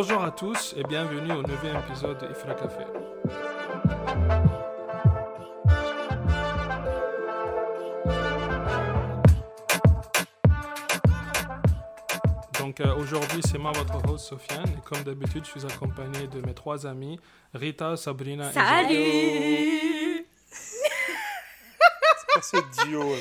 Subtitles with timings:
[0.00, 2.84] Bonjour à tous et bienvenue au neuvième épisode de Ifra Café.
[12.60, 16.46] Donc euh, aujourd'hui c'est moi votre host Sofiane et comme d'habitude je suis accompagné de
[16.46, 17.18] mes trois amis
[17.52, 20.26] Rita, Sabrina et Salut
[22.40, 23.16] C'est duo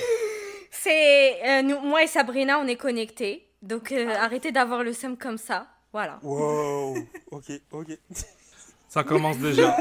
[0.69, 3.49] C'est euh, nous, moi et Sabrina, on est connectés.
[3.63, 5.65] Donc euh, arrêtez d'avoir le seum comme ça.
[5.93, 6.19] Voilà.
[6.23, 6.97] Wow,
[7.31, 7.87] ok, ok.
[8.89, 9.75] Ça commence déjà.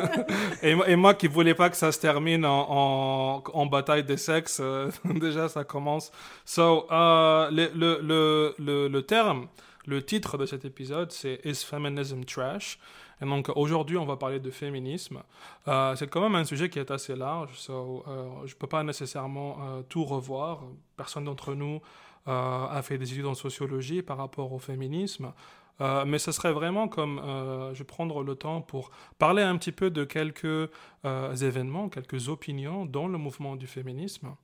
[0.62, 4.04] et, moi- et moi qui voulais pas que ça se termine en, en, en bataille
[4.04, 6.10] des sexes, euh, déjà ça commence.
[6.46, 9.48] So, euh, le, le, le, le, le terme,
[9.86, 12.78] le titre de cet épisode, c'est Is Feminism Trash?
[13.20, 15.22] Et donc aujourd'hui, on va parler de féminisme.
[15.66, 18.82] Euh, c'est quand même un sujet qui est assez large, so, euh, je peux pas
[18.82, 20.60] nécessairement euh, tout revoir.
[20.96, 21.80] Personne d'entre nous
[22.30, 25.32] a fait des études en sociologie par rapport au féminisme.
[25.80, 29.56] Euh, mais ce serait vraiment comme euh, je vais prendre le temps pour parler un
[29.56, 30.44] petit peu de quelques
[31.04, 34.34] euh, événements, quelques opinions dans le mouvement du féminisme,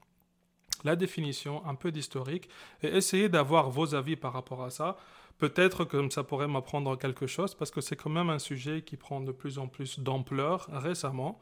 [0.84, 2.48] la définition, un peu d'historique,
[2.82, 4.96] et essayer d'avoir vos avis par rapport à ça.
[5.38, 8.96] Peut-être que ça pourrait m'apprendre quelque chose, parce que c'est quand même un sujet qui
[8.96, 11.40] prend de plus en plus d'ampleur récemment.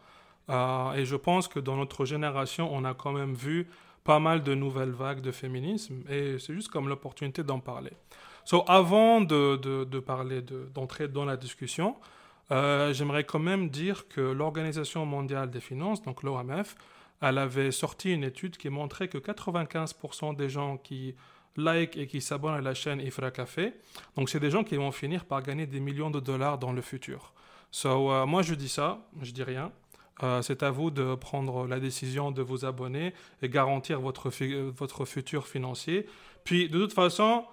[0.48, 3.68] Euh, et je pense que dans notre génération, on a quand même vu
[4.04, 7.92] pas mal de nouvelles vagues de féminisme, et c'est juste comme l'opportunité d'en parler.
[8.44, 11.96] So, avant de, de, de parler, de- d'entrer dans la discussion,
[12.50, 16.74] euh, j'aimerais quand même dire que l'Organisation mondiale des finances, donc l'OMF,
[17.20, 21.14] elle avait sorti une étude qui montrait que 95% des gens qui
[21.56, 23.74] like et qui s'abonnent à la chaîne Ifra Café,
[24.16, 26.82] donc c'est des gens qui vont finir par gagner des millions de dollars dans le
[26.82, 27.32] futur.
[27.70, 29.70] So, euh, moi je dis ça, je dis rien.
[30.22, 34.30] Euh, c'est à vous de prendre la décision de vous abonner et garantir votre,
[34.70, 36.06] votre futur financier.
[36.44, 37.44] Puis de toute façon,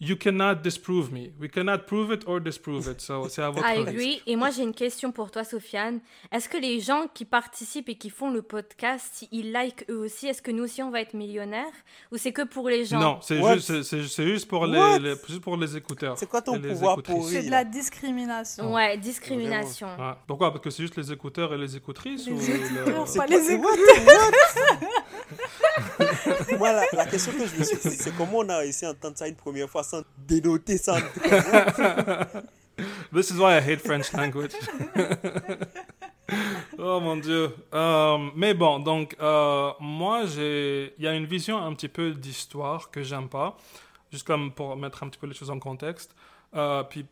[0.00, 1.32] you cannot disprove me.
[1.40, 3.00] We cannot prove it or disprove it.
[3.00, 4.22] So, c'est à votre I agree.
[4.26, 6.00] Et moi j'ai une question pour toi, Sofiane.
[6.30, 10.28] Est-ce que les gens qui participent et qui font le podcast, ils like eux aussi
[10.28, 11.64] Est-ce que nous aussi on va être millionnaires?
[12.12, 13.00] Ou c'est que pour les gens?
[13.00, 13.54] Non, c'est What?
[13.56, 14.98] juste, c'est- juste pour les, What?
[15.00, 16.16] les- juste pour les écouteurs.
[16.18, 18.72] C'est quoi ton pouvoir pourri C'est de la discrimination.
[18.72, 19.88] Ouais, discrimination.
[19.98, 20.12] Ouais.
[20.26, 20.50] Pourquoi?
[20.52, 23.26] Parce que c'est juste les écouteurs et les écoutrices Les ou écouteurs, le- pas quoi-
[23.26, 24.80] les what- écouteurs.
[26.58, 28.90] Moi, la, la question que je me suis posée, c'est comment on a réussi à
[28.90, 29.82] entendre ça une première fois?
[30.26, 30.96] Dénoter ça.
[33.12, 34.52] This is why I hate French language.
[36.78, 37.54] oh mon dieu.
[37.74, 42.12] Euh, mais bon, donc euh, moi j'ai, il y a une vision un petit peu
[42.12, 43.56] d'histoire que j'aime pas,
[44.12, 46.14] juste comme pour mettre un petit peu les choses en contexte.
[46.54, 47.06] Euh, puis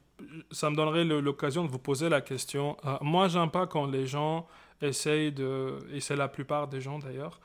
[0.50, 2.76] ça me donnerait l'occasion de vous poser la question.
[3.00, 4.46] Moi j'aime pas quand les gens
[4.80, 7.40] essayent de, et c'est la plupart des gens d'ailleurs,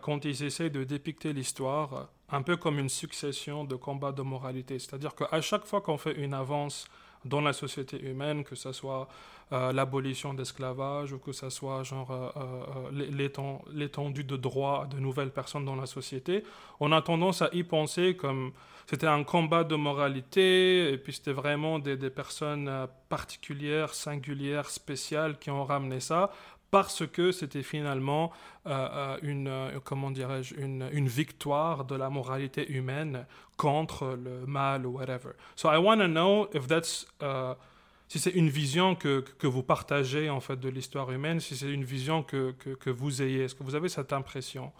[0.00, 4.78] quand ils essayent de dépicter l'histoire un peu comme une succession de combats de moralité.
[4.78, 6.86] C'est-à-dire qu'à chaque fois qu'on fait une avance
[7.24, 9.08] dans la société humaine, que ce soit
[9.52, 14.86] euh, l'abolition d'esclavage ou que ce soit genre euh, euh, l'é- l'éten- l'étendue de droits
[14.90, 16.42] de nouvelles personnes dans la société,
[16.80, 18.52] on a tendance à y penser comme
[18.88, 24.68] c'était un combat de moralité et puis c'était vraiment des, des personnes euh, particulières, singulières,
[24.70, 26.30] spéciales qui ont ramené ça
[26.76, 28.30] parce que c'était finalement
[28.66, 33.24] euh, euh, une, euh, comment dirais-je, une, une victoire de la moralité humaine
[33.56, 35.30] contre le mal ou whatever.
[35.54, 37.06] So I want to know if that's,
[38.08, 41.72] si c'est une vision que, que vous partagez en fait de l'histoire humaine, si c'est
[41.72, 43.44] une vision que, que, que vous ayez.
[43.44, 44.70] Est-ce que vous avez cette impression?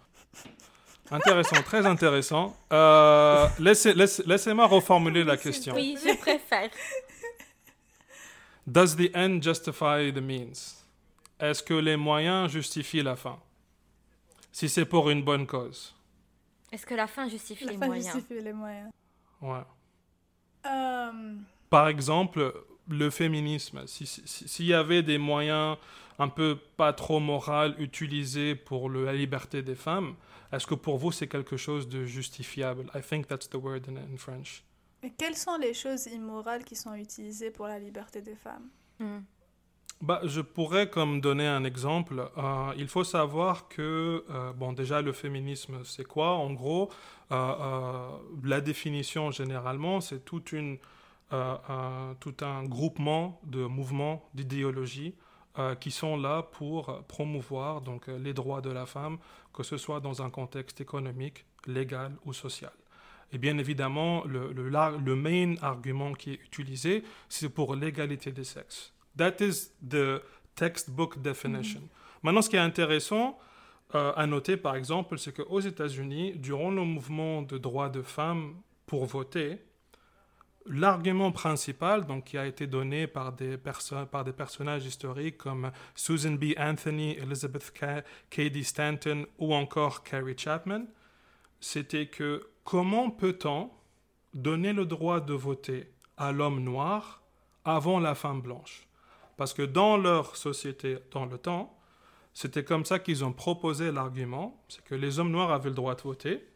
[1.09, 2.55] Intéressant, très intéressant.
[2.71, 5.73] Euh, laissez, laissez, laissez-moi reformuler la question.
[5.73, 6.69] Oui, je préfère.
[8.67, 10.76] Does the end justify the means?
[11.39, 13.39] Est-ce que les moyens justifient la fin?
[14.51, 15.93] Si c'est pour une bonne cause.
[16.71, 18.13] Est-ce que la fin justifie La les fin moyens?
[18.15, 18.89] justifie les moyens.
[19.41, 19.61] Ouais.
[20.65, 21.35] Euh,
[21.69, 22.53] Par exemple,
[22.89, 23.85] le féminisme.
[23.87, 25.77] Si- si- si- S'il y avait des moyens
[26.19, 30.15] un peu pas trop moraux utilisés pour le- la liberté des femmes,
[30.51, 32.89] est-ce que pour vous c'est quelque chose de justifiable?
[32.95, 34.63] I think that's the word in, in French.
[35.03, 38.67] et quelles sont les choses immorales qui sont utilisées pour la liberté des femmes?
[38.99, 39.19] Hmm.
[40.01, 42.29] Bah, je pourrais comme donner un exemple.
[42.37, 46.89] Euh, il faut savoir que, euh, bon, déjà, le féminisme, c'est quoi En gros,
[47.31, 48.07] euh,
[48.43, 50.77] la définition généralement, c'est toute une,
[51.31, 55.15] un- tout un groupement de mouvements, d'idéologies
[55.79, 59.17] qui sont là pour promouvoir donc, les droits de la femme,
[59.53, 62.71] que ce soit dans un contexte économique, légal ou social.
[63.33, 68.43] Et bien évidemment, le, le, le main argument qui est utilisé, c'est pour l'égalité des
[68.43, 68.93] sexes.
[69.17, 70.21] That is the
[70.55, 71.81] textbook definition.
[72.23, 73.37] Maintenant, ce qui est intéressant
[73.95, 78.55] euh, à noter, par exemple, c'est qu'aux États-Unis, durant le mouvement de droits de femmes
[78.85, 79.59] pour voter,
[80.65, 86.33] l'argument principal, donc, qui a été donné par des, par des personnages historiques comme Susan
[86.33, 86.53] B.
[86.57, 87.73] Anthony, Elizabeth
[88.29, 90.85] Cady Stanton ou encore Carrie Chapman,
[91.59, 93.71] c'était que comment peut-on
[94.33, 97.21] donner le droit de voter à l'homme noir
[97.63, 98.86] avant la femme blanche?
[99.37, 101.77] Parce que dans leur société, dans le temps,
[102.33, 105.95] c'était comme ça qu'ils ont proposé l'argument, c'est que les hommes noirs avaient le droit
[105.95, 106.47] de voter.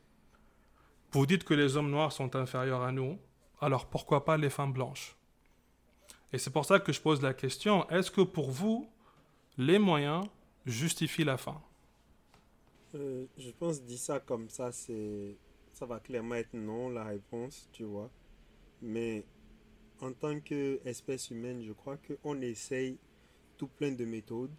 [1.12, 3.19] Vous dites que les hommes noirs sont inférieurs à nous,
[3.60, 5.16] alors pourquoi pas les femmes blanches?
[6.33, 8.89] Et c'est pour ça que je pose la question, est-ce que pour vous,
[9.57, 10.25] les moyens
[10.66, 11.62] justifient la fin?
[12.95, 17.83] Euh, Je pense dit ça comme ça, ça va clairement être non la réponse, tu
[17.83, 18.10] vois.
[18.81, 19.25] Mais
[20.01, 22.98] en tant qu'espèce humaine, je crois qu'on essaye
[23.57, 24.56] tout plein de méthodes.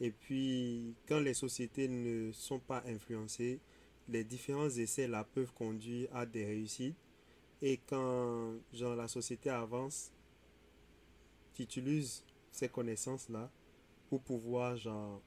[0.00, 3.60] Et puis, quand les sociétés ne sont pas influencées,
[4.08, 6.96] les différents essais là peuvent conduire à des réussites
[7.62, 10.10] et quand genre, la société avance,
[11.54, 13.50] tu utilises ces connaissances-là
[14.08, 15.20] pour pouvoir genre,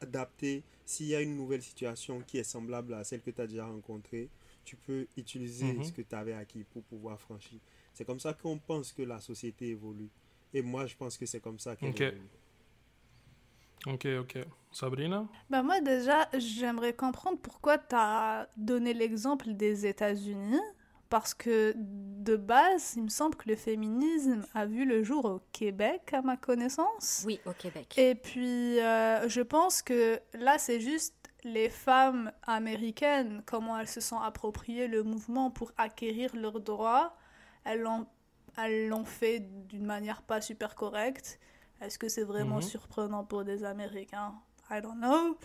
[0.00, 0.64] adapter.
[0.84, 3.66] S'il y a une nouvelle situation qui est semblable à celle que tu as déjà
[3.66, 4.28] rencontrée,
[4.64, 5.84] tu peux utiliser mhm.
[5.84, 7.60] ce que tu avais acquis pour pouvoir franchir.
[7.98, 10.08] C'est comme ça qu'on pense que la société évolue.
[10.54, 12.30] Et moi, je pense que c'est comme ça qu'elle évolue.
[13.86, 14.38] Ok, ok.
[14.70, 15.26] Sabrina?
[15.50, 20.60] Bah Moi, déjà, j'aimerais comprendre pourquoi tu as donné l'exemple des États-Unis
[21.08, 25.40] parce que de base, il me semble que le féminisme a vu le jour au
[25.50, 27.24] Québec, à ma connaissance.
[27.26, 27.92] Oui, au Québec.
[27.98, 34.00] Et puis, euh, je pense que là, c'est juste les femmes américaines, comment elles se
[34.00, 37.16] sont appropriées le mouvement pour acquérir leurs droits.
[37.68, 41.38] Elles l'ont, fait d'une manière pas super correcte.
[41.80, 42.62] Est-ce que c'est vraiment mhm.
[42.62, 44.34] surprenant pour des Américains?
[44.70, 45.36] I don't know.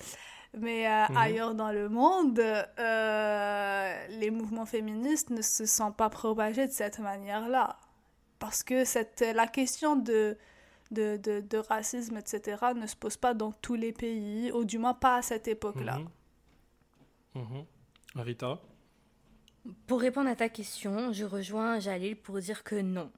[0.57, 1.17] Mais euh, mhm.
[1.17, 6.99] ailleurs dans le monde, euh, les mouvements féministes ne se sont pas propagés de cette
[6.99, 7.77] manière-là.
[8.39, 10.37] Parce que cette, la question de,
[10.91, 14.93] de, de, racisme, etc., ne se pose pas dans tous les pays, ou du moins
[14.93, 15.99] pas à cette époque-là.
[17.35, 17.65] Mhm.
[18.15, 18.59] Rita?
[19.87, 23.11] Pour répondre à ta question, je rejoins Jalil pour dire que non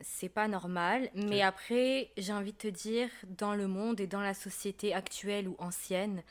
[0.00, 1.10] c'est pas normal.
[1.14, 3.08] Mais après, j'ai envie de te dire,
[3.38, 6.22] dans le monde et dans la société actuelle ou ancienne,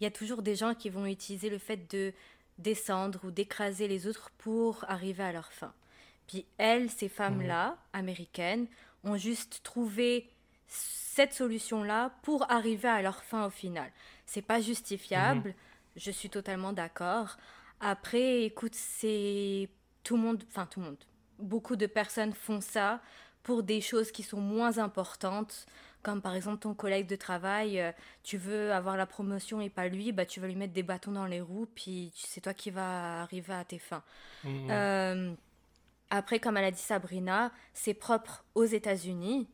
[0.00, 2.12] il y a toujours des gens qui vont utiliser le fait de
[2.58, 5.72] descendre ou d'écraser les autres pour arriver à leur fin.
[6.26, 8.66] Puis elles, ces femmes-là, américaines,
[9.02, 10.28] ont juste trouvé
[10.66, 13.90] cette solution-là pour arriver à leur fin au final.
[14.26, 15.54] C'est pas justifiable, mhm.
[15.96, 17.36] je suis totalement d'accord.
[17.84, 19.68] Après, écoute, c'est
[20.04, 21.04] tout le monde, enfin tout le monde,
[21.38, 23.02] beaucoup de personnes font ça
[23.42, 25.66] pour des choses qui sont moins importantes,
[26.02, 27.92] comme par exemple ton collègue de travail, euh,
[28.22, 31.12] tu veux avoir la promotion et pas lui, bah tu vas lui mettre des bâtons
[31.12, 34.02] dans les roues, puis c'est toi qui vas arriver à tes fins.
[34.44, 34.70] Mmh.
[34.70, 35.34] Euh,
[36.08, 39.46] après, comme elle a dit Sabrina, c'est propre aux États-Unis.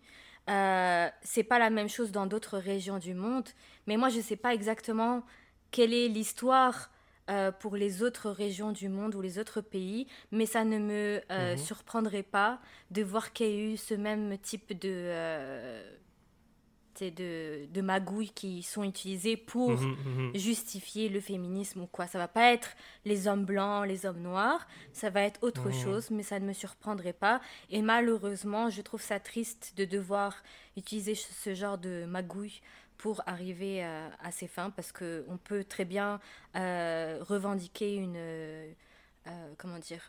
[0.49, 3.49] Euh, c'est pas la même chose dans d'autres régions du monde,
[3.89, 5.25] mais moi je sais pas exactement
[5.73, 6.91] quelle est l'histoire
[7.29, 11.21] euh, pour les autres régions du monde ou les autres pays, mais ça ne me
[11.31, 11.59] euh, mhm.
[11.59, 15.97] surprendrait pas de voir qu'il y a eu ce même type de, euh,
[17.01, 20.31] de, de, magouilles qui sont utilisées pour mhm, mhm.
[20.35, 22.09] justifier le féminisme ou quoi.
[22.09, 22.71] Ça va pas être
[23.05, 26.53] les hommes blancs, les hommes noirs, ça va être autre chose, mais ça ne me
[26.53, 27.41] surprendrait pas.
[27.71, 30.43] Et malheureusement, je trouve ça triste de devoir
[30.77, 32.61] utiliser ce genre de magouilles
[33.01, 36.21] pour arriver à, ses fins parce qu'on peut très bien
[36.55, 38.73] euh, revendiquer une, euh,
[39.57, 40.07] comment dire,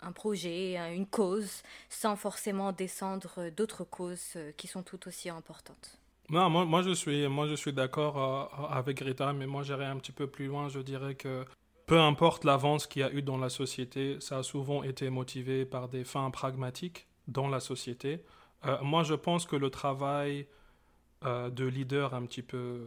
[0.00, 5.98] un, projet, une cause, sans forcément descendre d'autres causes euh, qui sont tout aussi importantes.
[6.30, 9.96] Non, moi, moi je suis, moi, je suis d'accord avec Rita, mais moi j'irai un
[9.96, 10.68] petit peu plus loin.
[10.68, 11.44] Je dirais que
[11.86, 15.64] peu importe l'avance qu'il y a eu dans la société, ça a souvent été motivé
[15.64, 18.24] par des fins pragmatiques dans la société.
[18.82, 20.46] moi, je pense que le travail
[21.26, 22.86] euh, de leader un petit peu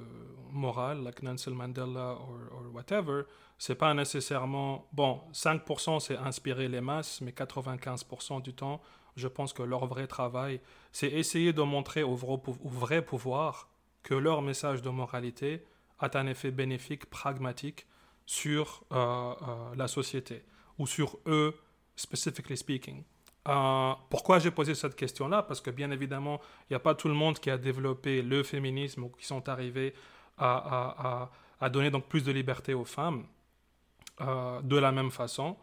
[0.49, 3.23] moral, like Nelson Mandela ou whatever,
[3.57, 4.87] c'est pas nécessairement.
[4.93, 8.81] Bon, 5% c'est inspirer les masses, mais 95% du temps,
[9.15, 13.69] je pense que leur vrai travail, c'est essayer de montrer au vrai, pouvoir
[14.03, 15.65] que leur message de moralité
[15.99, 17.85] a un effet bénéfique, pragmatique
[18.25, 20.43] sur euh, euh, la société
[20.77, 21.59] ou sur eux,
[21.95, 23.03] specifically speaking.
[23.47, 25.43] Euh, pourquoi j'ai posé cette question-là?
[25.43, 28.43] Parce que bien évidemment, il n'y a pas tout le monde qui a développé le
[28.43, 29.93] féminisme ou qui sont arrivés
[30.37, 31.29] à,
[31.71, 33.25] donner donc plus de liberté aux femmes
[34.21, 35.57] euh, de la même façon.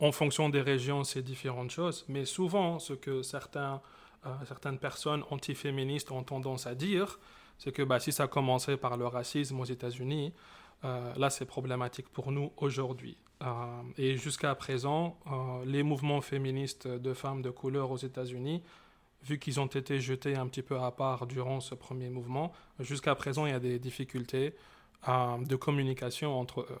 [0.00, 2.04] En fonction des régions, c'est différentes choses.
[2.08, 3.80] Mais souvent, ce que certains,
[4.26, 7.18] euh, certaines personnes antiféministes ont tendance à dire,
[7.58, 10.34] c'est que bah, si ça commençait par le racisme aux États-Unis,
[10.82, 13.16] là, c'est problématique pour nous aujourd'hui.
[13.98, 15.18] et jusqu'à présent,
[15.64, 18.62] les mouvements féministes de femmes de couleur aux États-Unis
[19.26, 23.14] vu qu'ils ont été jetés un petit peu à part durant ce premier mouvement, jusqu'à
[23.14, 24.54] présent, il y a des difficultés
[25.08, 26.78] euh, de communication entre eux.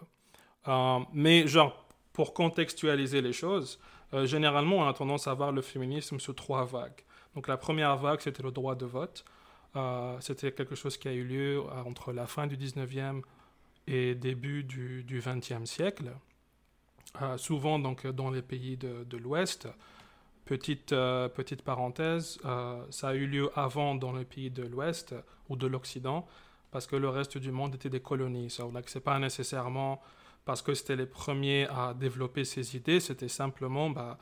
[0.68, 3.80] Euh, mais genre, pour contextualiser les choses,
[4.14, 7.02] euh, généralement, on a tendance à voir le féminisme sous trois vagues.
[7.34, 9.24] Donc la première vague, c'était le droit de vote.
[10.20, 13.20] c'était quelque chose qui a eu lieu entre la fin du 19e
[13.86, 16.12] et début du, 20e siècle.
[17.36, 19.68] souvent donc dans les pays de, l'Ouest,
[20.46, 25.12] Petite, euh, petite parenthèse, euh, ça a eu lieu avant dans les pays de l'Ouest
[25.48, 26.24] ou de l'Occident,
[26.70, 28.48] parce que le reste du monde était des colonies.
[28.48, 30.00] Ce n'est pas nécessairement
[30.44, 34.18] parce que c'était les premiers à développer ces idées, c'était simplement, bah,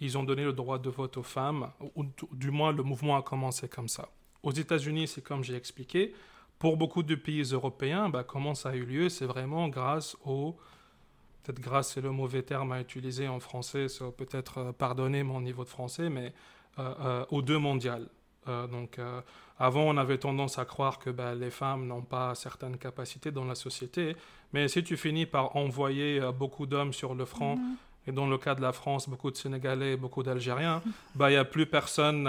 [0.00, 3.22] ils ont donné le droit de vote aux femmes, ou, du moins le mouvement a
[3.22, 4.08] commencé comme ça.
[4.42, 6.12] Aux États-Unis, c'est comme j'ai expliqué.
[6.58, 9.08] Pour beaucoup de pays européens, bah, comment ça a eu lieu?
[9.08, 10.56] C'est vraiment grâce aux
[11.48, 15.40] peut-être grâce c'est le mauvais terme à utiliser en français, ça peut-être euh, pardonner mon
[15.40, 16.32] niveau de français, mais
[16.78, 18.08] euh, euh, aux deux mondiales.
[18.46, 18.98] donc
[19.58, 23.44] avant, on avait tendance à croire que ben, les femmes n'ont pas certaines capacités dans
[23.44, 24.16] la société,
[24.54, 27.76] mais si tu finis par envoyer beaucoup d'hommes sur le front, mhm.
[28.08, 30.80] Et dans le cas de la France, beaucoup de Sénégalais, beaucoup d'Algériens,
[31.14, 32.26] ben, il n'y a plus personne.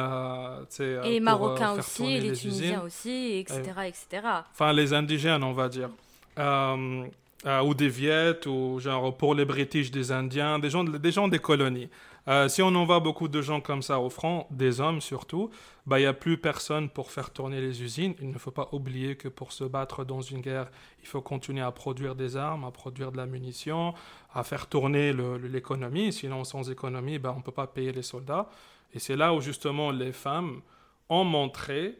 [0.79, 4.27] et les Marocains aussi, et les, Tunisiens aussi, etc., etc.
[4.51, 5.89] Enfin, les indigènes, on va dire.
[6.37, 11.29] Euh, ou des Viettes, ou genre pour les British des Indiens, des gens, des, gens
[11.29, 11.87] des colonies.
[12.29, 15.49] Euh, si on envoie beaucoup de gens comme ça au front, des hommes surtout,
[15.87, 18.13] bah, il n'y a plus personne pour faire tourner les usines.
[18.21, 20.69] Il ne faut pas oublier que pour se battre dans une guerre,
[21.01, 23.95] il faut continuer à produire des armes, à produire de la munition,
[24.31, 26.13] à faire tourner l'économie.
[26.13, 28.47] Sinon, sans économie, bah, on ne peut pas payer les soldats.
[28.93, 30.61] Et c'est là où justement les femmes
[31.09, 31.97] ont montré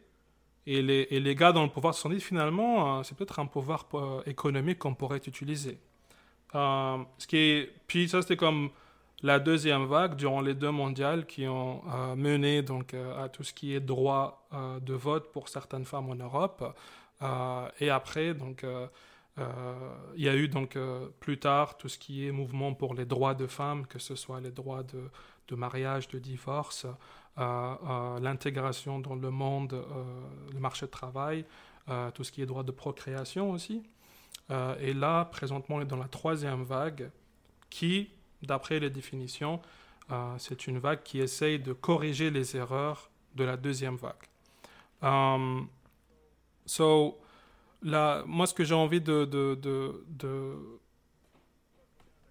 [0.68, 3.40] et les, et les gars dans le pouvoir se sont dit finalement, euh, c'est peut-être
[3.40, 5.80] un pouvoir euh, économique qu'on pourrait utiliser.
[6.54, 8.70] Ce qui est, puis ça, c'était comme
[9.22, 11.82] la deuxième vague durant les deux mondiales qui ont
[12.16, 14.48] mené donc, à tout ce qui est droit
[14.82, 16.64] de vote pour certaines femmes en Europe.
[17.82, 18.66] et après, donc,
[19.38, 20.78] il y a eu donc
[21.20, 24.40] plus tard tout ce qui est mouvement pour les droits de femmes, que ce soit
[24.40, 25.10] les droits de,
[25.50, 26.86] de mariage, de divorce,
[28.22, 30.04] l'intégration dans le monde, euh,
[30.54, 31.46] le marché de travail,
[31.90, 33.84] euh, tout ce qui est droit de procréation aussi.
[34.52, 37.12] Euh, et là, présentement, on est dans la troisième vague
[37.70, 38.10] qui,
[38.42, 39.62] d'après les définitions,
[40.38, 44.26] c'est une vague qui essaye de corriger les erreurs de la deuxième vague.
[45.04, 45.68] Um,
[46.66, 47.20] so,
[47.84, 49.56] là, moi, ce que j'ai envie de, de,
[50.08, 50.56] de,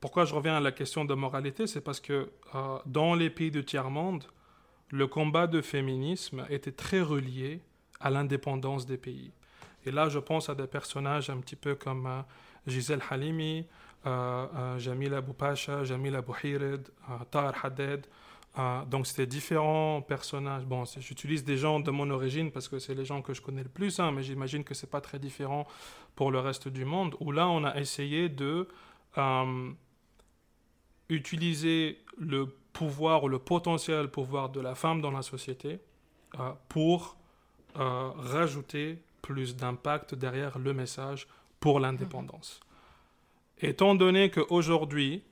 [0.01, 2.31] Pourquoi je reviens à la question de moralité, c'est parce que
[2.87, 4.25] dans les pays du tiers-monde,
[4.91, 7.61] le combat de féminisme était très relié
[8.01, 9.33] à l'indépendance des pays.
[9.85, 12.23] Et là, je pense à des personnages un petit peu comme euh,
[12.67, 13.65] Gisèle Halimi, euh, euh,
[14.05, 16.89] Jamil Abou Pacha, Jamil Abou Hired,
[17.31, 18.07] Tahar Haddad.
[18.91, 20.65] donc, c'était différents personnages.
[20.65, 23.63] Bon, j'utilise des gens de mon origine parce que c'est les gens que je connais
[23.63, 25.67] le plus, hein, mais j'imagine que c'est pas très différent
[26.15, 28.69] pour le reste du monde, où là, on a essayé de
[31.09, 35.81] utiliser le pouvoir ou le potentiel pouvoir de la femme dans la société
[36.39, 37.17] euh, pour
[37.79, 41.27] euh, rajouter plus d'impact derrière le message
[41.61, 42.61] pour l'indépendance.
[43.61, 45.23] Étant donné qu'aujourd'hui,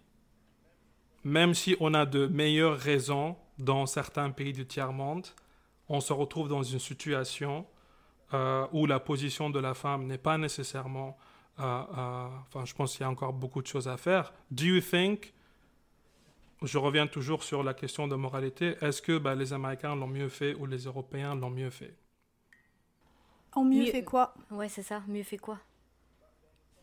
[1.25, 5.27] même si on a de meilleures raisons dans certains pays du tiers-monde,
[5.89, 7.67] on se retrouve dans une situation
[8.35, 11.17] euh, où la position de la femme n'est pas nécessairement...
[11.59, 14.33] enfin, je pense qu'il y a encore beaucoup de choses à faire.
[14.51, 15.33] Do you think
[16.63, 18.77] je reviens toujours sur la question de moralité.
[18.81, 21.95] Est-ce que bah, les Américains l'ont mieux fait ou les Européens l'ont mieux fait?
[23.53, 24.35] En mieux, fait quoi?
[24.51, 25.03] Ouais, c'est ça.
[25.07, 25.59] Mieux fait quoi?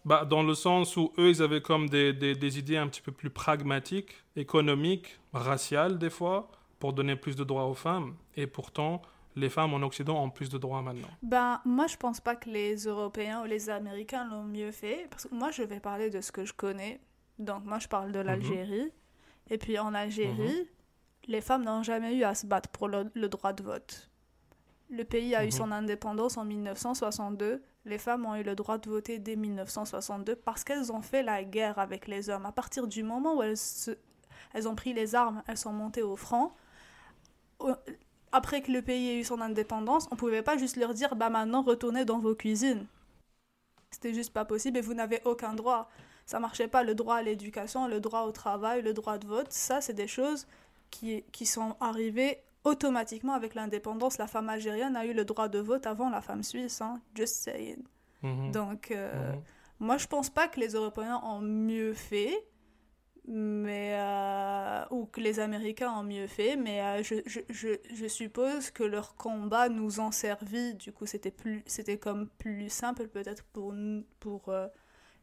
[0.05, 3.11] Bah, Dans le sens où eux, ils avaient comme des, des, idées un petit peu
[3.11, 8.15] plus pragmatiques, économiques, raciales des fois, pour donner plus de droits aux femmes.
[8.35, 9.01] Et pourtant,
[9.35, 11.07] les femmes en Occident ont plus de droits maintenant.
[11.21, 15.07] Ben, moi, je pense pas que les Européens ou les Américains l'ont mieux fait.
[15.09, 16.99] Parce que moi, je vais parler de ce que je connais.
[17.39, 18.25] Donc, moi, je parle de mhm.
[18.25, 18.91] l'Algérie.
[19.49, 20.65] Et puis en Algérie, mhm.
[21.27, 24.09] les femmes n'ont jamais eu à se battre pour le, droit de vote.
[24.89, 25.51] Le pays a eu mhm.
[25.51, 27.63] son indépendance en 1962.
[27.85, 31.43] Les femmes ont eu le droit de voter dès 1962 parce qu'elles ont fait la
[31.43, 32.45] guerre avec les hommes.
[32.45, 33.57] À partir du moment où elles,
[34.53, 36.51] elles ont pris les armes, elles sont montées au front.
[38.31, 41.15] Après que le pays ait eu son indépendance, on ne pouvait pas juste leur dire
[41.15, 42.85] bah maintenant retournez dans vos cuisines.
[43.91, 45.89] C'était juste pas possible et vous n'avez aucun droit
[46.25, 49.51] ça marchait pas le droit à l'éducation, le droit au travail, le droit de vote.
[49.51, 50.47] Ça, c'est des choses
[50.89, 54.17] qui, qui sont arrivées automatiquement avec l'indépendance.
[54.17, 57.35] La femme algérienne a eu le droit de vote avant la femme suisse, hein, just
[57.35, 57.83] saying.
[58.21, 58.51] Mhm.
[58.51, 59.41] Donc, euh, mhm.
[59.79, 62.47] Moi, je pense pas que les Européens ont mieux fait,
[63.27, 68.07] mais euh, ou que les Américains ont mieux fait, mais euh, je, je, je, je,
[68.07, 70.75] suppose que leur combat nous ont servi.
[70.75, 73.73] Du coup, c'était plus, c'était comme plus simple peut-être pour
[74.19, 74.53] pour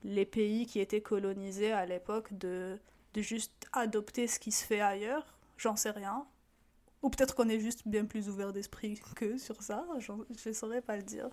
[0.02, 2.78] les pays qui étaient colonisés à l'époque de
[3.14, 5.38] de juste adopter ce qui se fait ailleurs.
[5.56, 6.26] J'en sais rien.
[7.02, 9.86] Ou peut-être qu'on est juste bien plus ouvert d'esprit que sur ça.
[9.98, 11.30] Je ne saurais pas le dire.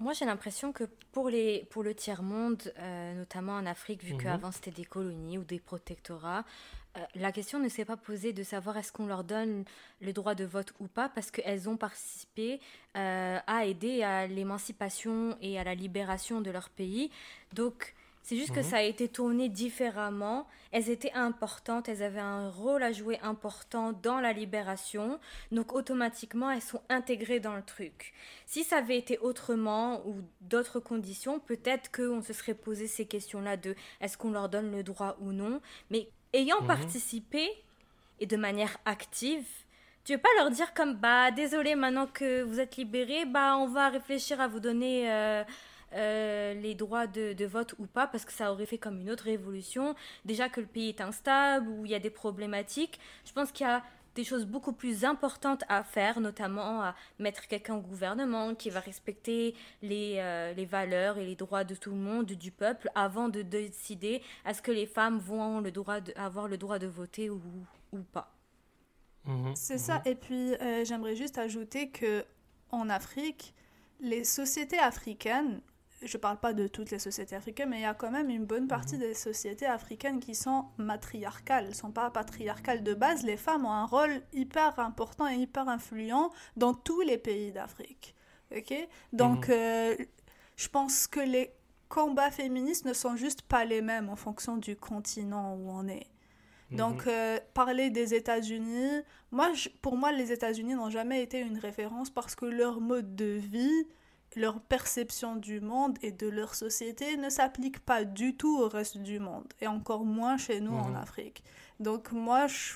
[0.00, 4.22] Moi, j'ai l'impression que pour, les, pour le tiers-monde, euh, notamment en Afrique, vu mhm.
[4.22, 6.44] qu'avant c'était des colonies ou des protectorats,
[6.96, 9.64] euh, la question ne s'est pas posée de savoir est-ce qu'on leur donne
[10.00, 12.60] le droit de vote ou pas, parce qu'elles ont participé
[12.96, 17.10] euh, à aider à l'émancipation et à la libération de leur pays.
[17.52, 18.66] Donc, c'est juste que mhm.
[18.66, 20.46] ça a été tourné différemment.
[20.72, 25.18] Elles étaient importantes, elles avaient un rôle à jouer important dans la libération.
[25.50, 28.12] Donc automatiquement, elles sont intégrées dans le truc.
[28.46, 33.56] Si ça avait été autrement ou d'autres conditions, peut-être qu'on se serait posé ces questions-là
[33.56, 35.60] de est-ce qu'on leur donne le droit ou non.
[35.90, 36.66] Mais ayant mhm.
[36.66, 37.48] participé
[38.20, 39.46] et de manière active,
[40.04, 43.66] tu veux pas leur dire comme bah désolé maintenant que vous êtes libérés, bah on
[43.66, 45.44] va réfléchir à vous donner euh,
[45.94, 49.10] euh, les droits de, de, vote ou pas, parce que ça aurait fait comme une
[49.10, 49.94] autre révolution.
[50.24, 53.00] Déjà que le pays est instable, où il y a des problématiques.
[53.24, 53.82] Je pense qu'il y a
[54.14, 58.80] des choses beaucoup plus importantes à faire, notamment à mettre quelqu'un au gouvernement qui va
[58.80, 63.28] respecter les, euh, les, valeurs et les droits de tout le monde, du peuple, avant
[63.28, 67.30] de décider est-ce que les femmes vont le droit de, avoir le droit de voter
[67.30, 67.40] ou,
[67.92, 68.32] ou pas.
[69.26, 69.54] Mhm.
[69.54, 70.02] C'est ça.
[70.04, 72.24] Et puis, euh, j'aimerais juste ajouter que
[72.70, 73.54] en Afrique,
[74.00, 75.60] les sociétés africaines
[76.02, 78.44] je parle pas de toutes les sociétés africaines, mais il y a quand même une
[78.44, 79.00] bonne partie mhm.
[79.00, 83.22] des sociétés africaines qui sont matriarcales, ne sont pas patriarcales de base.
[83.22, 88.14] Les femmes ont un rôle hyper important et hyper influent dans tous les pays d'Afrique.
[88.56, 88.74] Ok?
[89.12, 89.54] Donc, mhm.
[89.54, 89.96] euh,
[90.56, 91.52] je pense que les
[91.88, 96.06] combats féministes ne sont juste pas les mêmes en fonction du continent où on est.
[96.70, 97.12] Donc, mhm.
[97.12, 99.50] euh, parler des États-Unis, moi,
[99.82, 103.86] pour moi, les États-Unis n'ont jamais été une référence parce que leur mode de vie
[104.36, 108.98] leur perception du monde et de leur société ne s'applique pas du tout au reste
[108.98, 110.96] du monde, et encore moins chez nous en mhm.
[110.96, 111.42] Afrique.
[111.80, 112.74] Donc moi, je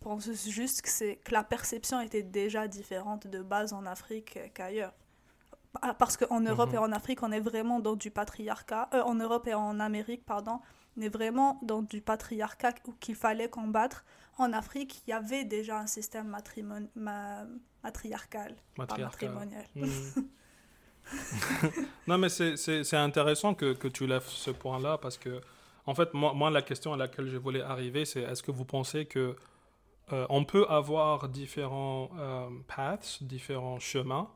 [0.00, 4.94] pense juste que, c'est, que la perception était déjà différente de base en Afrique qu'ailleurs.
[5.98, 6.76] Parce qu'en Europe mhm.
[6.76, 8.88] et en Afrique, on est vraiment dans du patriarcat.
[8.94, 10.60] Euh, en Europe et en Amérique, pardon,
[10.96, 14.04] on est vraiment dans du patriarcat qu'il fallait combattre.
[14.38, 16.34] En Afrique, il y avait déjà un système
[17.82, 19.66] matriarcal, matrimonial.
[19.74, 20.28] Mhm.
[22.06, 25.40] non, mais c'est intéressant que, que, tu lèves ce point-là parce que,
[25.86, 28.64] en fait, moi, moi, la question à laquelle je voulais arriver, c'est est-ce que vous
[28.64, 29.36] pensez que
[30.12, 34.28] euh, on peut avoir différents euh, paths, différents chemins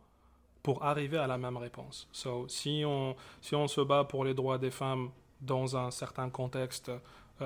[0.62, 2.08] pour arriver à la même réponse?
[2.12, 6.30] So, si, on, si on se bat pour les droits des femmes dans un certain
[6.30, 6.90] contexte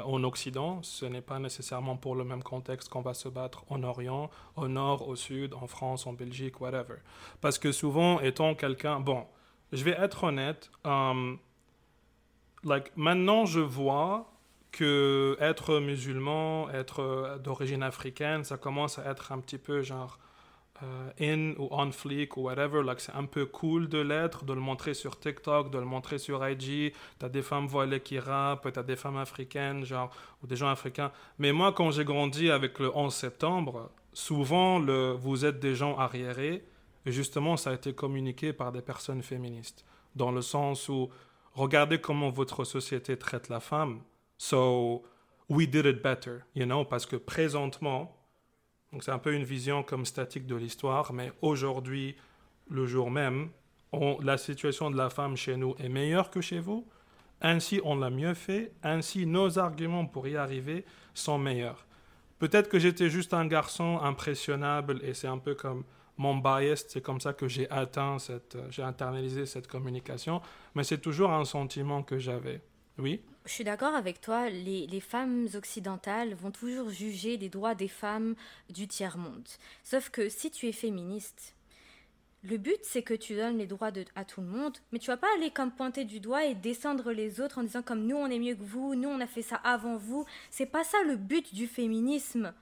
[0.04, 3.82] en Occident, ce n'est pas nécessairement pour le même contexte qu'on va se battre en
[3.82, 6.96] Orient, au Nord, au Sud, en France, en Belgique, whatever.
[7.40, 9.24] Parce que souvent, étant quelqu'un, bon,
[9.72, 11.38] je vais être honnête, um,
[12.64, 14.30] like, maintenant je vois
[14.72, 20.25] que être musulman, être d'origine africaine, ça commence à être un petit peu genre euh,
[21.20, 24.60] in ou on fleek ou whatever, like c'est un peu cool de l'être, de le
[24.60, 26.92] montrer sur TikTok, de le montrer sur IG.
[27.18, 30.10] T'as des femmes voilées qui rappent, t'as des femmes africaines, genre,
[30.42, 31.12] ou des gens africains.
[31.38, 35.96] Mais moi, quand j'ai grandi avec le 11 septembre, souvent, le, vous êtes des gens
[35.96, 36.64] arriérés,
[37.04, 39.84] et justement, ça a été communiqué par des personnes féministes,
[40.14, 41.08] dans le sens où,
[41.54, 44.00] regardez comment votre société traite la femme.
[44.38, 45.04] So,
[45.48, 48.15] we did it better, you know, parce que présentement,
[48.92, 52.16] donc c'est un peu une vision comme statique de l'histoire, mais aujourd'hui,
[52.68, 53.50] le jour même,
[54.22, 56.86] la situation de la femme chez nous est meilleure que chez vous.
[57.40, 58.72] Ainsi, on l'a mieux fait.
[58.82, 61.86] Ainsi, nos arguments pour y arriver sont meilleurs.
[62.38, 65.84] Peut-être que j'étais juste un garçon impressionnable et c'est un peu comme
[66.18, 70.40] mon bias, c'est comme ça que j'ai atteint cette, j'ai internalisé cette communication,
[70.74, 72.62] mais c'est toujours un sentiment que j'avais.
[72.98, 73.22] Oui?
[73.46, 77.86] Je suis d'accord avec toi, les, les, femmes occidentales vont toujours juger des droits des
[77.86, 78.34] femmes
[78.70, 79.46] du tiers-monde.
[79.84, 81.54] Sauf que si tu es féministe,
[82.42, 85.16] le but c'est que tu donnes les droits à tout le monde, mais tu vas
[85.16, 88.26] pas aller comme pointer du doigt et descendre les autres en disant comme nous on
[88.26, 90.26] est mieux que vous, nous on a fait ça avant vous.
[90.50, 92.52] C'est pas ça le but du féminisme.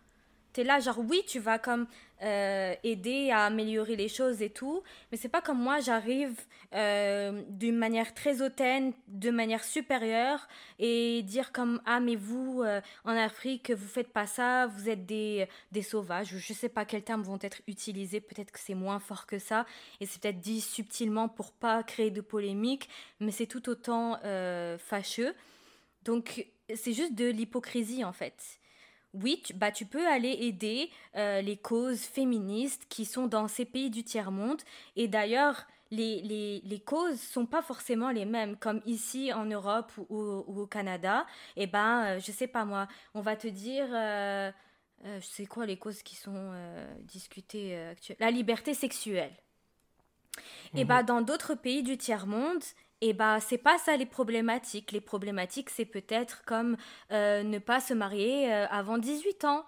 [0.54, 1.86] Tu es là, genre, oui, tu vas comme
[2.22, 6.40] euh, aider à améliorer les choses et tout, mais c'est pas comme moi, j'arrive
[6.72, 10.46] euh, d'une manière très hautaine, de manière supérieure,
[10.78, 15.04] et dire comme, ah, mais vous, euh, en Afrique, vous faites pas ça, vous êtes
[15.04, 19.00] des, des sauvages, je sais pas quels termes vont être utilisés, peut-être que c'est moins
[19.00, 19.66] fort que ça,
[20.00, 22.88] et c'est peut-être dit subtilement pour pas créer de polémique,
[23.18, 24.20] mais c'est tout autant
[24.78, 25.34] fâcheux.
[26.04, 28.60] Donc, c'est juste de l'hypocrisie en fait
[29.14, 33.64] oui, tu, bah, tu peux aller aider euh, les causes féministes qui sont dans ces
[33.64, 34.61] pays du tiers-monde.
[34.96, 38.57] Et d'ailleurs, les, les, les, causes sont pas forcément les mêmes.
[38.57, 42.88] Comme ici en Europe ou, au Canada, et eh ben, euh, je sais pas moi,
[43.14, 43.87] on va te dire.
[43.92, 44.50] Euh,
[45.05, 46.53] euh je sais quoi les causes qui sont
[47.03, 49.33] discutées actuellement La liberté sexuelle.
[50.74, 51.07] Et eh bah, mhm.
[51.07, 52.62] dans d'autres pays du tiers-monde,
[53.00, 54.92] et bah c'est pas ça les problématiques.
[54.92, 56.76] Les problématiques c'est peut-être comme
[57.12, 59.64] euh, ne pas se marier euh, avant 18 ans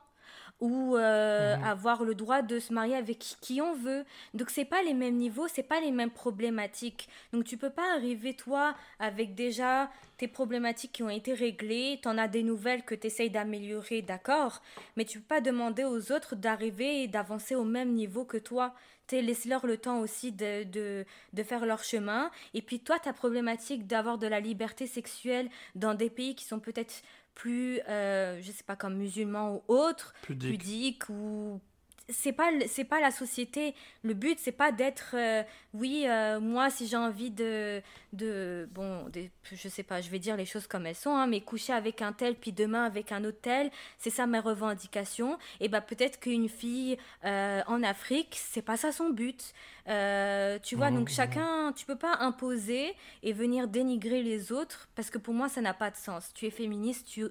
[0.61, 1.65] ou euh, mhm.
[1.65, 4.05] avoir le droit de se marier avec qui on veut.
[4.35, 7.09] Donc c'est pas les mêmes niveaux, c'est pas les mêmes problématiques.
[7.33, 12.09] Donc tu peux pas arriver toi avec déjà tes problématiques qui ont été réglées, tu
[12.09, 14.63] en as des nouvelles que tu essayes d'améliorer, d'accord,
[14.97, 18.75] mais tu peux pas demander aux autres d'arriver et d'avancer au même niveau que toi
[19.13, 22.31] laisse-leur le temps aussi de, de, de, faire leur chemin.
[22.55, 26.61] Et puis toi, ta problématique d'avoir de la liberté sexuelle dans des pays qui sont
[26.61, 27.03] peut-être
[27.35, 31.61] plus, euh, je sais pas, comme musulmans ou autres, pudiques ou
[32.09, 33.75] c'est pas c'est pas la société.
[34.03, 35.43] Le but c'est pas d'être euh,
[35.75, 39.11] oui euh, moi si j'ai envie de de bon
[39.43, 42.03] je sais pas je vais dire les choses comme elles sont hein, mais coucher avec
[42.03, 46.21] un tel puis demain avec un autre tel c'est ça mes revendications et bah peut-être
[46.21, 49.53] qu'une fille euh, en Afrique c'est pas ça son but.
[49.87, 51.13] Tu vois donc mmh.
[51.13, 55.61] chacun tu peux pas imposer et venir dénigrer les autres parce que pour moi ça
[55.61, 56.33] n'a pas de sens.
[56.35, 57.25] Tu es féministe tu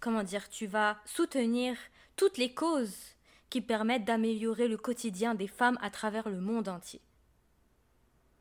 [0.00, 1.76] comment dire tu vas soutenir
[2.16, 3.17] toutes les causes
[3.50, 7.00] qui permettent d'améliorer le quotidien des femmes à travers le monde entier.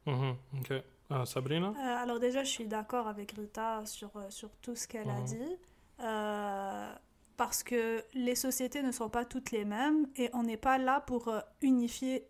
[0.06, 0.74] Ok.
[1.10, 4.88] Ah, Sabrina euh, Alors déjà, je suis d'accord avec Rita sur, euh, sur tout ce
[4.88, 5.26] qu'elle a mhm.
[5.26, 5.58] dit.
[6.02, 6.94] Euh,
[7.38, 11.02] parce que les sociétés ne sont pas toutes les mêmes et on n'est pas là
[11.02, 12.26] pour unifier,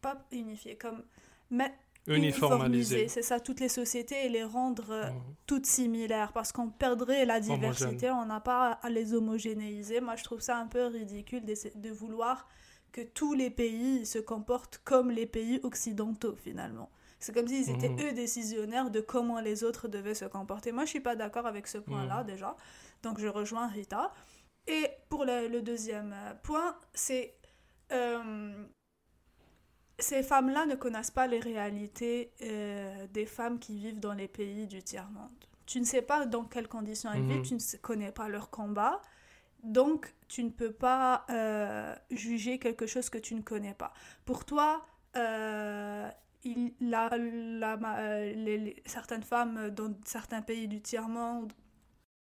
[0.00, 1.04] pas unifier, comme
[1.50, 1.72] mais
[2.06, 5.20] uniformiser, c'est ça, toutes les sociétés et les rendre euh, mhm.
[5.46, 10.00] toutes similaires parce qu'on perdrait la diversité, on n'a pas à les homogénéiser.
[10.00, 12.48] Moi, je trouve ça un peu ridicule de, de, vouloir
[12.90, 16.90] que tous les pays se comportent comme les pays occidentaux finalement.
[17.20, 18.08] C'est comme s'ils étaient mhm.
[18.08, 20.72] eux décisionnaires de comment les autres devaient se comporter.
[20.72, 22.26] Moi, je suis pas d'accord avec ce point-là mhm.
[22.26, 22.56] déjà,
[23.02, 24.12] donc je rejoins Rita.
[24.66, 27.34] Et pour le, deuxième euh, point, c'est
[27.92, 28.64] euh,
[30.02, 34.66] ces femmes-là ne connaissent pas les réalités euh, des femmes qui vivent dans les pays
[34.66, 35.30] du tiers-monde.
[35.66, 37.44] Tu ne sais pas dans quelles conditions elles vivent, mhm.
[37.44, 39.00] tu ne connais pas leur combat,
[39.62, 43.92] donc tu ne peux pas euh, juger quelque chose que tu ne connais pas.
[44.24, 44.84] Pour toi,
[45.16, 46.08] euh,
[46.44, 47.10] il, la,
[48.86, 51.52] certaines femmes dans certains pays du tiers-monde,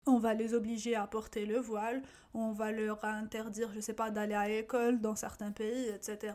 [0.07, 2.03] on va les obliger à porter le voile,
[2.35, 6.35] on va leur interdire, je ne sais pas, d'aller à l'école dans certains pays, etc.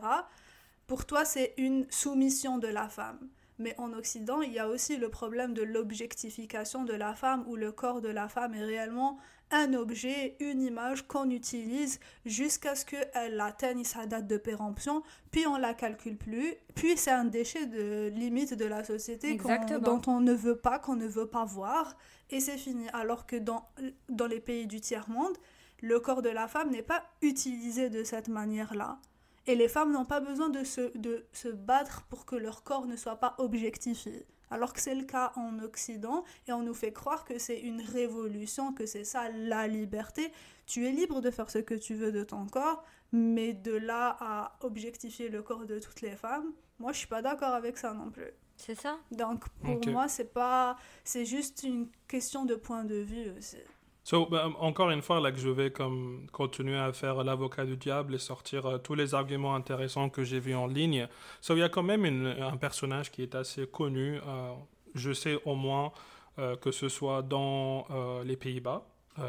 [0.86, 3.28] Pour toi, c'est une soumission de la femme.
[3.58, 7.54] Mais en Occident, il y a aussi le problème de l'objectification de la femme, où
[7.54, 9.18] le corps de la femme est réellement
[9.50, 15.46] un objet, une image qu'on utilise jusqu'à ce qu'elle atteigne sa date de péremption, puis
[15.46, 19.38] on la calcule plus, puis c'est un déchet de limite de la société
[19.80, 21.96] dont on ne veut pas, qu'on ne veut pas voir,
[22.30, 22.88] et c'est fini.
[22.92, 23.68] Alors que dans,
[24.08, 25.36] dans les pays du tiers-monde,
[25.80, 28.98] le corps de la femme n'est pas utilisé de cette manière-là.
[29.46, 32.86] Et les femmes n'ont pas besoin de se, de se battre pour que leur corps
[32.86, 34.26] ne soit pas objectifié.
[34.50, 37.80] Alors que c'est le cas en Occident et on nous fait croire que c'est une
[37.80, 40.32] révolution, que c'est ça la liberté.
[40.66, 44.16] Tu es libre de faire ce que tu veux de ton corps, mais de là
[44.20, 47.92] à objectifier le corps de toutes les femmes, moi je suis pas d'accord avec ça
[47.94, 48.30] non plus.
[48.56, 48.98] C'est ça?
[49.10, 53.58] Donc pour moi c'est pas c'est juste une question de point de vue aussi.
[54.04, 57.78] So, ben, encore une fois, là, que je vais comme continuer à faire l'avocat du
[57.78, 61.08] diable et sortir euh, tous les arguments intéressants que j'ai vus en ligne.
[61.40, 64.20] So, il y a quand même un personnage qui est assez connu.
[64.26, 64.52] Euh,
[64.94, 65.90] je sais au moins
[66.38, 67.86] euh, que ce soit dans
[68.24, 68.84] les Pays-Bas,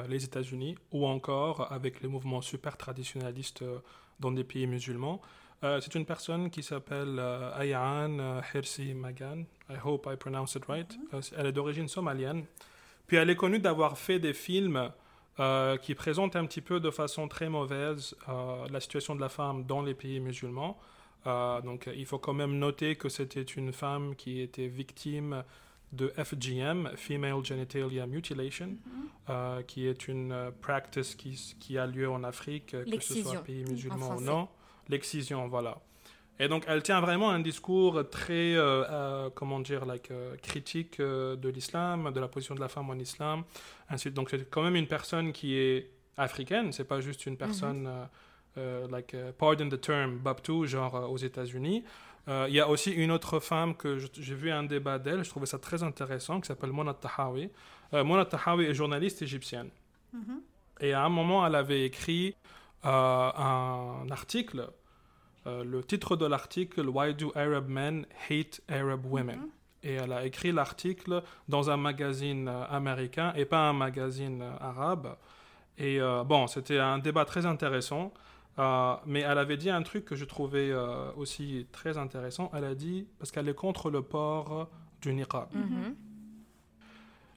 [0.10, 3.64] les États-Unis, ou encore avec les mouvements super traditionnalistes
[4.20, 5.22] dans des pays musulmans.
[5.62, 7.20] C'est une personne qui s'appelle
[7.56, 9.46] Ayaan Hirsi Magan.
[9.70, 10.98] I hope I pronounce it right.
[11.38, 12.46] elle est d'origine somalienne.
[13.08, 14.92] Puis elle est connue d'avoir fait des films
[15.40, 19.30] euh, qui présentent un petit peu de façon très mauvaise euh, la situation de la
[19.30, 20.78] femme dans les pays musulmans.
[21.28, 25.44] Euh, donc il faut quand même noter que c'était une femme qui était victime
[25.92, 28.76] de FGM, Female Genitalia Mutilation,
[29.28, 29.64] Mhm.
[29.66, 34.16] qui est une practice qui, qui a lieu en Afrique, que ce soit pays musulman
[34.18, 34.48] ou non.
[34.90, 35.78] L'excision, voilà.
[36.40, 41.00] Et donc, elle tient vraiment un discours très, euh, euh, comment dire, like, euh, critique
[41.00, 43.44] de l'islam, de la position de la femme en islam.
[43.90, 47.88] Ainsi, donc, c'est quand même une personne qui est africaine, c'est pas juste une personne,
[47.88, 48.06] euh,
[48.58, 51.84] euh, like, pardon the term, Babtou, genre aux États-Unis.
[52.28, 55.46] Il y a aussi une autre femme que j'ai vu un débat d'elle, je trouvais
[55.46, 57.52] ça très intéressant, qui s'appelle Mona Tahawi.
[57.94, 59.70] Mona Tahawi est journaliste égyptienne.
[60.12, 60.42] Mhm.
[60.82, 62.36] Et à un moment, elle avait écrit
[62.84, 64.68] un article.
[65.48, 69.38] Euh, le titre de l'article Why do Arab men hate Arab women?
[69.40, 69.50] Mhm.
[69.84, 74.52] Et elle a écrit l'article dans un magazine euh, américain et pas un magazine euh,
[74.60, 75.16] arabe.
[75.78, 78.12] Et euh, bon, c'était un débat très intéressant.
[78.58, 82.50] euh, mais elle avait dit un truc que je trouvais euh, aussi très intéressant.
[82.54, 84.70] Elle a dit, parce qu'elle est contre le port
[85.02, 85.54] du niqab.
[85.54, 85.96] Mhm.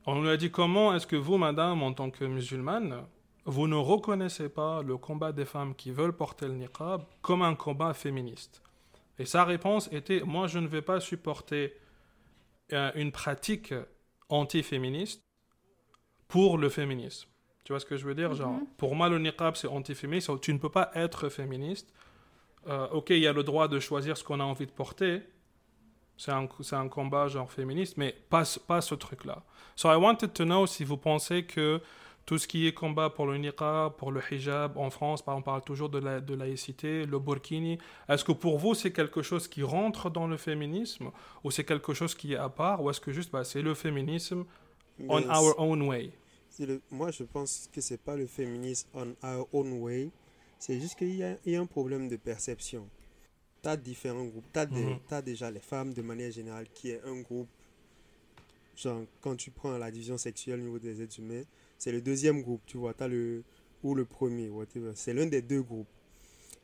[0.07, 3.03] On lui a dit comment est-ce que vous, madame, en tant que musulmane,
[3.51, 7.55] vous ne reconnaissez pas le combat des femmes qui veulent porter le niqab comme un
[7.55, 8.63] combat féministe
[9.19, 11.75] Et sa réponse était moi, je ne vais pas supporter
[12.73, 13.73] euh, une pratique
[14.29, 15.23] anti-féministe
[16.29, 17.29] pour le féminisme.
[17.65, 18.67] Tu vois ce que je veux dire Genre, Mhm.
[18.77, 20.31] pour moi, le niqab, c'est anti-féministe.
[20.41, 21.93] Tu ne peux pas être féministe.
[22.67, 25.23] Euh, ok, il y a le droit de choisir ce qu'on a envie de porter.
[26.17, 29.43] C'est un, c'est un combat genre féministe, mais pas, ce- pas ce truc-là.
[29.77, 31.81] So I wanted to know si vous pensez que
[32.29, 35.62] tout ce qui est combat pour le niqab, pour le hijab, en France, on parle
[35.62, 37.79] toujours de, la, de laïcité, le burkini.
[38.09, 41.11] Est-ce que pour vous, c'est quelque chose qui rentre dans le féminisme
[41.45, 43.75] ou c'est quelque chose qui est à part ou est-ce que juste bah, c'est le
[43.75, 44.45] féminisme
[45.09, 46.12] on Mais our own way?
[46.59, 50.11] le- moi, je pense que c'est pas le féminisme on our own way.
[50.59, 52.91] C'est juste qu'il y, y a un problème de perception.
[53.62, 54.47] Tu as différents groupes.
[54.53, 55.01] Tu as, Mhm.
[55.23, 57.49] déjà les femmes de manière générale qui est un groupe.
[58.77, 61.43] Genre, quand tu prends la division sexuelle au niveau des êtres humains,
[61.79, 62.95] c'est le deuxième groupe, tu vois.
[63.01, 63.45] As le,
[63.83, 64.93] ou le premier, whatever.
[64.95, 65.88] C'est l'un des deux groupes.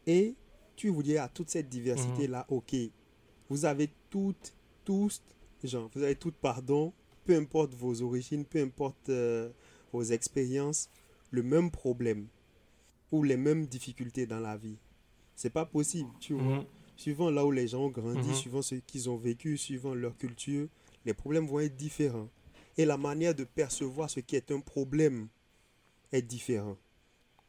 [0.06, 0.34] Et
[0.76, 2.74] tu vous dis à toute cette diversité-là, ok,
[3.48, 4.52] vous avez toutes,
[4.84, 5.22] tous,
[5.62, 6.92] genre, vous avez toutes, pardon,
[7.24, 9.48] peu importe vos origines, peu importe euh,
[9.92, 10.90] vos expériences,
[11.30, 12.26] le même problème
[13.12, 14.76] ou les mêmes difficultés dans la vie.
[15.36, 16.58] C'est pas possible, tu vois.
[16.58, 16.64] Mhm.
[16.96, 18.34] Suivant là où les gens ont grandi, Mhm.
[18.34, 20.68] suivant ce qu'ils ont vécu, suivant leur culture,
[21.04, 22.28] les problèmes vont être différents.
[22.76, 25.28] Et la manière de percevoir ce qui est un problème
[26.12, 26.78] est différente.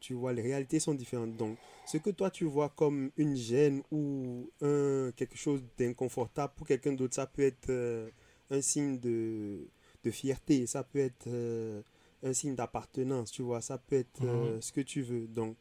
[0.00, 1.36] Tu vois, les réalités sont différentes.
[1.36, 6.66] Donc, ce que toi tu vois comme une gêne ou un, quelque chose d'inconfortable pour
[6.66, 8.10] quelqu'un d'autre, ça peut être euh,
[8.50, 9.66] un signe de,
[10.04, 11.82] de fierté, ça peut être euh,
[12.22, 15.26] un signe d'appartenance, tu vois, ça peut être euh, ce que tu veux.
[15.26, 15.56] Donc,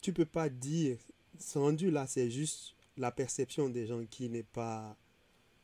[0.00, 0.98] tu peux pas dire,
[1.38, 4.96] c'est rendu là, c'est juste la perception des gens qui n'est pas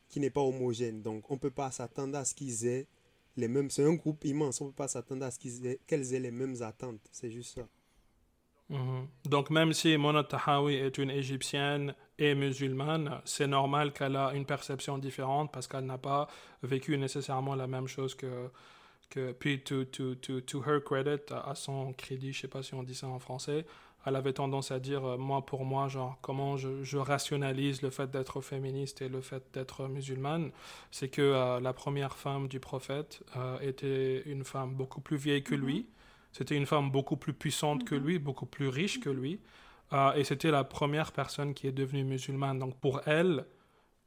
[0.09, 1.01] qui n'est pas homogène.
[1.01, 2.87] Donc, on peut pas s'attendre à ce qu'ils aient
[3.35, 3.69] les mêmes.
[3.69, 4.61] C'est un groupe immense.
[4.61, 5.39] On peut pas s'attendre à ce
[5.87, 7.01] qu'elles aient les mêmes attentes.
[7.11, 7.67] C'est juste ça.
[8.69, 9.07] Mhm.
[9.25, 14.45] Donc même si Mona Tahawi est une égyptienne et musulmane, c'est normal qu'elle a une
[14.45, 16.27] perception différente parce qu'elle n'a pas
[16.61, 18.49] vécu nécessairement la même chose que...
[19.09, 22.73] que puis, to, to, to, to her credit, à son crédit, je sais pas si
[22.73, 23.65] on dit ça en français,
[24.05, 27.89] elle avait tendance à dire, euh, moi pour moi, genre, comment je, je rationalise le
[27.89, 30.51] fait d'être féministe et le fait d'être musulmane,
[30.91, 35.43] c'est que euh, la première femme du prophète euh, était une femme beaucoup plus vieille
[35.43, 35.87] que lui.
[36.31, 39.39] C'était une femme beaucoup plus puissante que lui, beaucoup plus riche que lui.
[40.15, 42.57] Et c'était la première personne qui est devenue musulmane.
[42.57, 43.45] Donc pour elle,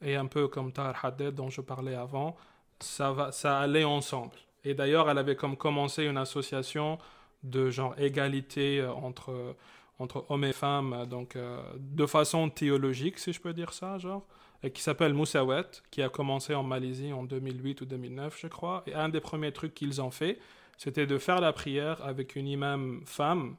[0.02, 2.34] et un peu comme Tahar Haddad dont je parlais avant,
[2.80, 4.34] ça, va, ça allait ensemble.
[4.64, 6.98] Et d'ailleurs, elle avait comme commencé une association
[7.44, 9.54] de genre égalité entre,
[9.98, 13.98] entre hommes et femmes, euh, donc euh, de façon théologique, si je peux dire ça,
[13.98, 14.26] genre,
[14.62, 18.82] et qui s'appelle Moussawet, qui a commencé en Malaisie en 2008 ou 2009, je crois.
[18.86, 20.38] Et un des premiers trucs qu'ils ont fait,
[20.78, 23.56] c'était de faire la prière avec une imam femme,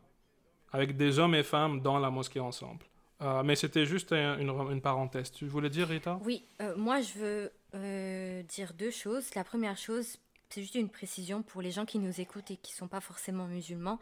[0.72, 2.86] avec des hommes et femmes dans la mosquée ensemble.
[3.22, 5.32] Euh, mais c'était juste un- une, parenthèse.
[5.32, 6.20] Tu voulais dire, Rita?
[6.24, 6.46] Oui,
[6.76, 9.34] moi je veux dire deux choses.
[9.34, 10.18] La première chose,
[10.50, 13.02] c'est juste une précision pour les gens qui nous écoutent et qui ne sont pas
[13.02, 14.00] forcément musulmans.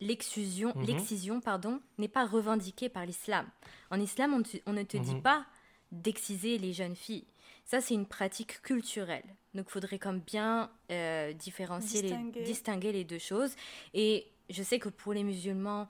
[0.00, 0.84] L'excision, Mhm.
[0.86, 3.46] l'excision pardon, n'est pas revendiquée par l'islam.
[3.90, 5.22] En islam, on, te- on ne te dit Mhm.
[5.22, 5.46] pas
[5.92, 7.26] d'exciser les jeunes filles.
[7.64, 9.24] Ça, c'est une pratique culturelle.
[9.54, 12.40] Donc, il faudrait comme bien euh, différencier, Distinguer.
[12.40, 13.54] Les, distinguer les deux choses.
[13.94, 15.88] Et je sais que pour les musulmans,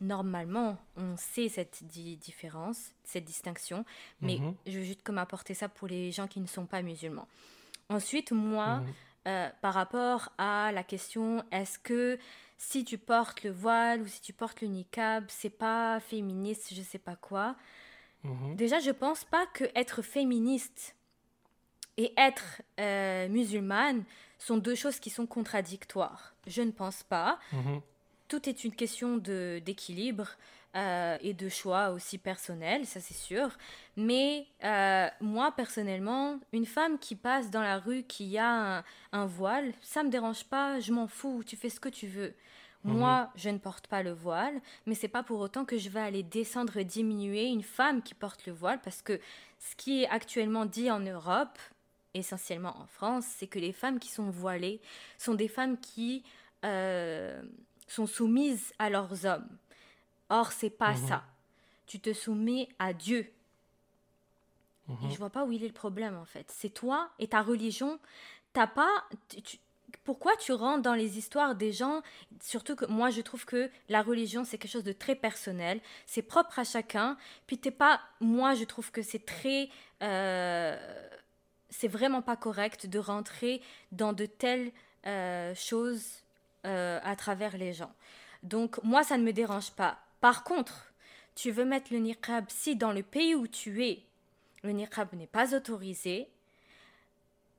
[0.00, 3.84] normalement, on sait cette di- différence, cette distinction.
[4.20, 4.54] Mais Mhm.
[4.66, 7.28] je veux juste comme apporter ça pour les gens qui ne sont pas musulmans.
[7.90, 8.82] Ensuite, moi,
[9.28, 12.18] euh, par rapport à la question, est-ce que
[12.62, 16.82] si tu portes le voile ou si tu portes le niqab, c'est pas féministe, je
[16.82, 17.56] sais pas quoi.
[18.22, 18.54] Mhm.
[18.54, 20.94] Déjà, je pense pas que être féministe,
[21.96, 24.04] et être euh, musulmane
[24.38, 26.34] sont deux choses qui sont contradictoires.
[26.46, 27.38] Je ne pense pas.
[27.52, 27.80] Mhm.
[28.28, 30.28] Tout est une question d'équilibre
[30.76, 33.50] euh, et de choix aussi personnel, ça c'est sûr.
[33.96, 39.26] Mais euh, moi, personnellement, une femme qui passe dans la rue, qui a un, un
[39.26, 42.34] voile, ça me dérange pas, je m'en fous, tu fais ce que tu veux.
[42.82, 46.00] Moi, je ne porte pas le voile, mais c'est pas pour autant que je vais
[46.00, 49.20] aller descendre, diminuer une femme qui porte le voile, parce que
[49.58, 51.58] ce qui est actuellement dit en Europe,
[52.14, 54.80] essentiellement en France, c'est que les femmes qui sont voilées
[55.18, 56.24] sont des femmes qui
[56.64, 57.42] euh,
[57.86, 59.48] sont soumises à leurs hommes.
[60.30, 61.08] Or, c'est pas Mhm.
[61.08, 61.24] ça.
[61.86, 63.30] Tu te soumets à Dieu.
[64.88, 64.96] Mhm.
[65.06, 66.46] Et je vois pas où il est le problème en fait.
[66.50, 67.98] C'est toi et ta religion.
[68.52, 68.90] T'as pas.
[69.28, 69.58] tu- tu-
[70.04, 72.02] pourquoi tu rentres dans les histoires des gens?
[72.40, 75.80] Surtout que moi, je trouve que la religion, c'est quelque chose de très personnel.
[76.06, 77.16] C'est propre à chacun.
[77.46, 78.00] Puis t'es pas.
[78.20, 79.68] Moi, je trouve que c'est très.
[80.02, 80.76] euh,
[81.68, 83.62] c'est vraiment pas correct de rentrer
[83.92, 84.72] dans de telles
[85.06, 86.22] euh, choses
[86.66, 87.92] euh, à travers les gens.
[88.42, 89.98] Donc, moi, ça ne me dérange pas.
[90.20, 90.92] Par contre,
[91.34, 94.02] tu veux mettre le niqab si dans le pays où tu es,
[94.62, 96.28] le niqab n'est pas autorisé,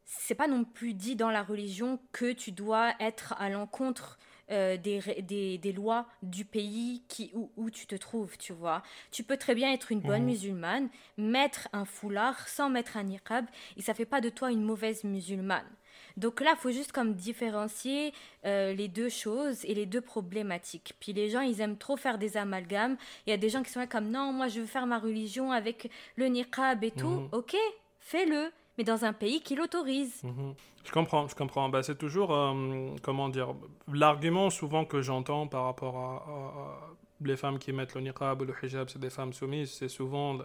[0.06, 4.20] c'est pas non plus dit dans la religion que tu dois être à l'encontre
[4.52, 8.84] euh, des, des, des lois du pays qui, où, où tu te trouves, tu vois.
[9.12, 10.26] Tu peux très bien être une bonne Mhm.
[10.26, 13.46] musulmane, mettre un foulard sans mettre un niqab,
[13.78, 15.70] et ça fait pas de toi une mauvaise musulmane.
[16.18, 18.14] Donc là, il faut juste comme différencier
[18.46, 20.94] euh, les deux choses et les deux problématiques.
[21.00, 22.98] Puis les gens, ils aiment trop faire des amalgames.
[23.26, 25.00] Il y a des gens qui sont là comme non, moi je veux faire ma
[25.00, 27.08] religion avec le niqab et tout.
[27.08, 27.30] Mhm.
[27.32, 27.56] Ok,
[28.00, 30.24] fais-le, mais dans un pays qui l'autorise.
[30.24, 30.54] Mhm.
[30.84, 31.70] Je comprends, je comprends.
[31.70, 33.54] Bah, c'est toujours, euh, comment dire,
[33.92, 36.90] l'argument souvent que j'entends par rapport à, à- à
[37.24, 40.40] les femmes qui mettent le niqab ou le hijab, c'est des femmes soumises, c'est souvent...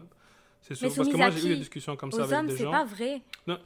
[0.61, 2.65] C'est souvent- parce que moi j'ai eu des discussions comme ça avec hommes, des c'est
[2.65, 2.71] gens.
[2.73, 3.23] pas vrai.
[3.47, 3.59] Non,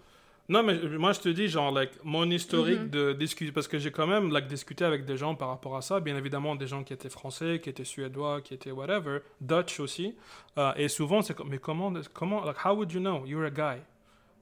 [0.64, 2.90] mais moi, je te dis, genre, like, mon historique Mhm.
[2.90, 5.82] de discuter, parce que j'ai quand même, like, discuté avec des gens par rapport à
[5.82, 9.78] ça, bien évidemment, des gens qui étaient français, qui étaient suédois, qui étaient whatever, Dutch
[9.80, 10.16] aussi,
[10.58, 13.24] Euh, et souvent, c'est comme, mais comment, comment, like, how would you know?
[13.24, 13.80] You're a guy.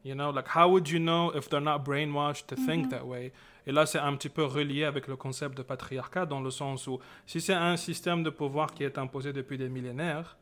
[0.05, 3.33] You know, like, how would you know if they're not brainwashed to think that way?
[3.67, 6.87] Et là, c'est un petit peu relié avec le concept de patriarcat, dans le sens
[6.87, 10.39] où, si c'est un système de pouvoir qui est imposé depuis des millénaires,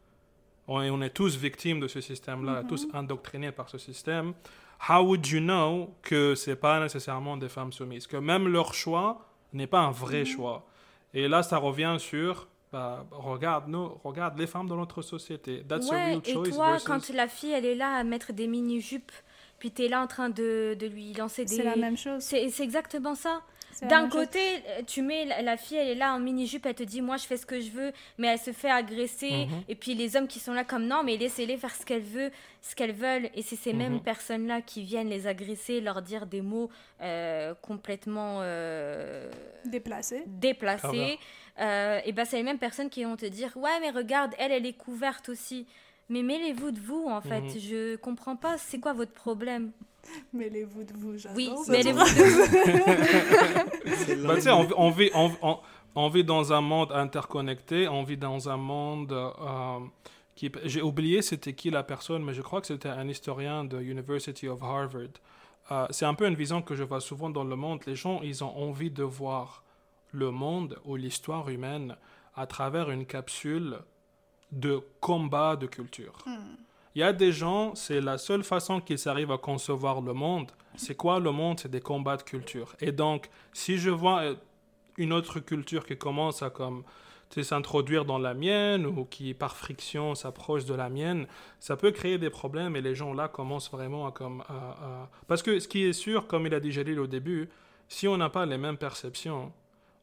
[0.68, 4.34] on est, on est tous victimes de ce système-là, tous indoctrinés par ce système.
[4.88, 9.26] How would you know que c'est pas nécessairement des femmes soumises, que même leur choix
[9.52, 10.66] n'est pas un vrai choix.
[11.14, 15.64] Et là, ça revient sur, bah, regarde nous, regarde les femmes dans notre société.
[15.66, 16.50] That's a ouais, real et choice.
[16.50, 19.12] toi, versus- quand la fille, elle est là à mettre des mini-jupes,
[19.58, 21.56] puis t'es là en train de, de lui lancer des...
[21.56, 22.22] C'est la même chose.
[22.22, 23.42] C'est c'est exactement ça.
[23.82, 24.12] D'un chose.
[24.26, 27.00] côté, euh, tu mets la, la fille, elle est là en mini-jupe, elle te dit
[27.02, 29.46] moi je fais ce que je veux, mais elle se fait agresser.
[29.46, 29.62] Mhm.
[29.68, 32.32] Et puis les hommes qui sont là comme non, mais laissez-les faire ce qu'elles veulent,
[32.62, 33.28] ce qu'elles veulent.
[33.34, 34.00] Et c'est ces mêmes Mhm.
[34.00, 36.70] personnes-là qui viennent les agresser, leur dire des mots
[37.02, 39.30] euh, complètement euh,
[39.64, 40.22] Déplacé.
[40.26, 41.18] déplacés.
[41.58, 44.52] Euh, et ben c'est les mêmes personnes qui vont te dire ouais mais regarde, elle,
[44.52, 45.66] elle est couverte aussi.
[46.08, 47.40] Mais mêlez-vous de vous en fait.
[47.40, 47.58] Mhm.
[47.58, 48.58] Je comprends pas.
[48.58, 49.72] C'est quoi votre problème?
[50.32, 51.36] Mêlez-vous de vous, j'adore.
[51.36, 52.22] Oui, mêlez-vous de
[54.14, 54.26] vous.
[54.26, 55.58] Bah, tu sais, on, vit- on vit, on, on-
[55.94, 59.78] on vit dans un monde interconnecté, on vit dans un monde euh,
[60.34, 60.52] qui...
[60.64, 64.46] J'ai oublié c'était qui la personne, mais je crois que c'était un historien de University
[64.48, 65.08] of Harvard.
[65.72, 67.80] Euh, c'est un peu une vision que je vois souvent dans le monde.
[67.86, 69.62] Les gens, ils ont envie de voir
[70.12, 71.96] le monde ou l'histoire humaine
[72.34, 73.78] à travers une capsule
[74.52, 76.18] de combat de culture.
[76.96, 80.50] Il y a des gens, c'est la seule façon qu'ils arrivent à concevoir le monde.
[80.76, 81.60] C'est quoi le monde?
[81.60, 82.74] C'est des combats de culture.
[82.80, 84.34] Et donc, si je vois euh,
[84.96, 86.84] une autre culture qui commence à comme
[87.28, 91.26] s'introduire dans la mienne ou qui par friction s'approche de la mienne,
[91.60, 95.42] ça peut créer des problèmes et les gens là commencent vraiment à comme à- parce
[95.42, 97.50] que ce qui est sûr, comme il a dit Jalil au début,
[97.88, 99.52] si on n'a pas les mêmes perceptions,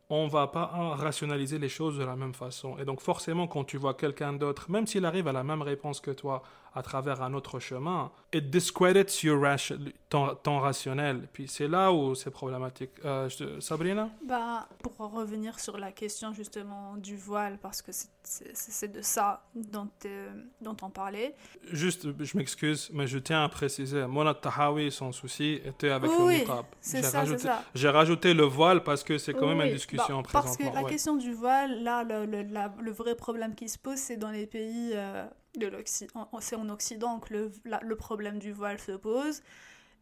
[0.10, 2.78] on va pas ah, rationaliser les choses de la même façon.
[2.78, 6.00] Et donc forcément, quand tu vois quelqu'un d'autre, même s'il arrive à la même réponse
[6.00, 6.44] que toi
[6.76, 9.78] à travers un autre chemin, it discredits your ration-
[10.10, 11.28] ton, ton rationnel.
[11.32, 12.92] Puis c'est là où c'est problématique.
[13.06, 14.10] Euh, je- Sabrina?
[14.28, 19.44] Bah, pour en revenir sur la question justement du voile, parce que c'est- de ça
[19.56, 20.30] dont, euh,
[20.62, 21.36] dont on parlait.
[21.72, 26.18] Juste, je m'excuse, mais je tiens à préciser, Mona Tahawi, son souci était avec Oui,
[26.36, 26.66] le niqab.
[27.76, 30.80] J'ai rajouté, le voile parce que c'est quand même une discussion Bah, parce que présentement.
[30.82, 30.92] la ouais.
[30.92, 34.32] question du voile, là, le, le- la- le vrai problème qui se pose, c'est dans
[34.32, 35.26] les pays euh,
[35.86, 39.42] C'est en Occident que le, problème du voile se pose.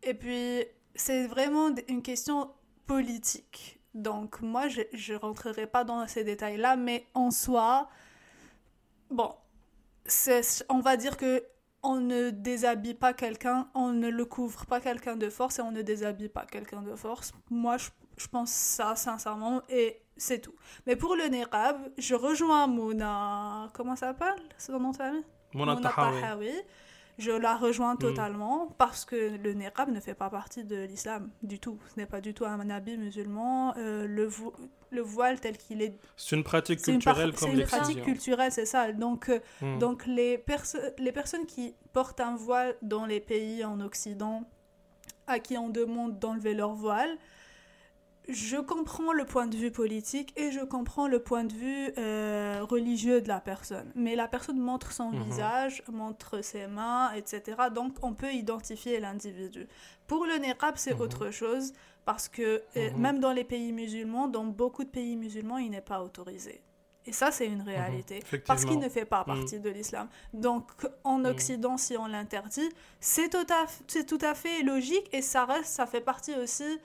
[0.03, 0.65] Et puis,
[0.95, 2.51] c'est vraiment une question
[2.85, 3.79] politique.
[3.93, 7.89] Donc, moi, je ne rentrerai pas dans ces détails-là, mais en soi,
[9.09, 9.33] bon,
[10.69, 11.43] on va dire que
[11.83, 15.71] on ne déshabille pas quelqu'un, on ne le couvre pas quelqu'un de force et on
[15.71, 17.31] ne déshabille pas quelqu'un de force.
[17.49, 20.53] Moi, je, pense ça sincèrement et c'est tout.
[20.85, 23.69] Mais pour le niqab, je rejoins Mouna.
[23.73, 25.23] Comment ça s'appelle C'est nom de famille?
[25.53, 26.51] Mouna Tahawi.
[27.17, 31.59] Je la rejoins totalement parce que le niqab ne fait pas partie de l'islam du
[31.59, 31.77] tout.
[31.93, 33.75] Ce n'est pas du tout un habit musulman.
[33.77, 34.53] Euh, le, vo-
[34.89, 35.93] le voile tel qu'il est.
[36.17, 38.91] C'est une pratique C'est une, culturelle par- une pratique culturelle, c'est ça.
[38.93, 39.77] Donc, euh, Hmm.
[39.77, 44.43] donc les, perso- les personnes qui portent un voile dans les pays en Occident,
[45.27, 47.17] à qui on demande d'enlever leur voile,
[48.29, 52.63] je comprends le point de vue politique et je comprends le point de vue euh,
[52.69, 53.91] religieux de la personne.
[53.95, 55.23] Mais la personne montre son Mhm.
[55.23, 57.57] visage, montre ses mains, etc.
[57.73, 59.67] Donc on peut identifier l'individu.
[60.07, 61.01] Pour le niqab, c'est Mhm.
[61.01, 61.73] autre chose
[62.05, 63.01] parce que euh, Mhm.
[63.01, 66.61] même dans les pays musulmans, dans beaucoup de pays musulmans, il n'est pas autorisé.
[67.07, 68.19] Et ça, c'est une réalité.
[68.45, 70.07] Parce qu'il ne fait pas partie de l'islam.
[70.35, 70.71] Donc,
[71.03, 72.69] en Occident, si on l'interdit,
[72.99, 73.65] c'est tout, à
[74.03, 76.77] tout à fait logique et ça reste, ça fait partie aussi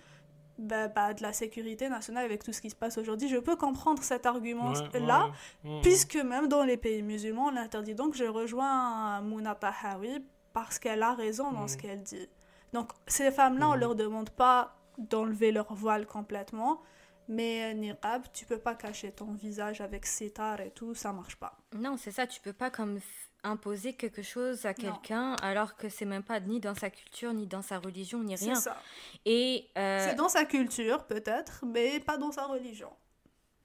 [0.59, 3.29] bah, bah, de la sécurité nationale avec tout ce qui se passe aujourd'hui.
[3.29, 5.31] Je peux comprendre cet Ouais, argument-là,
[5.65, 5.81] ouais, ouais.
[5.83, 7.95] puisque même dans les pays musulmans, on l'interdit.
[7.95, 12.29] Donc, je rejoins Mouna Tahawi parce qu'elle a raison dans ce qu'elle dit.
[12.73, 16.81] Donc, ces femmes-là, on leur demande pas d'enlever leur voile complètement.
[17.29, 21.37] Mais euh, niqab, tu peux pas cacher ton visage avec sitar et tout, ça marche
[21.37, 21.59] pas.
[21.77, 23.01] Non, c'est ça, tu peux pas comme
[23.47, 27.47] imposer quelque chose à quelqu'un alors que c'est même pas ni dans sa culture, ni
[27.47, 28.55] dans sa religion, ni C'est rien.
[28.57, 28.77] ça.
[29.25, 32.91] Et euh, C'est dans sa culture peut-être, mais pas dans sa religion.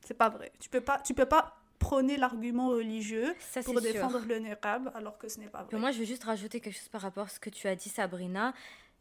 [0.01, 0.51] C'est pas vrai.
[0.59, 3.91] Tu peux pas, tu peux pas prôner l'argument religieux ça c'est pour sûr.
[3.93, 5.77] défendre le niqab alors que ce n'est pas vrai.
[5.79, 7.89] moi, je veux juste rajouter quelque chose par rapport à ce que tu as dit,
[7.89, 8.53] Sabrina.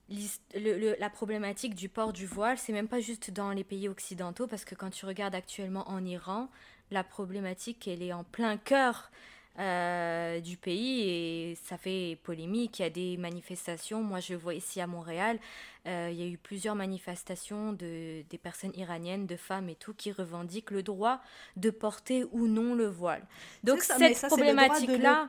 [0.09, 3.63] L'hist- le- le- la problématique du port du voile, c'est même pas juste dans les
[3.65, 6.49] pays occidentaux, parce que quand tu regardes actuellement en Iran,
[6.91, 9.11] la problématique, elle est en plein cœur
[9.59, 12.79] euh, du pays et ça fait polémique.
[12.79, 14.03] Il y a des manifestations.
[14.03, 15.39] Moi, je vois ici à Montréal.
[15.87, 19.95] euh, il y a eu plusieurs manifestations de, des personnes iraniennes, de femmes et tout,
[19.95, 21.21] qui revendiquent le droit
[21.57, 23.23] de porter ou non le voile.
[23.65, 25.29] Donc, ça, cette problématique-là.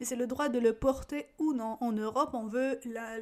[0.00, 1.76] Mais c'est le droit de le porter ou non.
[1.80, 3.18] En Europe, on veut la,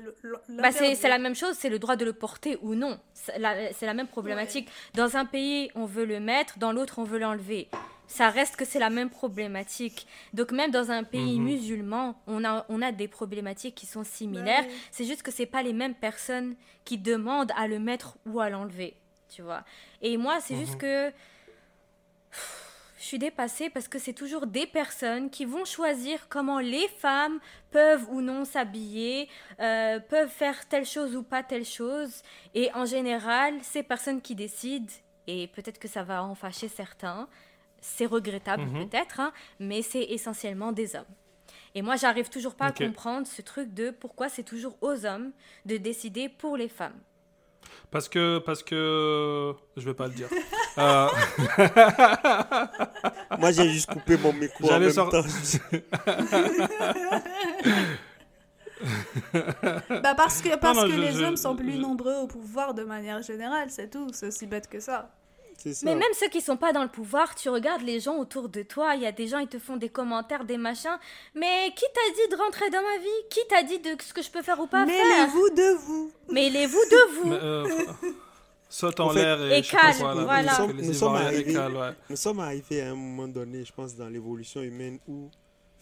[0.48, 2.98] Bah, c'est la même chose, c'est le droit de le porter ou non.
[3.12, 4.68] C'est la, c'est la même problématique.
[4.94, 7.68] Dans un pays, on veut le mettre, dans l'autre, on veut l'enlever.
[8.12, 10.04] Ça reste que c'est la même problématique.
[10.34, 11.44] Donc même dans un pays Mhm.
[11.44, 14.62] musulman, on a, on a des problématiques qui sont similaires.
[14.64, 14.76] Bah oui.
[14.90, 18.50] C'est juste que c'est pas les mêmes personnes qui demandent à le mettre ou à
[18.50, 18.96] l'enlever,
[19.28, 19.62] tu vois.
[20.02, 21.12] Et moi, c'est juste que
[22.98, 27.38] je suis dépassée parce que c'est toujours des personnes qui vont choisir comment les femmes
[27.70, 29.28] peuvent ou non s'habiller,
[29.60, 32.22] euh, peuvent faire telle chose ou pas telle chose.
[32.54, 34.92] Et en général, ces personnes qui décident,
[35.26, 37.28] et peut-être que ça va en fâcher certains,
[37.80, 38.88] c'est regrettable Mhm.
[38.88, 41.04] peut-être, hein, mais c'est essentiellement des hommes.
[41.74, 45.30] Et moi, j'arrive toujours pas à comprendre ce truc de pourquoi c'est toujours aux hommes
[45.66, 46.98] de décider pour les femmes.
[47.92, 50.28] Parce que, parce que, je vais pas le dire.
[50.78, 51.08] Euh,
[53.38, 55.22] Moi, j'ai juste coupé mon micro en même sor- temps.
[60.02, 62.26] Bah parce que, parce non, que je- les je- hommes sont plus je- nombreux au
[62.26, 64.08] pouvoir de manière générale, c'est tout.
[64.12, 65.10] C'est aussi bête que ça.
[65.60, 65.84] Ça.
[65.84, 68.62] Mais même ceux qui sont pas dans le pouvoir, tu regardes les gens autour de
[68.62, 70.98] toi, il y a des gens, ils te font des commentaires, des machins.
[71.34, 73.28] Mais qui t'a dit de rentrer dans ma vie?
[73.28, 75.04] Qui t'a dit de ce que je peux faire ou pas faire?
[75.06, 76.12] Mêlez-vous de vous.
[76.30, 77.86] Mêlez-vous de vous mais, euh,
[78.68, 80.42] saute en En fait- l'air et, calme, quoi, là, voilà.
[80.42, 81.92] Nous les sommes- nous sommes Ivoiriens, les arrivés- cales, ouais.
[82.08, 85.28] Nous sommes arrivés à un moment donné, je pense, dans l'évolution humaine où,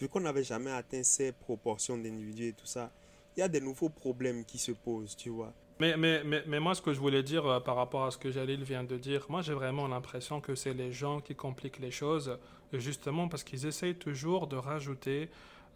[0.01, 2.91] vu qu'on n'avait jamais atteint ces proportions d'individus et tout ça,
[3.37, 5.53] il y a des nouveaux problèmes qui se posent, tu vois.
[5.81, 8.18] Mais, mais, mais, mais moi, ce que je voulais dire euh, par rapport à ce
[8.18, 11.79] que Jalil vient de dire, moi, j'ai vraiment l'impression que c'est les gens qui compliquent
[11.79, 12.37] les choses,
[12.74, 15.29] euh, justement parce qu'ils essayent toujours de rajouter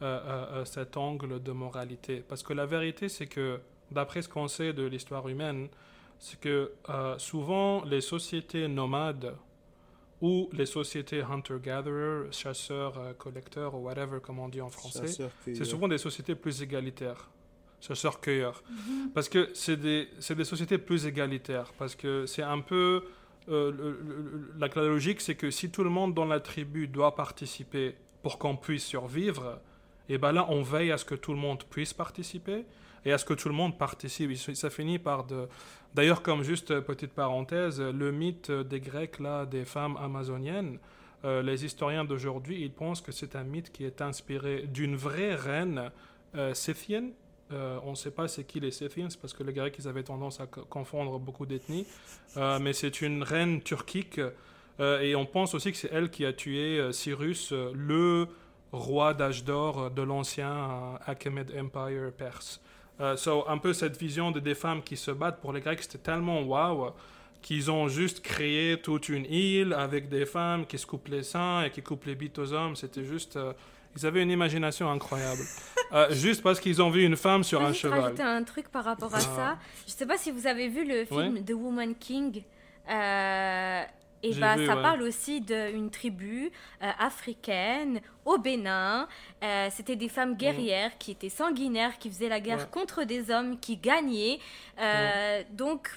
[0.03, 2.25] euh, cet angle de moralité.
[2.29, 3.61] Parce que la vérité, c'est que,
[3.93, 5.69] d'après ce qu'on sait de l'histoire humaine,
[6.19, 6.73] c'est que
[7.19, 9.37] souvent, les sociétés nomades
[10.21, 15.99] ou les sociétés hunter-gatherer, chasseurs-collecteurs, ou whatever, comme on dit en français, c'est souvent des
[15.99, 17.29] sociétés plus égalitaires.
[17.87, 18.63] Chasseurs-cueilleurs.
[19.15, 21.73] Parce que c'est des, des sociétés plus égalitaires.
[21.79, 23.03] Parce que c'est un peu.
[23.49, 26.87] euh, le- le- la, la logique, c'est que si tout le monde dans la tribu
[26.87, 29.59] doit participer pour qu'on puisse survivre,
[30.09, 32.65] et ben là, on veille à ce que tout le monde puisse participer
[33.05, 34.33] et à ce que tout le monde participe.
[34.37, 35.49] Ça finit par de.
[35.95, 40.79] D'ailleurs, comme juste euh, petite parenthèse, le mythe des Grecs, là, des femmes amazoniennes,
[41.25, 45.35] euh, les historiens d'aujourd'hui, ils pensent que c'est un mythe qui est inspiré d'une vraie
[45.35, 45.91] reine
[46.37, 47.11] euh, scythienne.
[47.53, 49.89] Euh, on ne sait pas c'est qui les Scythiens, c'est parce que les Grecs ils
[49.89, 51.87] avaient tendance à co- confondre beaucoup d'ethnies.
[52.37, 54.21] Euh, mais c'est une reine turquique
[54.81, 58.27] euh, et on pense aussi que c'est elle qui a tué Cyrus, le
[58.73, 62.61] roi d'âge d'or de l'ancien Achaemenid Empire perse.
[63.17, 65.99] so, un peu cette vision de des femmes qui se battent pour les Grecs, c'était
[65.99, 66.91] tellement waouh
[67.43, 71.65] qu'ils ont juste créé toute une île avec des femmes qui se coupent les seins
[71.65, 72.77] et qui coupent les bites aux hommes.
[72.77, 73.37] C'était juste.
[73.97, 75.43] Ils avaient une imagination incroyable.
[75.93, 78.01] Euh, juste parce qu'ils ont vu une femme sur Je un cheval.
[78.01, 79.59] rajouter un truc par rapport à ça?
[79.87, 81.43] Je sais pas si vous avez vu le film Ouais.
[81.43, 82.43] The Woman King.
[82.91, 83.83] Euh,
[84.25, 84.83] et bah, vu, ça ouais.
[84.83, 86.51] parle aussi d'une tribu
[86.83, 89.07] euh, africaine au Bénin.
[89.43, 92.69] Euh, C'était des femmes guerrières qui étaient sanguinaires, qui faisaient la guerre Ouais.
[92.71, 94.39] contre des hommes, qui gagnaient.
[95.51, 95.89] Donc,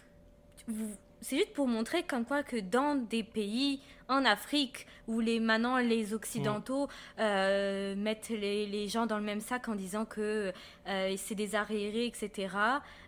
[1.22, 5.78] c'est juste pour montrer comme quoi que dans des pays en Afrique où les maintenant
[5.78, 6.88] les occidentaux
[7.20, 10.52] euh, mettent les, les gens dans le même sac en disant que
[10.88, 12.56] euh, c'est des arriérés etc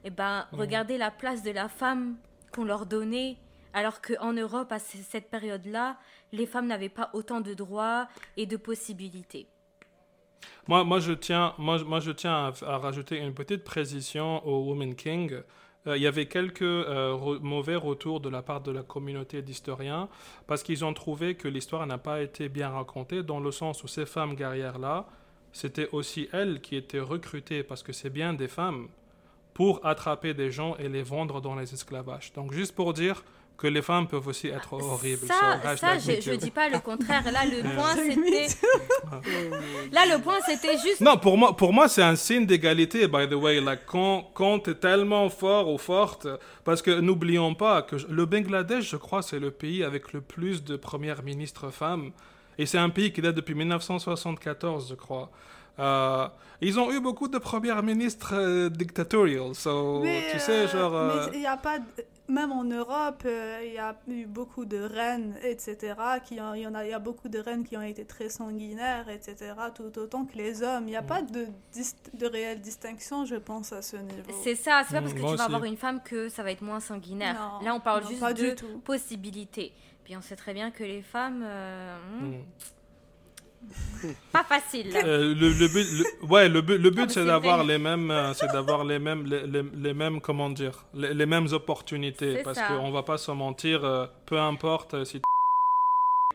[0.04, 2.16] et ben regardez la place de la femme
[2.54, 3.38] qu'on leur donnait
[3.74, 5.98] alors qu'en Europe à ce- cette période là
[6.32, 9.48] les femmes n'avaient pas autant de droits et de possibilités.
[10.68, 14.66] Moi, moi, je tiens, moi, moi, je tiens à, à rajouter une petite précision au
[14.70, 15.41] Women King.
[15.86, 20.10] Euh, il y avait quelques euh, mauvais retours de la part de la communauté d'historiens
[20.48, 23.88] parce qu'ils ont trouvé que l'histoire n'a pas été bien racontée dans le sens où
[23.88, 25.08] ces femmes guerrières-là,
[25.52, 28.88] c'était aussi elles qui étaient recrutées parce que c'est bien des femmes
[29.54, 32.34] pour attraper des gens et les vendre dans les esclavages.
[32.34, 33.24] Donc juste pour dire
[33.58, 35.26] que les femmes peuvent aussi être horribles.
[35.28, 36.36] ça, So, ça je, too.
[36.38, 38.47] dis pas le contraire là le point c'était
[39.12, 39.60] Euh,
[39.91, 43.28] là le point c'était juste Non, pour moi, pour moi c'est un signe d'égalité, by
[43.28, 43.60] the way.
[43.60, 46.28] Like, quand quand tu es tellement fort ou forte,
[46.64, 50.22] parce que n'oublions pas que je- le Bangladesh, je crois, c'est le pays avec le
[50.22, 52.12] plus de premières ministres femmes.
[52.60, 55.30] Et c'est un pays qui date depuis 1974, je crois.
[55.80, 56.28] Euh,
[56.62, 59.54] ils ont eu beaucoup de premières ministres euh, dictatorial.
[59.54, 60.96] So, Mais, tu sais, euh, genre.
[60.96, 61.78] euh, mais il y a pas
[62.30, 65.94] même en Europe euh, il y a eu beaucoup de reines etc
[66.26, 68.04] qui ont- il y en a il y a beaucoup de reines qui ont été
[68.04, 71.48] très sanguinaires etc tout autant que les hommes il n'y a pas de
[72.16, 75.22] de réelle distinction je pense à ce niveau C'est ça, c'est pas parce Mm, que
[75.22, 75.54] moi tu vas aussi.
[75.56, 77.36] avoir une femme que ça va être moins sanguinaire.
[77.62, 78.80] Non, Là, on parle non, juste pas de du tout.
[78.84, 79.72] possibilités.
[80.04, 82.42] Puis on sait très bien que les femmes, euh, hmm, hmm.
[84.32, 84.95] pas facile.
[84.95, 85.86] Euh, le, le but,
[86.22, 88.99] le- ouais, le but, le but mais c'est d'avoir les mêmes, euh, c'est d'avoir les
[88.99, 93.18] mêmes, les, les, les mêmes, comment dire, les, les mêmes opportunités, parce qu'on va pas
[93.18, 95.22] se mentir, euh, peu importe euh, si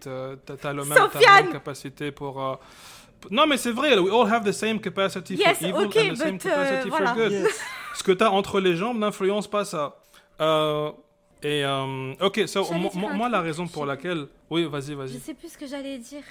[0.01, 2.43] t'as t'as le même, Sofiane même capacité pour.
[2.43, 2.55] euh,
[3.31, 6.17] non mais c'est vrai, we all have the same capacity Yes, for evil and the
[6.17, 7.07] same but, capacity voilà.
[7.15, 7.33] for good.
[7.33, 7.61] yes.
[7.95, 9.97] Ce que t'as entre les jambes n'influence pas ça.
[10.41, 10.91] Euh,
[11.43, 12.65] et euh, ok, so,
[12.95, 15.19] moi, la raison je pour laquelle, oui, vas-y, Je vas-y.
[15.21, 16.23] sais plus ce que j'allais dire.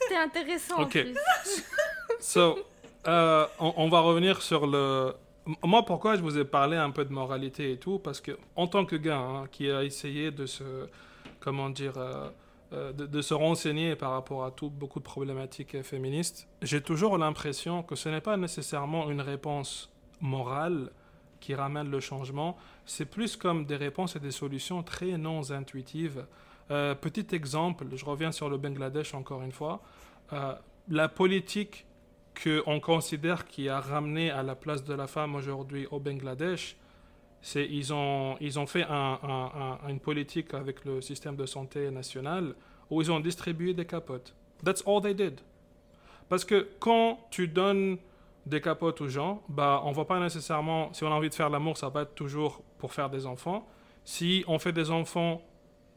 [0.00, 0.96] C'était intéressant Ok.
[0.96, 1.64] en plus.
[2.20, 2.58] So,
[3.06, 5.14] euh, on, on va revenir sur le.
[5.64, 8.66] Moi, pourquoi je vous ai parlé un peu de moralité et tout Parce que, en
[8.66, 10.64] tant que gars hein, qui a essayé de se.
[11.40, 12.28] Comment dire euh,
[12.72, 17.16] euh, de, de se renseigner par rapport à tout, beaucoup de problématiques féministes, j'ai toujours
[17.18, 19.90] l'impression que ce n'est pas nécessairement une réponse
[20.20, 20.90] morale
[21.40, 26.26] qui ramène le changement, c'est plus comme des réponses et des solutions très non intuitives.
[26.70, 29.80] Euh, petit exemple, je reviens sur le Bangladesh encore une fois.
[30.32, 30.54] Euh,
[30.88, 31.86] la politique
[32.42, 36.76] qu'on considère qui a ramené à la place de la femme aujourd'hui au Bangladesh,
[37.42, 41.46] c'est ils ont, ils ont fait un- un- un- une politique avec le système de
[41.46, 42.54] santé national
[42.88, 44.34] où ils ont distribué des capotes.
[44.64, 45.40] That's all they did.
[46.28, 47.98] Parce que quand tu donnes
[48.46, 51.50] des capotes aux gens, bah, on va pas nécessairement, si on a envie de faire
[51.50, 53.66] l'amour, ça va être toujours pour faire des enfants.
[54.04, 55.42] Si on fait des enfants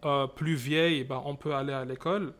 [0.05, 2.33] euh, plus vieilles, bah, on peut aller à l'école.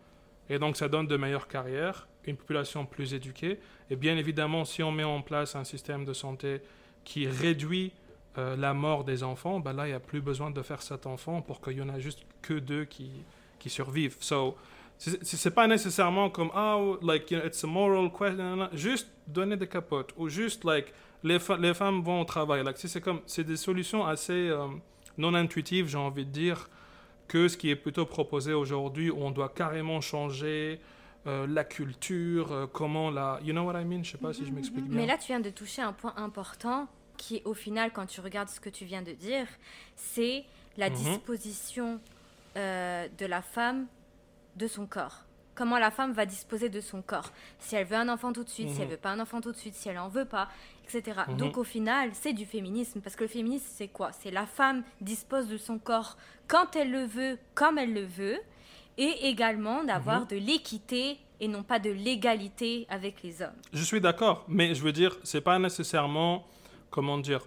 [0.50, 3.60] Et donc, ça donne de meilleures carrières, une population plus éduquée.
[3.90, 6.62] Et bien évidemment, si on met en place un système de santé
[7.04, 7.92] qui réduit
[8.38, 11.06] euh, la mort des enfants, bah là, il n'y a plus besoin de faire cet
[11.06, 13.12] enfant pour qu'il y en a juste que deux qui,
[13.60, 14.18] qui survivent.
[14.20, 14.58] So,
[14.98, 18.70] c'est pas nécessairement comme, ah, like, you know, it's a moral question.
[18.74, 20.14] Juste donner des capotes.
[20.18, 20.94] Ou juste, like,
[21.24, 22.64] les, les femmes vont au travail.
[22.64, 24.68] Like, c'est c'est comme, c'est des solutions assez euh,
[25.18, 26.70] non intuitives, j'ai envie de dire,
[27.28, 30.80] que ce qui est plutôt proposé aujourd'hui, où on doit carrément changer
[31.26, 33.40] euh, la culture, euh, comment la...
[33.44, 34.04] You know what I mean?
[34.04, 34.98] Je sais pas si je m'explique bien.
[34.98, 38.50] Mais là, tu viens de toucher un point important qui au final, quand tu regardes
[38.50, 39.48] ce que tu viens de dire,
[39.96, 40.44] c'est
[40.78, 40.96] la Mhm.
[40.96, 42.00] disposition
[42.58, 43.88] euh, de la femme
[44.58, 45.23] de son corps.
[45.56, 47.32] Comment la femme va disposer de son corps.
[47.60, 48.92] Si elle veut un enfant tout de suite, si elle Mhm.
[48.94, 50.50] veut pas un enfant tout de suite, si elle en veut pas,
[50.86, 51.22] etc.
[51.28, 51.38] Mhm.
[51.38, 53.02] Donc au final, c'est du féminisme.
[53.02, 54.12] Parce que le féminisme, c'est quoi?
[54.14, 58.38] C'est la femme dispose de son corps quand elle le veut, comme elle le veut,
[58.98, 60.28] et également d'avoir Mhm.
[60.28, 63.54] de l'équité et non pas de l'égalité avec les hommes.
[63.74, 66.46] Je suis d'accord, mais je veux dire, c'est pas nécessairement,
[66.90, 67.42] comment dire,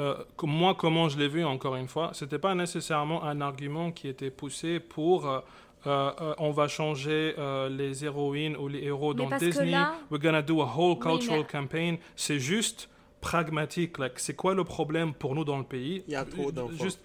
[0.00, 4.08] euh, moi, comment je l'ai vu encore une fois, c'était pas nécessairement un argument qui
[4.08, 5.40] était poussé pour euh,
[5.86, 9.70] euh, euh, on va changer euh, les héroïnes ou les héros Mais dans Disney.
[9.72, 11.96] là- We're gonna do a whole Oui, cultural mais- campaign.
[12.16, 12.88] C'est juste
[13.20, 13.98] pragmatique.
[13.98, 16.04] Like, c'est quoi le problème pour nous dans le pays?
[16.06, 16.82] Il y a trop d'enfants.
[16.84, 17.00] Juste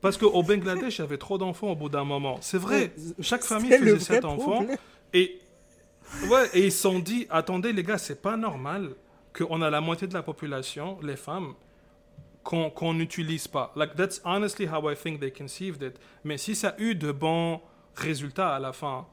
[0.00, 2.36] parce qu'au Bangladesh, il y avait trop d'enfants au bout d'un moment.
[2.40, 2.92] C'est vrai.
[3.20, 4.66] Chaque famille faisait sept enfants.
[5.12, 5.38] Et
[6.28, 8.90] ouais, et ils se sont dit, attendez les gars, c'est pas normal
[9.36, 11.54] qu'on a la moitié de la population, les femmes,
[12.42, 13.72] qu'on qu'on n'utilise pas.
[13.76, 15.98] Like that's honestly how I think they conceived it.
[16.22, 17.60] Mais si ça a eu de bons
[17.96, 19.06] résultats à la fin,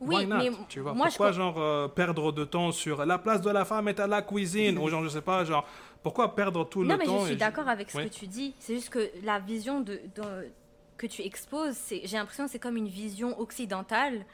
[0.00, 0.92] Oui, why not, mais tu vois?
[0.94, 4.00] moi, je Pourquoi genre euh, perdre de temps sur la place de la femme est
[4.00, 4.78] à la cuisine?
[4.78, 5.66] Ou genre je sais pas genre
[6.02, 8.08] pourquoi perdre tout Non, le mais temps je suis d'accord avec ce Oui.
[8.10, 8.54] que tu dis.
[8.58, 10.48] C'est juste que la vision de, de-
[10.96, 14.24] que tu exposes, j'ai l'impression que c'est comme une vision occidentale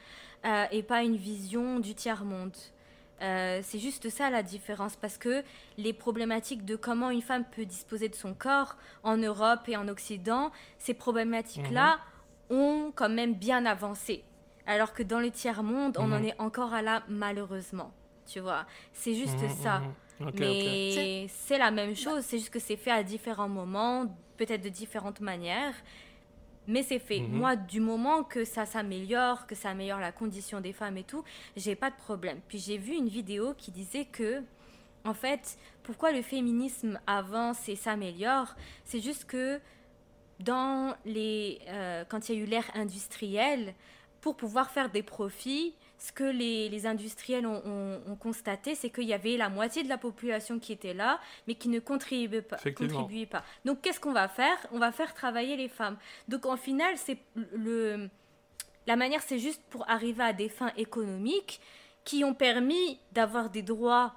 [0.44, 2.56] euh, et pas une vision du tiers-monde.
[3.20, 5.44] Euh, c'est juste ça la différence parce que
[5.78, 8.74] les problématiques de comment une femme peut disposer de son corps
[9.04, 12.00] en Europe et en Occident, ces problématiques-là Mhm.
[12.52, 14.22] Ont quand même bien avancé.
[14.66, 16.24] Alors que dans le tiers-monde, on en Mhm.
[16.26, 17.92] est encore à là malheureusement.
[18.26, 19.82] Tu vois, c'est juste Mhm, ça.
[20.20, 20.34] ok.
[20.38, 24.68] Mais c'est la même chose, c'est juste que c'est fait à différents moments, peut-être de
[24.68, 25.74] différentes manières.
[26.68, 27.18] Mais c'est fait.
[27.28, 31.24] Moi, du moment que ça s'améliore, que ça améliore la condition des femmes et tout,
[31.56, 32.38] j'ai pas de problème.
[32.46, 34.44] Puis j'ai vu une vidéo qui disait que,
[35.04, 39.60] en fait, pourquoi le féminisme avance et s'améliore, c'est juste que
[40.42, 43.74] dans les, euh, quand il y a eu l'ère industrielle,
[44.20, 48.90] pour pouvoir faire des profits, ce que les, les industriels ont, ont- ont constaté, c'est
[48.90, 52.42] qu'il y avait la moitié de la population qui était là, mais qui ne contribuait
[52.42, 52.56] pas.
[52.56, 53.00] Effectivement.
[53.00, 53.42] contribuait pas.
[53.64, 54.56] Donc qu'est-ce qu'on va faire?
[54.72, 55.96] On va faire travailler les femmes.
[56.28, 57.18] Donc en final, c'est
[57.52, 58.08] le,
[58.86, 61.60] la manière, c'est juste pour arriver à des fins économiques
[62.04, 64.12] qui ont permis d'avoir des droits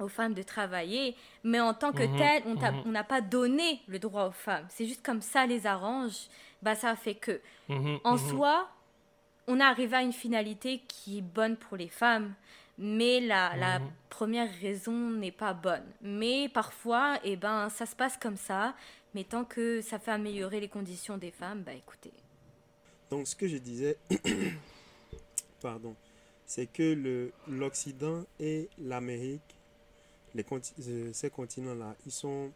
[0.00, 2.82] aux femmes de travailler, mais en tant que tel, on t'a- mhm.
[2.86, 4.66] on n'a pas donné le droit aux femmes.
[4.70, 6.14] C'est juste comme ça les arrange.
[6.62, 8.18] Bah ça fait que Mhm, en mhm.
[8.18, 8.68] soi,
[9.46, 12.34] on est arrivé à une finalité qui est bonne pour les femmes,
[12.78, 13.80] mais la, la
[14.10, 15.84] première raison n'est pas bonne.
[16.02, 18.74] Mais parfois, eh ben, ça se passe comme ça,
[19.14, 22.12] mais tant que ça fait améliorer les conditions des femmes, bah écoutez.
[23.10, 23.96] Donc, ce que je disais,
[25.60, 25.96] pardon,
[26.46, 29.57] c'est que le- l'Occident et l'Amérique,
[30.42, 32.52] euh, ces continents-là, ils sont,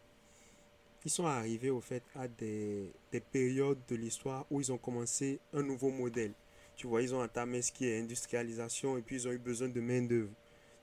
[1.05, 5.39] ils sont arrivés au fait à des, des périodes de l'histoire où ils ont commencé
[5.53, 6.33] un nouveau modèle.
[6.75, 9.69] Tu vois, ils ont entamé ce qui est industrialisation et puis ils ont eu besoin
[9.69, 10.31] de main-d'œuvre.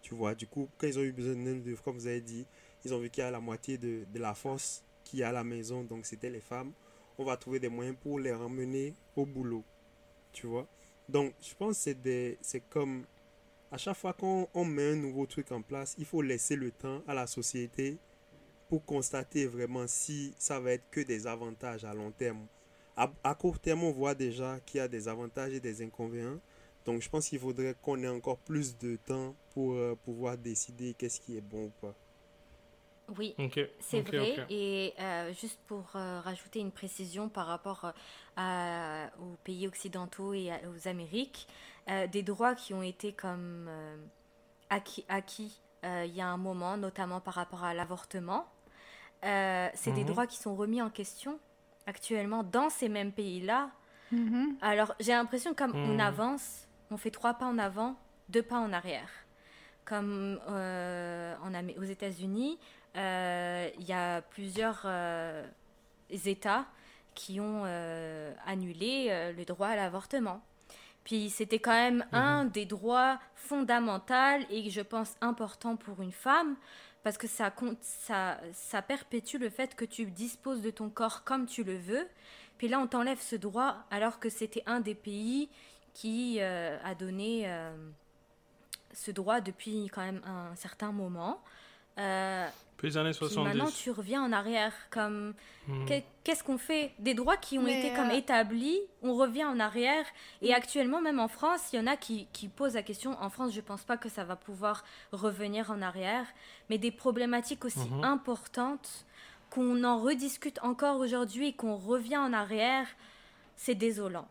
[0.02, 2.46] Tu vois, du coup, quand ils ont eu besoin de main-d'œuvre, comme vous avez dit,
[2.84, 5.32] ils ont vu qu'il y a la moitié de, de la force qui est à
[5.32, 6.72] la maison, donc c'était les femmes.
[7.18, 9.64] On va trouver des moyens pour les ramener au boulot.
[10.32, 10.66] Tu vois?
[11.08, 13.04] Donc, je pense que c'est comme
[13.72, 16.70] à chaque fois qu'on on met un nouveau truc en place, il faut laisser le
[16.70, 17.98] temps à la société
[18.68, 22.46] pour constater vraiment si ça va être que des avantages à long terme.
[22.96, 26.40] À, à court terme, on voit déjà qu'il y a des avantages et des inconvénients.
[26.84, 30.94] Donc, je pense qu'il faudrait qu'on ait encore plus de temps pour euh, pouvoir décider
[30.94, 31.94] qu'est-ce qui est bon ou pas.
[33.18, 33.34] Oui,
[33.80, 34.46] c'est vrai.
[34.50, 37.90] Et euh, juste pour euh, rajouter une précision par rapport euh,
[38.36, 41.48] à- aux pays occidentaux et à- aux Amériques,
[41.88, 43.96] euh, des droits qui ont été comme euh,
[44.70, 48.46] acquis, acquis euh, il y a un moment, notamment par rapport à l'avortement,
[49.24, 50.06] euh, c'est des Mhm.
[50.06, 51.38] droits qui sont remis en question
[51.86, 53.70] actuellement dans ces mêmes pays-là.
[54.12, 54.56] Mhm.
[54.60, 56.00] Alors, j'ai l'impression comme on Mhm.
[56.00, 57.96] avance, on fait trois pas en avant,
[58.28, 59.10] deux pas en arrière.
[59.84, 62.58] Comme euh, en aux États-Unis,
[62.94, 65.44] il y a plusieurs euh,
[66.10, 66.66] États
[67.14, 70.40] qui ont euh, annulé euh, le droit à l'avortement.
[71.04, 76.56] Puis c'était quand même un des droits fondamentaux et je pense important pour une femme
[77.02, 81.24] parce que ça, compte, ça, ça perpétue le fait que tu disposes de ton corps
[81.24, 82.06] comme tu le veux.
[82.58, 85.48] Puis là, on t'enlève ce droit alors que c'était un des pays
[85.94, 87.74] qui euh, a donné euh,
[88.92, 91.42] ce droit depuis quand même un certain moment.
[91.98, 92.48] Euh,
[92.80, 93.44] Puis les années puis 70.
[93.58, 94.72] maintenant, tu reviens en arrière.
[94.90, 95.34] Comme
[95.86, 96.92] qu'est- qu'est-ce qu'on fait?
[96.98, 100.06] Des droits qui ont Mais, été comme euh, établis, on revient en arrière.
[100.40, 103.16] Et actuellement, même en France, il y en a qui, qui posent la question.
[103.20, 106.24] En France, je pense pas que ça va pouvoir revenir en arrière,
[106.70, 108.02] mais des problématiques aussi Mhm.
[108.02, 109.04] importantes
[109.50, 112.86] qu'on en rediscute encore aujourd'hui et qu'on revient en arrière,
[113.56, 114.26] c'est désolant.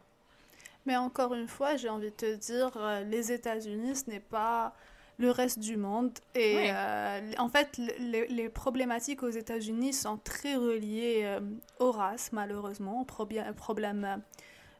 [0.88, 4.74] Mais encore une fois, j'ai envie de te dire, euh, les États-Unis, ce n'est pas
[5.20, 6.17] le reste du monde.
[6.34, 11.39] Et euh, en fait, le- les, les problématiques aux États-Unis sont très reliées euh,
[11.80, 13.05] aux races, malheureusement, aux
[13.53, 14.22] problèmes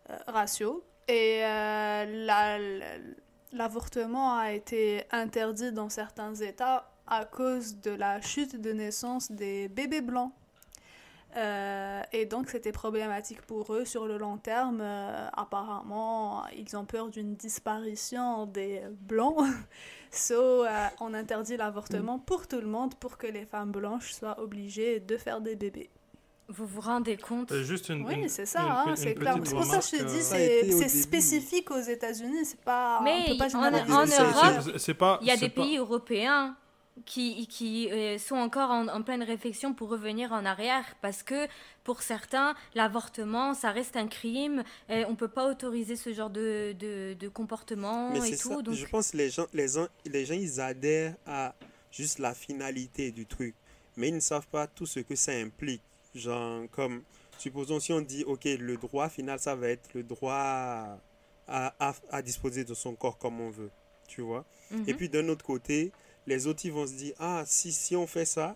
[0.10, 0.84] euh, raciaux.
[1.08, 2.58] Et la- la-
[3.52, 9.68] l'avortement a été interdit dans certains États à cause de la chute de naissance des
[9.68, 10.32] bébés blancs.
[11.36, 14.80] Euh, et donc, c'était problématique pour eux sur le long terme.
[14.82, 19.38] Euh, apparemment, ils ont peur d'une disparition des blancs.
[20.12, 22.24] so, euh, on interdit l'avortement mm.
[22.26, 25.90] pour tout le monde pour que les femmes blanches soient obligées de faire des bébés.
[26.48, 29.36] Vous vous rendez compte Juste une, Oui, c'est ça, hein, c'est clair.
[29.44, 30.22] C'est pour ça que je te dis,
[30.74, 32.44] c'est spécifique aux États-Unis.
[32.44, 33.02] C'est pas.
[33.04, 36.56] Mais on peut pas en, en Europe, il y a des pays européens
[37.06, 41.48] qui, qui euh, sont encore en, pleine réflexion pour revenir en arrière parce que
[41.84, 44.64] pour certains, l'avortement, ça reste un crime.
[44.90, 48.62] Et on ne peut pas autoriser ce genre de, de, de comportement et tout.
[48.72, 51.56] Je pense que les gens, les, gens, les gens, ils adhèrent à
[51.92, 53.56] juste la finalité du truc,
[53.98, 55.82] mais ils ne savent pas tout ce que ça implique.
[56.16, 57.04] Genre, comme,
[57.38, 61.00] supposons si on dit, OK, le droit final, ça va être le droit à,
[61.48, 63.72] à, à disposer de son corps comme on veut,
[64.08, 64.46] tu vois.
[64.72, 64.84] Mhm.
[64.88, 65.92] Et puis d'un autre côté,
[66.30, 68.56] les autres ils vont se dire ah si si on fait ça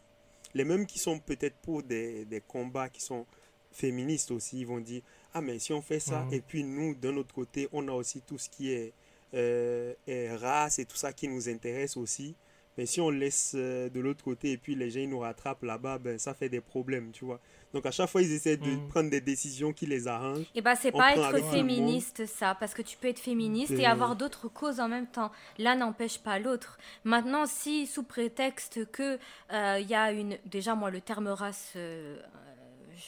[0.54, 3.26] les mêmes qui sont peut-être pour des, des, combats qui sont
[3.72, 5.02] féministes aussi ils vont dire
[5.34, 6.34] ah mais si on fait ça mhm.
[6.34, 8.94] et puis nous d'un autre côté on a aussi tout ce qui est,
[9.34, 9.96] euh,
[10.40, 12.36] race et tout ça qui nous intéresse aussi
[12.78, 15.64] mais si on laisse euh, de l'autre côté et puis les gens ils nous rattrapent
[15.64, 17.40] là-bas ben ça fait des problèmes tu vois
[17.74, 18.88] donc à chaque fois, ils essaient de mm.
[18.88, 20.42] prendre des décisions qui les arrangent.
[20.42, 23.72] Et eh bah, ben, c'est pas être féministe, ça, parce que tu peux être féministe
[23.72, 25.32] et avoir d'autres causes en même temps.
[25.58, 26.78] L'un n'empêche pas l'autre.
[27.04, 29.18] Maintenant, si sous prétexte que
[29.50, 32.20] il euh, y a une, déjà moi le terme race, euh,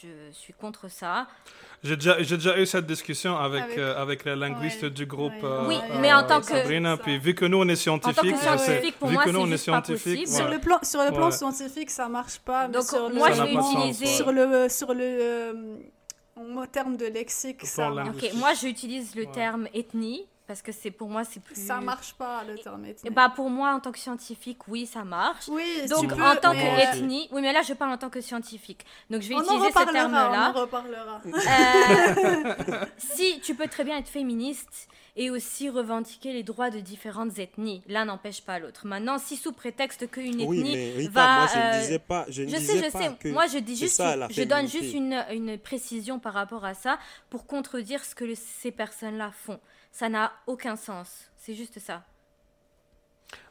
[0.02, 1.26] je suis contre ça.
[1.82, 5.32] J'ai déjà, déjà, eu cette discussion avec, avec, euh, avec les linguistes du groupe.
[5.42, 6.46] Euh, oui, mais en tant que.
[6.46, 9.24] Sabrina, puis vu que nous on est scientifiques, en tant que scientifique, pour vu moi,
[9.24, 10.28] que nous on est scientifiques.
[10.28, 12.68] Sur le plan, sur le plan scientifique, ça marche pas.
[12.68, 14.06] Donc sur moi, je vais utiliser.
[14.06, 15.76] Sur le, sur le euh,
[16.36, 17.90] en termes de lexique, ça.
[17.90, 22.14] Ok, moi j'utilise le terme ethnie parce que c'est pour moi c'est plus ça marche
[22.14, 23.10] pas le terme ethnie.
[23.10, 27.28] bah pour moi en tant que scientifique oui ça marche oui donc en tant qu'ethnie
[27.32, 30.12] oui mais là je parle en tant que scientifique donc je vais utiliser ce terme
[30.12, 36.32] là on en reparlera euh, si tu peux très bien être féministe et aussi revendiquer
[36.32, 37.82] les droits de différentes ethnies.
[37.88, 38.86] L'un n'empêche pas l'autre.
[38.86, 41.38] Maintenant, si sous prétexte qu'une ethnie oui, mais Rita, va...
[41.38, 43.10] Moi, je ne disais pas, je, ne je disais sais, je pas sais.
[43.18, 46.98] Que moi, je dis juste, je donne juste une, une, précision par rapport à ça
[47.30, 49.58] pour contredire ce que ces personnes-là font.
[49.96, 51.30] Ça n'a aucun sens.
[51.38, 52.04] C'est juste ça.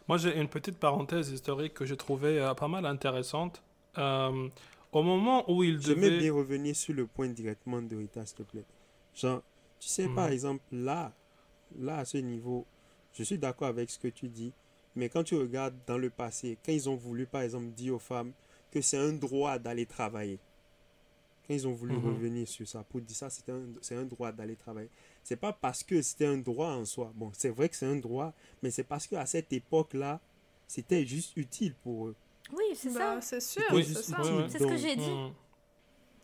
[0.08, 3.64] Moi, j'ai une petite parenthèse historique que j'ai trouvée euh, pas mal intéressante.
[3.98, 4.48] Euh,
[4.91, 5.96] au moment où il devait...
[5.96, 8.64] J'aimerais bien revenir sur le point directement de Rita, s'il te plaît.
[9.16, 9.41] Genre,
[9.80, 10.34] tu sais, par mhm.
[10.34, 11.12] exemple, là,
[11.80, 12.68] là, à ce niveau,
[13.14, 14.54] je suis d'accord avec ce que tu dis,
[14.96, 18.00] mais quand tu regardes dans le passé, quand ils ont voulu, par exemple, dire aux
[18.00, 18.34] femmes
[18.70, 20.38] que c'est un droit d'aller travailler,
[21.48, 22.06] quand ils ont voulu mhm.
[22.06, 23.64] revenir sur ça, pour dire ça, c'est un,
[23.98, 24.91] un droit d'aller travailler,
[25.26, 27.11] c'est pas parce que c'était un droit en soi.
[27.15, 30.21] Bon, c'est vrai que c'est un droit, mais c'est parce qu'à cette époque-là,
[30.67, 32.15] c'était juste utile pour eux.
[32.55, 33.21] Oui, c'est bah, ça.
[33.21, 34.17] C'est sûr, c'est ça.
[34.47, 35.03] C'est ce que j'ai dit.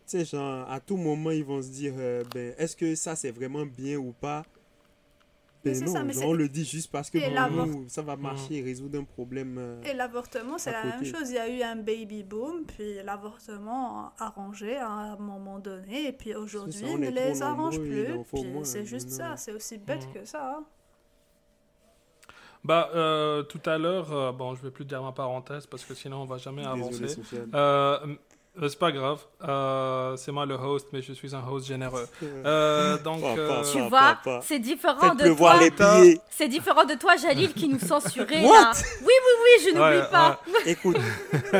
[0.06, 3.16] Tu sais, genre, à tout moment, ils vont se dire, euh, ben, est-ce que ça,
[3.16, 4.44] c'est vraiment bien ou pas?
[5.64, 5.94] Mais non,
[6.24, 7.18] on le dit juste parce que
[7.88, 9.56] ça va marcher et résoudre un problème.
[9.58, 11.30] Euh, et l'avortement, c'est la même chose.
[11.30, 16.08] Il y a eu un baby boom, puis l'avortement a arrangé à un moment donné,
[16.08, 18.06] et puis aujourd'hui, il ne les arrange plus.
[18.64, 20.56] c'est juste ça, c'est aussi bête que ça.
[20.58, 20.64] Hein.
[22.64, 25.94] Bah, euh, tout à l'heure, euh, bon, je vais plus dire ma parenthèse parce que
[25.94, 27.06] sinon on va jamais avancer.
[27.54, 27.98] Euh,
[28.60, 29.18] c'est pas grave.
[29.42, 32.06] Euh, c'est moi le host, mais je suis un host généreux.
[32.22, 33.22] Euh, donc,
[33.72, 35.58] tu vois, c'est différent de toi.
[36.30, 38.42] C'est différent de toi, Jalil, qui nous censurait.
[38.42, 38.72] là.
[39.00, 40.40] Oui, oui, oui, je n'oublie pas.
[40.66, 40.98] Écoute,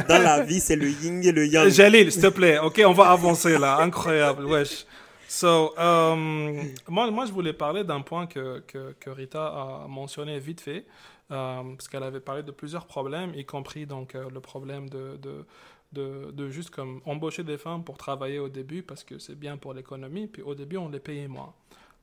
[0.08, 1.68] dans la vie, c'est le yin et le yang.
[1.68, 2.58] Jalil, s'il te plaît.
[2.58, 3.78] Ok, on va avancer là.
[3.78, 4.84] Incroyable, wesh.
[5.28, 10.60] So, moi, moi, je voulais parler d'un point que, que, que, Rita a mentionné vite
[10.60, 10.84] fait,
[11.30, 15.46] parce qu'elle avait parlé de plusieurs problèmes, y compris donc le problème de, de
[15.92, 19.74] de, juste comme embaucher des femmes pour travailler au début parce que c'est bien pour
[19.74, 21.54] l'économie, puis au début on les payait moins.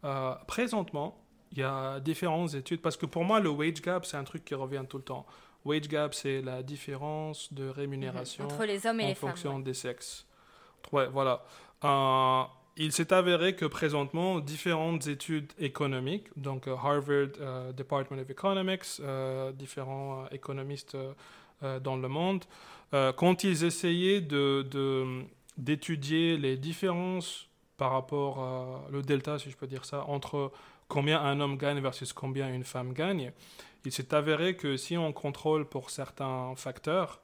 [0.04, 1.18] Euh, présentement,
[1.52, 4.46] il y a différentes études, parce que pour moi le wage gap c'est un truc
[4.46, 5.26] qui revient tout le temps.
[5.66, 9.74] Wage gap c'est la différence de rémunération entre les hommes et en les fonction des
[9.74, 10.26] sexes.
[10.92, 11.44] Ouais, voilà.
[11.84, 12.44] Euh,
[12.78, 19.02] il s'est avéré que présentement, différentes études économiques, donc euh, Harvard Department of Economics,
[19.56, 20.96] différents économistes
[21.62, 22.46] dans le monde,
[22.94, 25.24] euh, quand ils essayaient de,
[25.58, 30.52] d'étudier les différences par rapport à le delta, si je peux dire ça, entre
[30.88, 33.32] combien un homme gagne versus combien une femme gagne,
[33.86, 37.22] il s'est avéré que si on contrôle pour certains facteurs,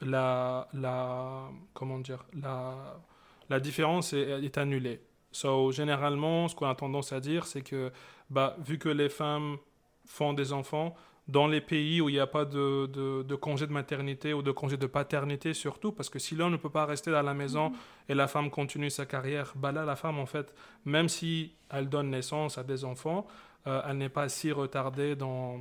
[0.00, 2.98] la, la, comment dire, la,
[3.50, 5.00] la différence est, est annulée.
[5.32, 7.92] So, généralement, ce qu'on a tendance à dire, c'est que
[8.30, 9.58] bah, vu que les femmes
[10.06, 10.94] font des enfants,
[11.30, 14.42] dans les pays où il n'y a pas de, de, de, congé de maternité ou
[14.42, 17.34] de congé de paternité surtout, parce que si l'homme ne peut pas rester à la
[17.34, 17.72] maison
[18.08, 20.52] et la femme continue sa carrière, bah là, la femme, en fait,
[20.84, 23.26] même si elle donne naissance à des enfants,
[23.66, 25.60] euh, elle n'est pas si retardée dans,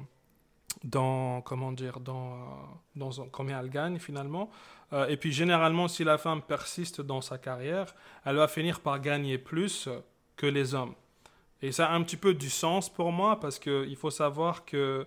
[0.83, 4.49] dans comment dire, dans, dans combien elle gagne finalement.
[4.91, 7.93] Euh, et puis généralement, si la femme persiste dans sa carrière,
[8.25, 9.87] elle va finir par gagner plus
[10.35, 10.95] que les hommes.
[11.61, 15.05] Et ça a un petit peu du sens pour moi parce qu'il faut savoir que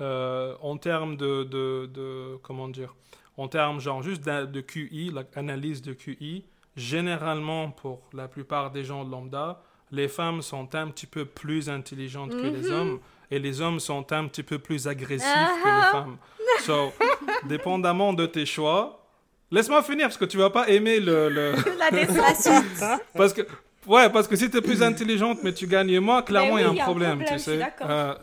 [0.00, 2.94] euh, en termes de, de, comment dire,
[3.36, 6.44] en termes genre juste de, QI, l'analyse de QI,
[6.76, 12.30] généralement pour la plupart des gens lambda, les femmes sont un petit peu plus intelligentes
[12.30, 12.72] que les mhm.
[12.72, 15.28] hommes et les hommes sont un petit peu plus agressifs
[15.62, 16.16] que les femmes.
[16.60, 16.92] So,
[17.48, 19.06] dépendamment de tes choix,
[19.50, 21.52] laisse-moi finir parce que tu vas pas aimer le, le...
[21.78, 23.42] la parce que
[23.86, 26.66] ouais, parce que si tu es plus intelligente mais tu gagnes moins, clairement il y
[26.66, 27.60] a un problème, tu sais.
[27.82, 28.14] Euh,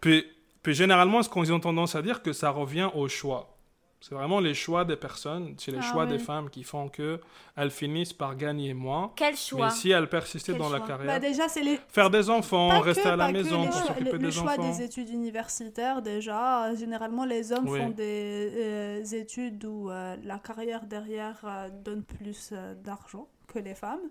[0.00, 0.26] puis
[0.64, 3.54] puis généralement, ce qu'on ont tendance à dire que ça revient au choix.
[4.00, 7.20] C'est vraiment les choix des personnes, c'est les ah choix des femmes qui font que
[7.56, 9.12] elles finissent par gagner moins.
[9.14, 9.66] Quel choix?
[9.66, 11.78] Mais si elles persistaient dans la carrière, bah déjà, c'est les...
[11.88, 14.50] faire des enfants, rester à la maison pour s'occuper des enfants.
[14.50, 20.16] Le choix des études universitaires, déjà, généralement les hommes font des euh, études où euh,
[20.22, 22.52] la carrière derrière euh, donne plus
[22.82, 24.08] d'argent que les femmes.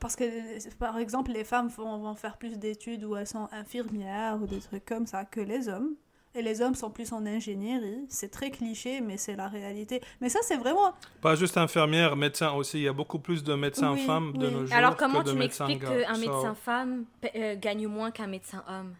[0.00, 4.38] Parce que, par exemple, les femmes vont, vont faire plus d'études où elles sont infirmières
[4.42, 5.94] ou des trucs comme ça que les hommes.
[6.34, 8.06] Et les hommes sont plus en ingénierie.
[8.08, 10.00] C'est très cliché, mais c'est la réalité.
[10.20, 10.94] Mais ça, c'est vraiment.
[11.20, 12.78] Pas juste infirmière, médecin aussi.
[12.78, 14.76] Il y a beaucoup plus de médecins femmes de nos jours.
[14.76, 18.94] Alors, comment tu m'expliques qu'un médecin femme euh, gagne moins qu'un médecin homme?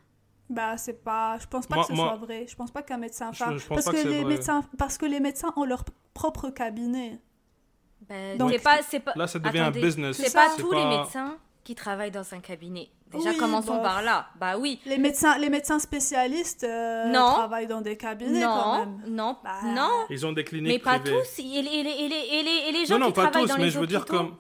[0.49, 1.39] Bah, c'est pas.
[1.39, 2.47] Je pense pas que ce soit vrai.
[2.49, 3.59] Je pense pas qu'un médecin femme.
[3.69, 4.65] parce, que, les médecins...
[4.77, 7.21] parce que les médecins ont leur propre cabinet.
[8.09, 9.13] Ben, Donc, pas, pas...
[9.17, 10.17] Là, ça devient un business.
[10.17, 12.89] C'est pas tous les médecins qui travaillent dans un cabinet.
[13.13, 14.27] Déjà, commençons bah, par là.
[14.39, 14.81] Bah oui.
[14.87, 19.03] Les médecins, les médecins spécialistes euh, travaillent dans des cabinets non, quand même.
[19.09, 20.07] Non, bah, non.
[20.11, 21.39] Ils ont des cliniques Mais pas tous.
[21.39, 23.71] Et, et, et, et les gens non, non, qui pas travaillent tous, dans mais les
[23.71, 24.37] je veux dire comme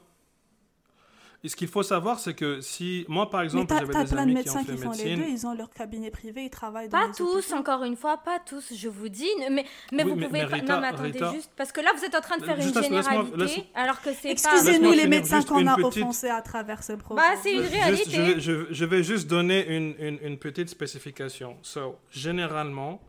[1.42, 4.32] et ce qu'il faut savoir, c'est que si moi, par exemple, j'avais des plein amis
[4.32, 6.50] de médecins qui, ont fait font médecine, les deux, ils ont leur cabinet privé, ils
[6.50, 9.30] travaillent dans Pas tous, encore une fois, pas tous, je vous dis.
[9.50, 10.60] Mais, mais vous pouvez pas.
[10.60, 11.50] non, mais attendez juste.
[11.56, 14.52] Parce que là, vous êtes en train de faire une généralité, alors que c'est pas.
[14.52, 17.26] Excusez-nous, les médecins qu'on a offensés à travers ce programme.
[17.26, 18.38] Bah, c'est une réalité.
[18.38, 21.56] je, vais juste donner une, une, une petite spécification.
[21.62, 23.00] So, généralement,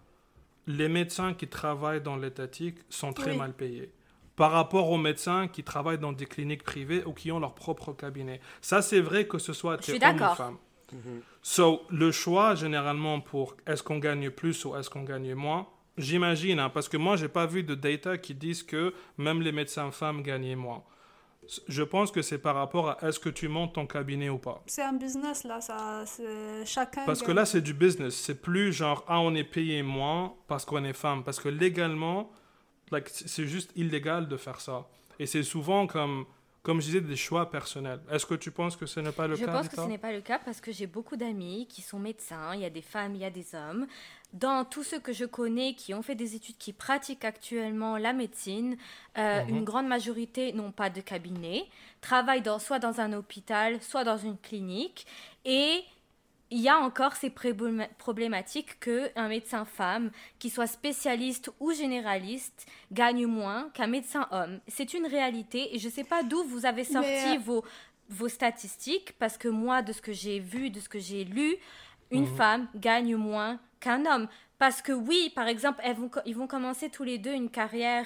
[0.67, 3.91] les médecins qui travaillent dans l'étatique sont très mal payés
[4.41, 7.93] par rapport aux médecins qui travaillent dans des cliniques privées ou qui ont leur propre
[7.93, 8.41] cabinet.
[8.59, 10.57] Ça, c'est vrai que ce soit des hommes ou femmes.
[10.91, 11.21] Mhm.
[11.43, 16.57] So, le choix, généralement, pour est-ce qu'on gagne plus ou est-ce qu'on gagne moins, j'imagine,
[16.57, 19.91] hein, parce que moi, j'ai pas vu de data qui disent que même les médecins
[19.91, 20.81] femmes gagnent moins.
[21.67, 24.63] Je pense que c'est par rapport à est-ce que tu montes ton cabinet ou pas.
[24.65, 26.03] C'est un business là, ça,
[26.65, 27.05] chacun.
[27.05, 28.15] Parce que là, c'est du business.
[28.15, 31.23] C'est plus genre, ah, on est payé moins parce qu'on est femme.
[31.23, 32.31] Parce que légalement,
[33.07, 34.87] c'est juste illégal de faire ça.
[35.19, 36.25] Et c'est souvent comme,
[36.63, 38.01] comme je disais, des choix personnels.
[38.11, 39.97] Est-ce que tu penses que ce n'est pas le cas Je pense que ce n'est
[39.97, 42.53] pas le cas parce que j'ai beaucoup d'amis qui sont médecins.
[42.53, 43.87] Il y a des femmes, il y a des hommes.
[44.33, 48.13] Dans tous ceux que je connais qui ont fait des études, qui pratiquent actuellement la
[48.13, 48.77] médecine,
[49.17, 49.49] euh, mhm.
[49.49, 51.65] une grande majorité n'ont pas de cabinet,
[51.99, 55.05] travaillent dans, soit dans un hôpital, soit dans une clinique.
[55.45, 55.83] Et
[56.51, 63.25] il y a encore ces problématiques qu'un médecin femme, qui soit spécialiste ou généraliste, gagne
[63.25, 64.59] moins qu'un médecin homme.
[64.67, 67.63] C'est une réalité et je ne sais pas d'où vous avez sorti euh, vos,
[68.09, 71.55] vos statistiques, parce que moi, de ce que j'ai vu, de ce que j'ai lu,
[72.11, 72.35] une mhm.
[72.35, 74.27] femme gagne moins qu'un homme.
[74.59, 78.05] Parce que oui, par exemple, elles vont, ils vont commencer tous les deux une carrière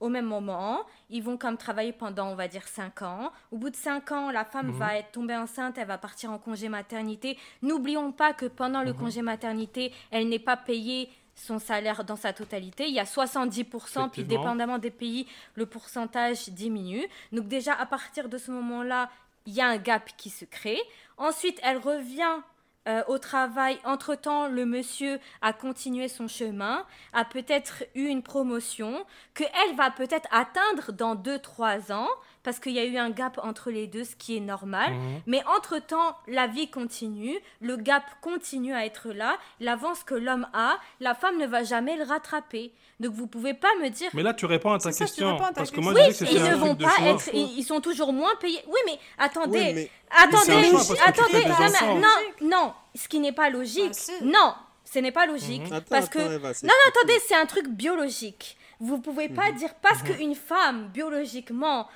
[0.00, 0.80] au même moment.
[1.10, 3.32] Ils vont comme travailler pendant, on va dire, 5 ans.
[3.52, 4.78] Au bout de 5 ans, la femme mhm.
[4.78, 7.38] va être tombée enceinte, elle va partir en congé maternité.
[7.62, 8.98] N'oublions pas que pendant le mhm.
[8.98, 12.86] congé maternité, elle n'est pas payée son salaire dans sa totalité.
[12.88, 17.06] Il y a 70%, puis dépendamment des pays, le pourcentage diminue.
[17.32, 19.10] Donc déjà, à partir de ce moment-là,
[19.46, 20.80] il y a un gap qui se crée.
[21.16, 22.42] Ensuite, elle revient
[22.88, 23.78] euh, au travail.
[23.84, 29.04] Entre-temps, le monsieur a continué son chemin, a peut-être eu une promotion,
[29.34, 32.08] qu'elle va peut-être atteindre dans 2-3 ans,
[32.42, 34.92] parce qu'il y a eu un gap entre les deux, ce qui est normal.
[34.92, 35.20] Mhm.
[35.26, 40.78] Mais entre-temps, la vie continue, le gap continue à être là, l'avance que l'homme a,
[41.00, 42.72] la femme ne va jamais le rattraper.
[42.98, 44.10] Donc vous pouvez pas me dire.
[44.14, 45.38] Mais là tu réponds à ta question.
[45.54, 47.30] parce que moi oui, je dis que ils ne vont pas être.
[47.32, 48.62] Ils, sont toujours moins payés.
[48.66, 50.74] Oui, mais attendez, attendez,
[51.04, 51.44] attendez.
[52.00, 53.94] non, non, ce qui n'est pas logique.
[54.08, 55.80] Ah, non, ce n'est pas logique mhm.
[55.88, 58.56] parce que non, non, attendez, c'est un truc biologique.
[58.80, 59.56] Vous pouvez pas mhm.
[59.56, 61.86] dire parce qu'une femme biologiquement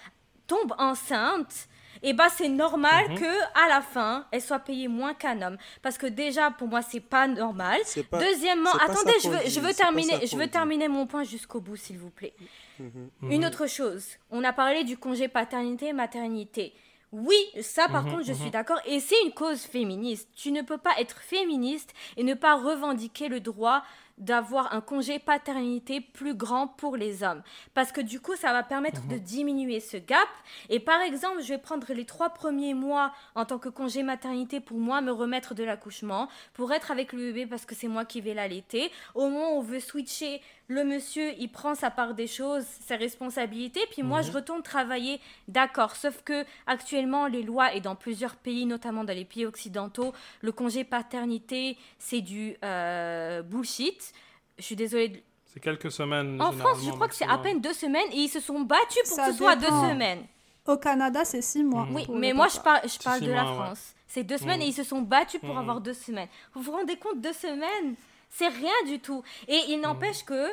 [0.47, 1.69] tombe enceinte
[2.03, 3.19] et bah c'est normal Mhm.
[3.21, 6.83] que à la fin elle soit payée moins qu'un homme parce que déjà pour moi
[6.83, 7.81] c'est pas normal
[8.11, 11.99] pas- deuxièmement attendez je veux je terminer je veux terminer mon point jusqu'au bout s'il
[11.99, 12.35] vous plaît
[12.79, 13.11] Mhm.
[13.31, 16.75] une autre chose on a parlé du congé paternité maternité
[17.17, 18.39] oui, ça par Mhm, contre je mhm.
[18.41, 20.29] suis d'accord et c'est une cause féministe.
[20.35, 23.85] Tu ne peux pas être féministe et ne pas revendiquer le droit
[24.19, 27.43] d'avoir un congé paternité plus grand pour les hommes.
[27.75, 30.29] Parce que du coup, ça va permettre de diminuer ce gap.
[30.69, 34.61] Et par exemple, je vais prendre les trois premiers mois en tant que congé maternité
[34.61, 38.05] pour moi, me remettre de l'accouchement, pour être avec le bébé parce que c'est moi
[38.05, 38.91] qui vais l'allaiter.
[39.15, 42.97] Au moment où on veut switcher, le monsieur, il prend sa part des choses, ses
[42.97, 45.21] responsabilités, puis moi, je retourne travailler.
[45.47, 45.95] D'accord.
[45.95, 50.53] Sauf que actuellement, les lois, et dans plusieurs pays, notamment dans les pays occidentaux, le
[50.53, 54.14] congé paternité, c'est du euh, bullshit.
[54.59, 55.09] Je suis désolée.
[55.09, 56.41] de- C'est quelques semaines.
[56.43, 59.03] En France, je crois que c'est à peine deux semaines et ils se sont battus
[59.07, 60.25] pour Ça que ce soit deux semaines.
[60.67, 61.87] Au Canada, c'est six mois.
[61.93, 63.57] Oui, mais moi je, parle six de la mois, ouais.
[63.67, 63.95] France.
[64.09, 64.63] C'est deux semaines Mhm.
[64.67, 65.59] et ils se sont battus pour Mhm.
[65.61, 66.29] avoir deux semaines.
[66.55, 67.95] Vous vous rendez compte, deux semaines
[68.31, 69.23] C'est rien du tout.
[69.47, 70.49] Et il n'empêche que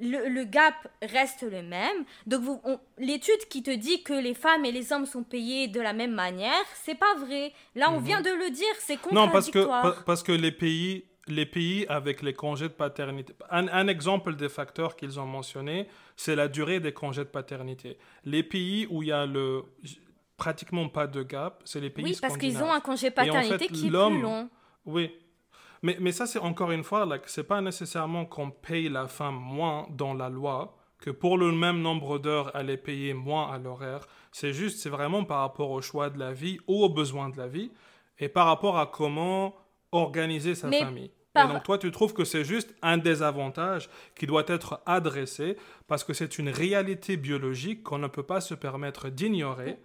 [0.00, 2.04] le, le gap reste le même.
[2.28, 2.60] Donc
[2.98, 6.12] l'étude qui te dit que les femmes et les hommes sont payés de la même
[6.12, 7.52] manière, c'est pas vrai.
[7.74, 8.04] Là, on Mhm.
[8.06, 9.82] vient de le dire, c'est Non, parce que, contradictoire.
[9.96, 13.34] pa- parce que les pays, les pays avec les congés de paternité.
[13.50, 17.98] Un, un exemple des facteurs qu'ils ont mentionné, c'est la durée des congés de paternité.
[18.24, 19.64] Les pays où il y a le
[20.36, 23.66] pratiquement pas de gap, c'est les pays oui, parce qu'ils ont un congé paternité fait,
[23.68, 24.48] qui est plus long.
[24.86, 25.10] Oui.
[25.82, 29.36] Mais, mais ça, c'est encore une fois, que c'est pas nécessairement qu'on paye la femme
[29.36, 33.58] moins dans la loi, que pour le même nombre d'heures, elle est payée moins à
[33.58, 34.06] l'horaire.
[34.32, 37.36] C'est juste, c'est vraiment par rapport au choix de la vie ou aux besoins de
[37.36, 37.70] la vie
[38.18, 39.54] et par rapport à comment
[39.92, 41.10] organiser sa Mais famille.
[41.42, 45.56] Par- Et donc, toi, tu trouves que c'est juste un désavantage qui doit être adressé
[45.86, 49.78] parce que c'est une réalité biologique qu'on ne peut pas se permettre d'ignorer.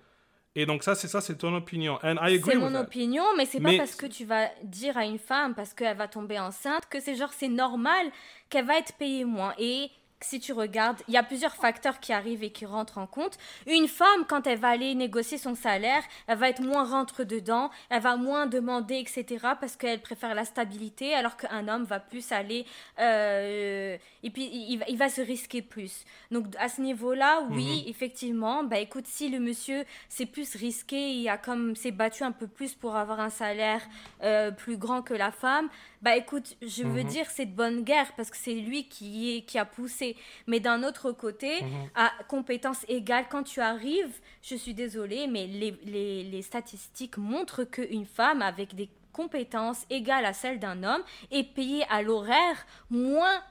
[0.56, 1.98] Et donc, ça, c'est ça, c'est ton opinion.
[2.04, 4.96] And I agree C'est mon opinion, mais c'est pas Mais- parce que tu vas dire
[4.98, 8.06] à une femme, parce qu'elle va tomber enceinte, que c'est genre c'est normal
[8.50, 9.54] qu'elle va être payée moins.
[9.58, 9.90] Et
[10.24, 13.38] si tu regardes, il y a plusieurs facteurs qui arrivent et qui rentrent en compte.
[13.68, 17.70] Une femme, quand elle va aller négocier son salaire, elle va être moins rentre dedans,
[17.90, 19.26] elle va moins demander, etc.
[19.60, 22.66] parce qu'elle préfère la stabilité, alors qu'un homme va plus aller
[23.00, 26.06] euh, et puis il, va- il va se risquer plus.
[26.32, 31.28] Donc à ce niveau-là, oui, effectivement, bah écoute, si le monsieur c'est plus risqué, il
[31.30, 33.82] a comme s'est battu un peu plus pour avoir un salaire
[34.24, 35.70] euh, plus grand que la femme,
[36.04, 37.08] bah écoute, je veux Mhm.
[37.08, 40.16] dire c'est de bonne guerre parce que c'est lui qui est qui a poussé.
[40.48, 41.90] Mais d'un autre côté, Mhm.
[41.96, 47.64] à compétences égales, quand tu arrives, je suis désolée, mais les, les, les statistiques montrent
[47.64, 53.42] qu'une femme avec des compétences égales à celles d'un homme est payée à l'horaire moins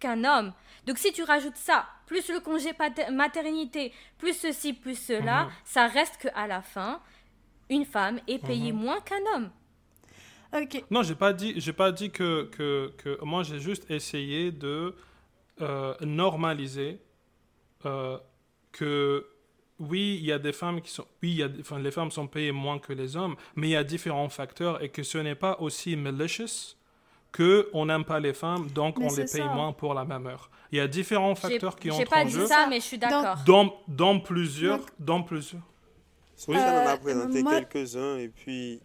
[0.00, 0.52] qu'un homme.
[0.86, 2.72] Donc si tu rajoutes ça, plus le congé
[3.12, 5.50] maternité, plus ceci, plus cela, Mhm.
[5.64, 7.00] ça reste qu'à la fin,
[7.70, 9.50] une femme est payée moins qu'un homme.
[10.54, 10.84] Ok.
[10.90, 14.94] Non, j'ai pas dit, j'ai pas dit que, que, que moi j'ai juste essayé de
[15.60, 16.98] euh, normaliser
[17.86, 18.18] euh,
[18.72, 19.26] que
[19.78, 21.90] oui, il y a des femmes qui sont, oui, il y a, des- enfin, les
[21.90, 25.02] femmes sont payées moins que les hommes, mais il y a différents facteurs et que
[25.02, 26.76] ce n'est pas aussi malicious
[27.32, 29.46] que on n'aime pas les femmes, donc Mais on les paye ça.
[29.46, 30.50] moins pour la même heure.
[30.70, 32.76] Il y a différents J'ai facteurs qui j'ai entrent pas en dit jeu ça, mais
[32.78, 33.38] je suis d'accord.
[33.46, 35.62] dans, dans plusieurs, Donc- dans plusieurs.
[36.36, 38.80] Solijan en a Euh, présenté moi- quelques-uns et puis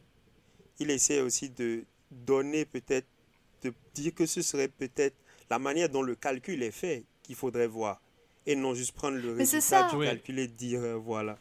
[0.79, 3.07] il essaie aussi de donner peut-être,
[3.63, 5.15] de dire que ce serait peut-être
[5.49, 8.01] la manière dont le calcul est fait qu'il faudrait voir
[8.45, 9.89] et non juste prendre le résultat ça.
[9.89, 10.05] du Oui.
[10.07, 11.37] calcul et dire euh, voilà.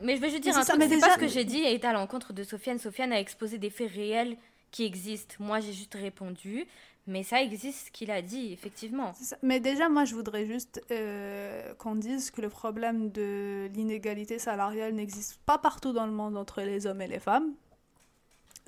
[0.00, 1.58] Mais je veux juste dire Mais un truc, mais c'est pas ce que j'ai dit
[1.58, 2.78] et est à l'encontre de Sofiane.
[2.78, 4.36] Sofiane a exposé des faits réels
[4.72, 5.36] qui existent.
[5.38, 6.66] Moi, j'ai juste répondu,
[7.06, 9.12] mais ça existe ce qu'il a dit, effectivement.
[9.16, 9.36] C'est ça.
[9.42, 14.94] Mais déjà, moi, je voudrais juste euh, qu'on dise que le problème de l'inégalité salariale
[14.94, 17.52] n'existe pas partout dans le monde entre les hommes et les femmes.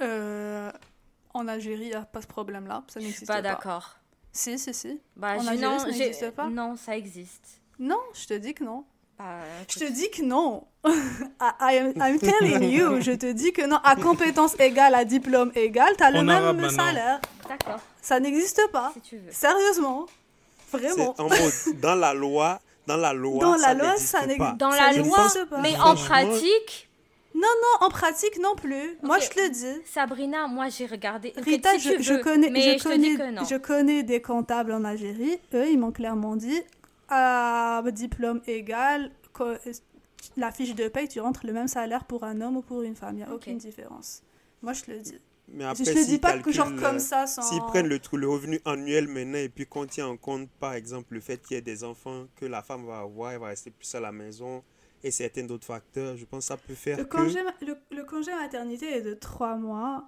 [0.01, 0.71] Euh,
[1.33, 2.83] en Algérie, il n'y a pas ce problème-là.
[2.89, 3.43] Ça Je suis n'existe pas pas.
[3.43, 3.97] d'accord.
[4.33, 5.01] Si, si, si.
[5.17, 7.61] Bah, En Algérie, non, ça n'existe pas non, ça existe.
[7.79, 8.85] Non, je te dis que non.
[9.19, 9.25] Bah,
[9.69, 10.65] Je te dis que non.
[10.85, 13.77] I, am, I'm telling you, je te dis que non.
[13.85, 17.21] À compétence égale, à diplôme égal, t'as le En même arabe, salaire.
[17.49, 18.91] D'accord, Ça n'existe pas.
[18.95, 19.31] si tu veux.
[19.31, 20.07] Sérieusement.
[20.73, 21.15] Vraiment.
[21.19, 24.53] en mode dans la loi, dans la loi, Dans ça la loi, n'existe pas.
[24.59, 25.29] Dans la loi,
[25.63, 26.89] mais en pratique,
[27.35, 27.49] Non,
[27.81, 28.97] en pratique non plus.
[29.03, 29.83] Moi, je te le dis.
[29.87, 31.33] Sabrina, moi j'ai regardé.
[31.37, 33.45] Rita, si je, tu je connais, je, je, connais, dis non.
[33.45, 35.39] je des comptables en Algérie.
[35.53, 36.63] Eux, ils m'ont clairement dit
[37.09, 39.59] à diplôme égal, que
[40.37, 42.95] la fiche de paye, tu rentres le même salaire pour un homme ou pour une
[42.95, 43.15] femme.
[43.15, 44.23] Il n'y a aucune différence.
[44.63, 45.19] Moi, je te le dis.
[45.49, 47.43] Mais je après, te le dis s'ils pas que genre comme euh, ça sans.
[47.43, 50.73] S'ils prennent le, trou- le revenu annuel maintenant et puis qu'on tient en compte, par
[50.73, 53.49] exemple, le fait qu'il y ait des enfants que la femme va avoir, elle va
[53.49, 54.63] rester plus à la maison
[55.05, 57.17] et certains d'autres facteurs, je pense que ça peut faire Le que...
[57.17, 60.05] congé, le, le congé maternité est de trois mois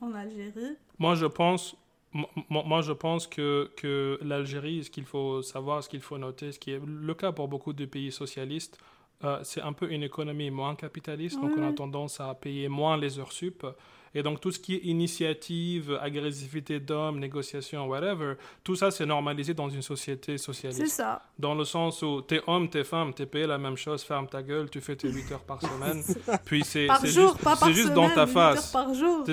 [0.00, 0.76] en Algérie.
[0.98, 1.76] Moi, je pense,
[2.12, 6.18] mo- mo- moi, je pense que, que l'Algérie, ce qu'il faut savoir, ce qu'il faut
[6.18, 8.78] noter, ce qui est le cas pour beaucoup de pays socialistes,
[9.24, 12.96] euh, c'est un peu une économie moins capitaliste, donc on a tendance à payer moins
[12.98, 13.66] les heures sup.
[14.14, 18.34] Et donc tout ce qui est initiative, agressivité d'hommes, négociation, whatever,
[18.64, 20.86] tout ça c'est normalisé dans une société C'est socialiste.
[20.96, 21.22] ça.
[21.38, 24.42] Dans le sens où t'es homme, t'es femme, t'es payé la même chose, ferme ta
[24.42, 26.02] gueule, tu fais tes 8 heures par semaine,
[26.44, 28.08] puis c'est Par c'est jour, juste, pas par c'est juste semaine.
[28.08, 28.74] dans ta face.
[28.74, 29.24] heures par jour.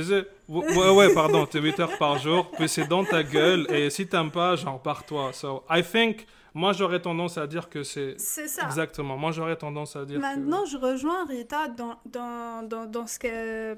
[0.50, 4.32] Ouais, pardon, t'es 8 heures par jour, puis c'est dans ta gueule, et si t'aimes
[4.32, 5.32] pas, genre, pars-toi.
[5.34, 8.16] So, I think, moi, j'aurais tendance à dire que c'est...
[8.20, 8.66] C'est ça.
[8.66, 13.18] Exactement, moi, j'aurais tendance à dire Maintenant, je rejoins Rita dans, dans, dans, dans ce
[13.20, 13.76] que,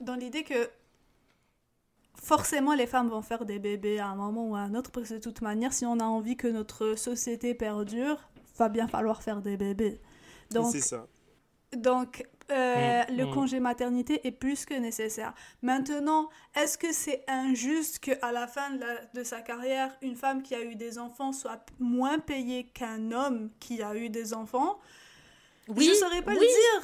[0.00, 0.70] dans l'idée que
[2.20, 5.08] forcément les femmes vont faire des bébés à un moment ou à un autre, parce
[5.08, 9.22] que de toute manière, si on a envie que notre société perdure, va bien falloir
[9.22, 10.00] faire des bébés.
[10.50, 11.06] Donc, C'est ça.
[11.76, 13.30] donc euh, Mm, le mm.
[13.34, 15.34] congé maternité est plus que nécessaire.
[15.62, 20.42] Maintenant, est-ce que c'est injuste qu'à la fin de, la- de sa carrière, une femme
[20.42, 24.78] qui a eu des enfants soit moins payée qu'un homme qui a eu des enfants?
[25.76, 26.38] Oui, je saurais pas oui.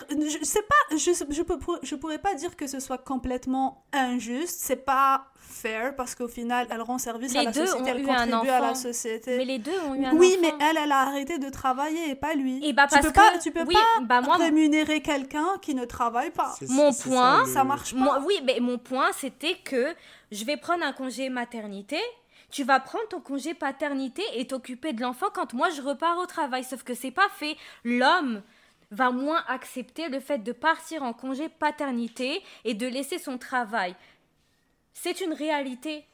[0.08, 0.28] le dire.
[0.40, 0.96] Je sais pas.
[0.96, 4.60] Je, je, peux- je pourrais pas dire que ce soit complètement injuste.
[4.60, 7.94] C'est pas fair parce qu'au final, elle rend service à Les la deux société, ont
[7.94, 8.74] elle eu un contribue à la enfant.
[8.74, 9.36] société.
[9.38, 10.40] Mais les deux ont eu un oui, enfant.
[10.58, 12.64] mais elle, elle a arrêté de travailler et pas lui.
[12.66, 15.46] Et bah tu parce peux pas, que- tu peux oui, pas bah moi, rémunérer quelqu'un
[15.62, 16.54] qui ne travaille pas.
[16.68, 18.20] Mon point, le- Ça marche pas.
[18.26, 19.94] Oui, mais mon point, c'était que
[20.30, 21.98] je vais prendre un congé maternité.
[22.50, 26.26] Tu vas prendre ton congé paternité et t'occuper de l'enfant quand moi je repars au
[26.26, 26.62] travail.
[26.62, 27.56] Sauf que c'est pas fait.
[27.82, 28.42] L'homme
[28.94, 33.94] va moins accepter le fait de partir en congé paternité et de laisser son travail.
[34.92, 36.04] C'est une réalité.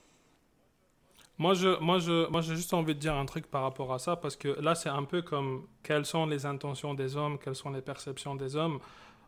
[1.39, 3.99] Moi, je, moi, je, moi, j'ai juste envie de dire un truc par rapport à
[3.99, 7.55] ça, parce que là, c'est un peu comme quelles sont les intentions des hommes, quelles
[7.55, 8.79] sont les perceptions des hommes.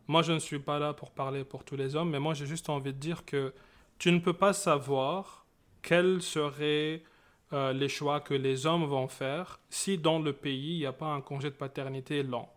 [0.07, 2.45] Moi, je ne suis pas là pour parler pour tous les hommes, mais moi, j'ai
[2.45, 3.53] juste envie de dire que
[3.97, 5.45] tu ne peux pas savoir
[5.81, 7.03] quels seraient
[7.53, 10.93] euh, les choix que les hommes vont faire si dans le pays, il n'y a
[10.93, 12.51] pas un congé de paternité lent.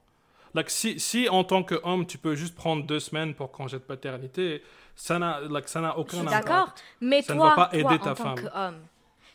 [0.56, 3.82] Like, si, si en tant qu'homme, tu peux juste prendre deux semaines pour congé de
[3.82, 4.62] paternité,
[4.94, 5.66] ça n'a like,
[5.98, 6.30] aucun impact.
[6.30, 6.74] d'accord.
[7.02, 8.50] Mais Ça ne toi, va pas toi, aider en ta tant femme.
[8.50, 8.80] qu'homme,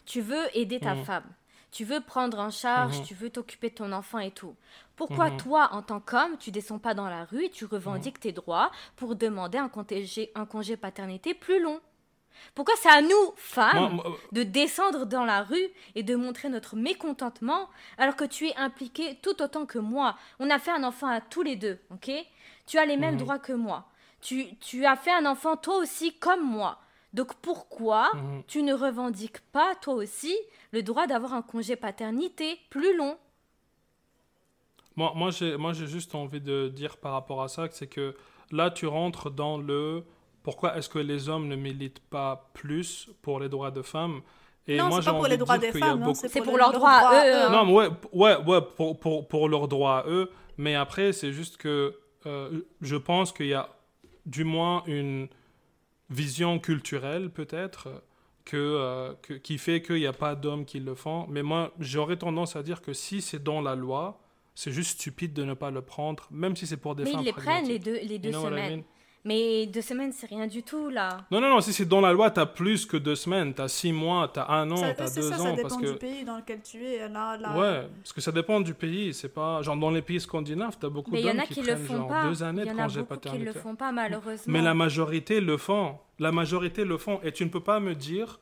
[0.06, 1.06] tu veux aider ta Mhm.
[1.06, 1.24] femme.
[1.72, 3.06] Tu veux prendre en charge, Mhm.
[3.06, 4.56] tu veux t'occuper de ton enfant et tout.
[4.96, 5.38] Pourquoi Mhm.
[5.38, 8.72] toi, en tant qu'homme, tu descends pas dans la rue et tu revendiques tes droits
[8.96, 11.80] pour demander un congé, un congé paternité plus long?
[12.56, 16.50] Pourquoi c'est à nous, femmes, Moi- moi- de descendre dans la rue et de montrer
[16.50, 20.18] notre mécontentement alors que tu es impliqué tout autant que moi?
[20.40, 22.12] On a fait un enfant à tous les deux, ok?
[22.66, 23.20] Tu as les mêmes Mhm.
[23.22, 23.86] droits que moi.
[24.22, 26.80] Tu, tu as fait un enfant toi aussi comme moi.
[27.14, 28.44] Donc pourquoi Mhm.
[28.48, 30.36] tu ne revendiques pas toi aussi
[30.72, 33.18] le droit d'avoir un congé paternité plus long?
[34.96, 37.88] Moi, moi, j'ai, moi, j'ai juste envie de dire par rapport à ça que c'est
[37.88, 38.16] que
[38.52, 40.04] là, tu rentres dans le
[40.44, 44.22] pourquoi est-ce que les hommes ne militent pas plus pour les droits de femmes?
[44.68, 45.84] Et non, moi, c'est j'ai pas pour envie les de droits dire des qu'il y
[45.84, 47.50] a femmes, hein, beaucoup- C'est c'est pour leurs droits à eux, hein.
[47.52, 50.30] Non, mais ouais, p- ouais, ouais, pour, pour, pour leurs droits à eux.
[50.58, 51.96] Mais après, c'est juste que
[52.28, 53.70] euh, je pense qu'il y a
[54.28, 55.28] du moins une
[56.10, 57.88] vision culturelle, peut-être,
[58.46, 61.26] que, euh, que- qui fait qu'il n'y a pas d'hommes qui le font.
[61.30, 64.20] Mais moi, j'aurais tendance à dire que si c'est dans la loi,
[64.54, 67.20] c'est juste stupide de ne pas le prendre, même si c'est pour des Mais fins
[67.22, 68.84] ils les prennent les deux, les deux You know what I semaines.
[69.24, 71.20] Mais deux semaines, c'est rien du tout là.
[71.30, 73.62] Non, non, non, si c'est dans la loi, tu as plus que deux semaines, tu
[73.62, 75.56] as six mois, tu as un an, Ça- tu as c'est deux ça, ça ans.
[75.56, 75.92] dépend parce du que...
[76.00, 77.08] pays dans lequel tu es.
[77.08, 79.14] Là, là, Ouais, parce que ça dépend du pays.
[79.14, 81.46] C'est pas genre dans les pays scandinaves, t'as beaucoup Mais il y en d'hommes a
[81.46, 82.28] qui, qui le prennent font genre pas.
[82.30, 83.46] deux années Il y de en a congé beaucoup qui paternité.
[83.54, 84.54] le font pas malheureusement.
[84.54, 86.00] Mais la majorité le font.
[86.18, 88.40] La majorité le font, et tu ne peux pas me dire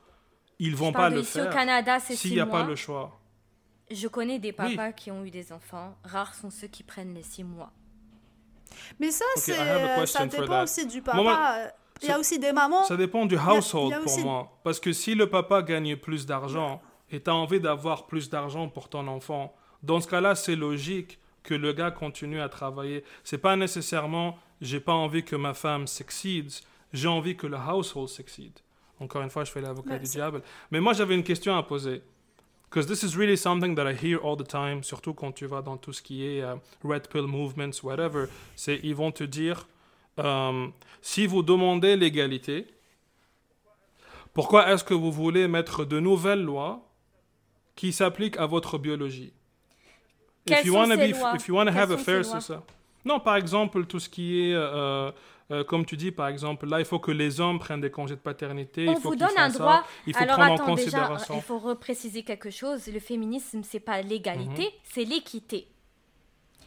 [0.59, 2.45] ils vont Je pas parle le de ici au faire Canada, c'est s'il n'y a
[2.45, 2.59] mois.
[2.61, 3.19] pas le choix.
[3.91, 4.75] Je connais des Oui.
[4.75, 5.95] papas qui ont eu des enfants.
[6.03, 7.71] Rares sont ceux qui prennent les six mois.
[8.99, 11.55] Mais ça, c'est, a ça dépend aussi du papa.
[11.57, 11.67] Euh,
[12.01, 12.84] Il y a aussi des mamans.
[12.84, 14.59] Ça dépend du household pour moi.
[14.63, 18.70] Parce que si le papa gagne plus d'argent et tu as envie d'avoir plus d'argent
[18.70, 19.53] pour ton enfant,
[19.84, 23.03] dans ce cas-là, c'est logique que le gars continue à travailler.
[23.24, 26.61] C'est pas nécessairement j'ai pas envie que ma femme succeeds,
[26.91, 28.51] j'ai envie que le household succeed.
[28.99, 30.41] Encore une fois, je fais l'avocat du diable.
[30.72, 32.02] Mais moi, j'avais une question à poser.
[32.70, 35.64] Because this is really something that I hear all the time, surtout quand tu vas
[35.64, 38.28] dans tout ce qui est euh, red pill movements, whatever.
[38.56, 39.68] C'est ils vont te dire
[40.20, 40.68] euh,
[41.02, 42.68] si vous demandez l'égalité,
[44.34, 46.86] pourquoi est-ce que vous voulez mettre de nouvelles lois
[47.76, 49.34] qui s'appliquent à votre biologie?
[50.46, 52.62] Quelles If you wanna Quelles have a fair society.
[53.06, 55.12] Non, par exemple, tout ce qui est, euh,
[55.51, 58.15] euh, comme tu dis, par exemple, là, il faut que les hommes prennent des congés
[58.15, 58.88] de paternité.
[58.88, 59.84] On il faut vous donne un ça, droit.
[60.05, 61.35] Il faut Alors prendre attends, en déjà, considération.
[61.38, 62.88] il faut repréciser quelque chose.
[62.88, 64.69] Le féminisme, c'est pas l'égalité, Mhm.
[64.84, 65.67] c'est l'équité.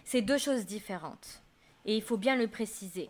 [0.05, 1.43] C'est deux choses différentes.
[1.85, 3.09] Et il faut bien le préciser.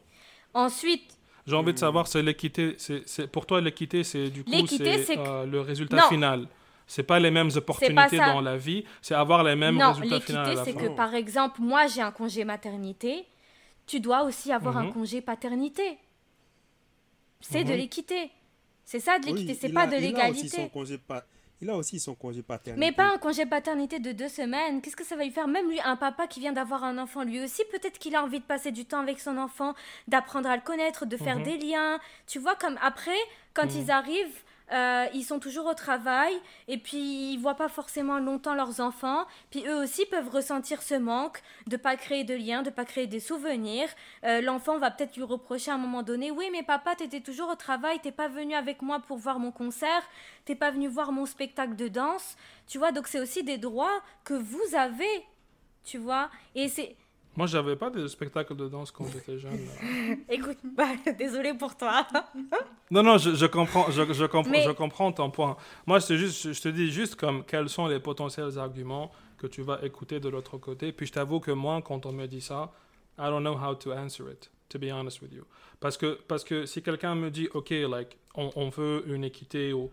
[0.54, 2.74] Ensuite, J'ai envie de savoir, c'est l'équité.
[2.78, 6.08] c'est- Pour toi, l'équité, c'est du coup L'équité, c'est euh, le résultat Non.
[6.08, 6.46] final.
[6.86, 10.38] C'est pas les mêmes opportunités dans la vie, c'est avoir les mêmes non, résultats finaux
[10.40, 13.24] à l'équité, c'est que par exemple, moi j'ai un congé maternité,
[13.86, 14.92] tu dois aussi avoir un Mhm.
[14.92, 15.98] congé paternité.
[17.40, 17.76] C'est de Mhm.
[17.78, 18.30] l'équité.
[18.84, 21.00] C'est ça de Oui, l'équité, c'est il pas a- de il a aussi son l'égalité.
[21.60, 22.84] Il a aussi son congé paternité.
[22.84, 24.82] Mais pas un congé paternité de deux semaines.
[24.82, 25.46] Qu'est-ce que ça va lui faire?
[25.46, 28.40] Même lui, un papa qui vient d'avoir un enfant, lui aussi, peut-être qu'il a envie
[28.40, 29.74] de passer du temps avec son enfant,
[30.08, 31.44] d'apprendre à le connaître, de faire Mhm.
[31.44, 32.00] des liens.
[32.26, 33.16] Tu vois, comme après,
[33.54, 34.40] quand ils arrivent,
[34.72, 36.34] euh, ils sont toujours au travail
[36.68, 39.26] et puis ils voient pas forcément longtemps leurs enfants.
[39.50, 43.06] Puis eux aussi peuvent ressentir ce manque de pas créer de liens, de pas créer
[43.06, 43.88] des souvenirs.
[44.24, 47.50] Euh, L'enfant va peut-être lui reprocher à un moment donné Oui, mais papa, t'étais toujours
[47.50, 50.02] au travail, t'es pas venu avec moi pour voir mon concert,
[50.44, 52.36] t'es pas venu voir mon spectacle de danse.
[52.66, 55.26] Tu vois, donc c'est aussi des droits que vous avez.
[55.84, 56.96] Tu vois, et c'est.
[57.34, 59.58] Moi, j'avais pas de spectacle de danse quand j'étais jeune.
[60.28, 60.88] Écoute, bah,
[61.18, 62.06] désolé pour toi.
[62.90, 65.56] Non, non, je, je comprends, je, je comprends, Mais- je comprends ton point.
[65.86, 69.62] Moi, c'est juste, je, te dis juste comme quels sont les potentiels arguments que tu
[69.62, 70.92] vas écouter de l'autre côté.
[70.92, 72.70] Puis je t'avoue que moi, quand on me dit ça,
[73.18, 75.44] I don't know how to answer it, to be honest with you.
[75.80, 79.72] Parce que, parce que si quelqu'un me dit, OK, like, on, on veut une équité,
[79.72, 79.90] ou...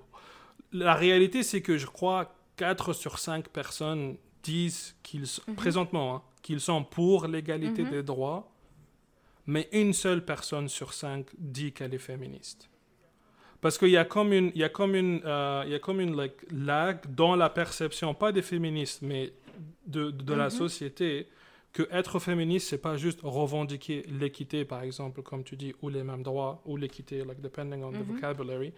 [0.74, 6.22] la réalité, c'est que je crois 4 sur 5 personnes disent qu'ils sont, présentement, hein,
[6.42, 7.90] qu'ils sont pour l'égalité Mhm.
[7.90, 8.50] des droits,
[9.46, 12.70] mais une seule personne sur 5 dit qu'elle est féministe.
[13.62, 15.80] Parce qu'il y a comme une, il y a comme une, euh, il y a
[15.80, 19.34] comme une like, lag dans la perception, pas des féministes, mais
[19.86, 20.50] de, de la Mhm.
[20.52, 21.28] société,
[21.74, 26.04] que être féministe, c'est pas juste revendiquer l'équité, par exemple, comme tu dis, ou les
[26.04, 28.14] mêmes droits, ou l'équité, like depending on the Mhm.
[28.14, 28.72] vocabulary,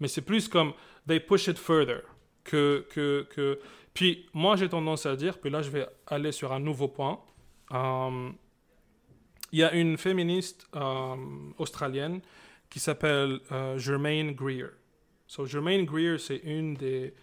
[0.00, 0.72] mais c'est plus comme
[1.06, 2.02] they push it further.
[2.42, 3.58] Que, que, que...
[3.94, 7.20] Puis moi, j'ai tendance à dire, puis là, je vais aller sur un nouveau point.
[7.72, 8.30] Euh,
[9.52, 11.14] il y a une féministe euh,
[11.58, 12.20] australienne
[12.68, 14.70] qui s'appelle euh, Germaine Greer.
[15.28, 17.14] So, Germaine Greer, c'est une des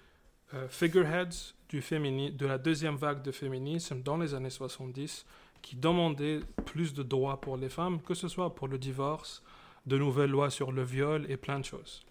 [0.68, 5.26] figureheads du de la deuxième vague de féminisme dans les années 70
[5.62, 9.42] qui demandait plus de droits pour les femmes, que ce soit pour le divorce,
[9.86, 12.04] de nouvelles lois sur le viol et plein de choses.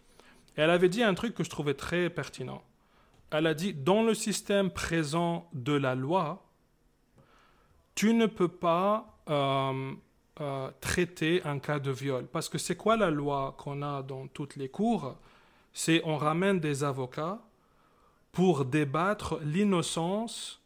[0.56, 2.62] Et elle avait dit un truc que je trouvais très pertinent.
[3.30, 6.44] Elle a dit, dans le système présent de la loi,
[7.94, 9.92] tu ne peux pas euh,
[10.40, 12.26] euh, traiter un cas de viol.
[12.26, 15.16] Parce que c'est quoi la loi qu'on a dans toutes les cours?
[15.72, 17.38] C'est on ramène des avocats
[18.32, 20.60] pour débattre l'innocence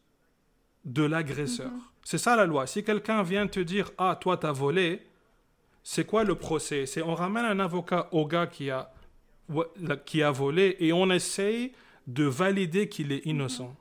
[0.84, 1.72] de l'agresseur.
[2.02, 2.66] C'est ça la loi.
[2.66, 5.06] Si quelqu'un vient te dire Ah, toi, t'as volé,
[5.82, 6.86] c'est quoi le procès?
[6.86, 8.92] C'est on ramène un avocat au gars qui a,
[10.06, 11.72] qui a volé et on essaye
[12.06, 13.74] de valider qu'il est innocent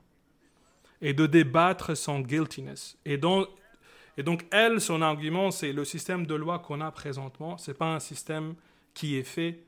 [1.01, 2.97] et de débattre son guiltiness.
[3.05, 3.47] Et donc,
[4.17, 7.93] et donc elle, son argument, c'est le système de loi qu'on a présentement, c'est pas
[7.93, 8.55] un système
[8.93, 9.59] qui est fait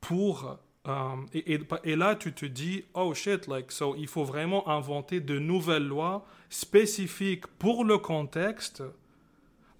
[0.00, 0.58] pour...
[0.86, 4.68] euh, et, et- et là, tu te dis, oh shit, like, so il faut vraiment
[4.68, 8.82] inventer de nouvelles lois spécifiques pour le contexte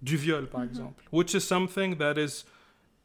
[0.03, 1.05] du viol, par exemple.
[1.13, 2.45] Which is something that is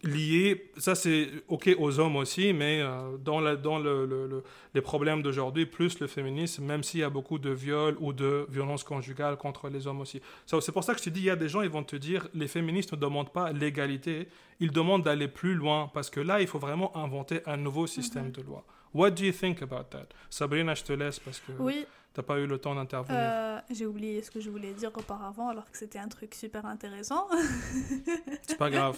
[0.04, 4.44] lié, ça c'est ok aux hommes aussi, mais euh, dans, la- dans le- le- le-
[4.74, 8.46] les problèmes d'aujourd'hui, plus le féminisme, même s'il y a beaucoup de viols ou de
[8.50, 10.22] violences conjugales contre les hommes aussi.
[10.46, 11.96] C'est pour ça que je te dis, il y a des gens, ils vont te
[11.96, 14.28] dire, les féministes ne demandent pas l'égalité,
[14.60, 18.32] ils demandent d'aller plus loin, parce que là, il faut vraiment inventer un nouveau système
[18.32, 18.66] de loi.
[18.94, 20.08] What do you think about that?
[20.30, 23.20] Sabrina, je te laisse parce que Oui, t'as pas eu le temps d'intervenir?
[23.22, 26.66] euh, j'ai oublié ce que je voulais dire auparavant alors que c'était un truc super
[26.66, 27.28] intéressant.
[28.48, 28.98] C'est pas grave.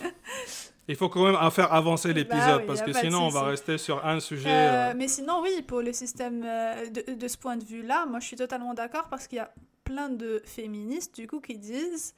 [0.88, 3.78] Il faut quand même faire avancer l'épisode Bah oui, parce que sinon on va rester
[3.78, 4.50] sur un sujet.
[4.50, 8.20] Euh, euh, mais sinon, oui, pour le système de, de ce point de vue-là, moi
[8.20, 9.52] je suis totalement d'accord parce qu'il y a
[9.84, 12.14] plein de féministes du coup qui disent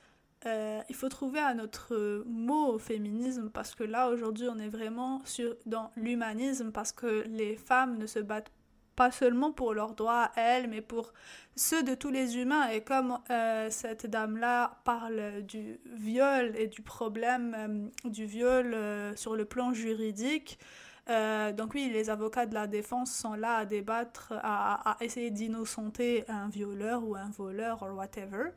[0.46, 4.70] euh, il faut trouver un autre mot au féminisme parce que là aujourd'hui on est
[4.70, 8.52] vraiment sur, dans l'humanisme parce que les femmes ne se battent
[8.98, 11.14] pas seulement pour leurs droits à elles mais pour
[11.56, 16.82] ceux de tous les humains et comme euh, cette dame-là parle du viol et du
[16.82, 20.60] problème euh, du viol euh, sur le plan juridique
[21.58, 26.26] donc oui, les avocats de la défense sont là à débattre, à, à essayer d'innocenter
[26.28, 28.50] un violeur ou un voleur ou whatever.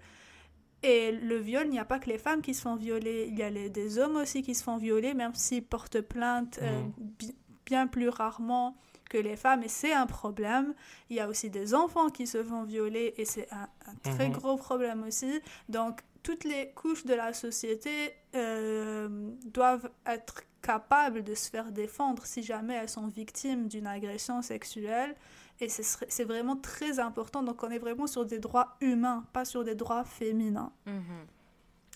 [0.83, 3.39] Et le viol, il n'y a pas que les femmes qui se font violer, il
[3.39, 6.59] y a les, des hommes aussi qui se font violer, même s'ils portent plainte
[6.99, 7.37] bi-
[7.67, 8.77] bien plus rarement
[9.11, 10.73] que les femmes, et c'est un problème.
[11.11, 14.29] Il y a aussi des enfants qui se font violer, et c'est un, un très
[14.29, 14.37] Mhm.
[14.39, 15.41] gros problème aussi.
[15.69, 19.09] Donc toutes les couches de la société euh,
[19.45, 25.15] doivent être capables de se faire défendre si jamais elles sont victimes d'une agression sexuelle.
[25.63, 27.43] Et c'est vraiment très important.
[27.43, 30.73] Donc on est vraiment sur des droits humains, pas sur des droits féminins.
[30.87, 31.27] Mhm.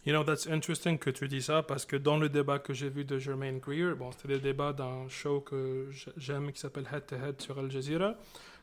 [0.07, 2.91] You know, that's interesting que tu dis ça parce que dans le débat que j'ai
[2.91, 7.07] vu de Jermaine Greer, bon, c'était le débat d'un show que j'aime qui s'appelle Head
[7.07, 8.15] to Head sur Al Jazeera,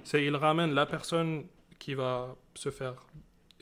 [0.03, 1.45] c'est il ramène la personne
[1.79, 2.93] qui va se faire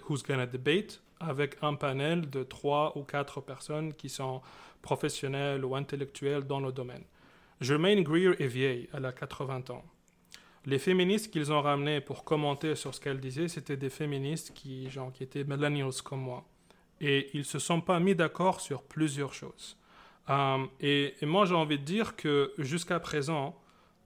[0.09, 4.41] who's gonna debate avec un panel de trois ou quatre personnes qui sont
[4.81, 7.03] professionnelles ou intellectuelles dans le domaine.
[7.61, 9.85] Jermaine Greer est vieille, elle a 80 ans.
[10.65, 14.89] Les féministes qu'ils ont ramenés pour commenter sur ce qu'elle disait, c'était des féministes qui,
[14.89, 16.45] genre, qui étaient millennials comme moi
[17.01, 19.77] et ils se sont pas mis d'accord sur plusieurs choses.
[20.29, 23.55] Euh, et, moi, j'ai envie de dire que jusqu'à présent,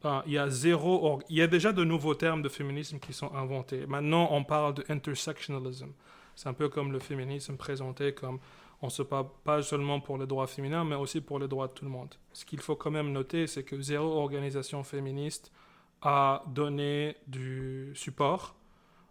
[0.05, 1.21] euh, il y a zéro.
[1.29, 3.85] Il y a déjà de nouveaux termes de féminisme qui sont inventés.
[3.87, 5.89] Maintenant, on parle de intersectionalism.
[6.35, 8.39] C'est un peu comme le féminisme présenté comme
[8.81, 11.73] on se bat pas seulement pour les droits féminins, mais aussi pour les droits de
[11.73, 12.13] tout le monde.
[12.33, 15.53] Ce qu'il faut quand même noter, c'est que zéro organisation féministe
[16.01, 18.55] a donné du support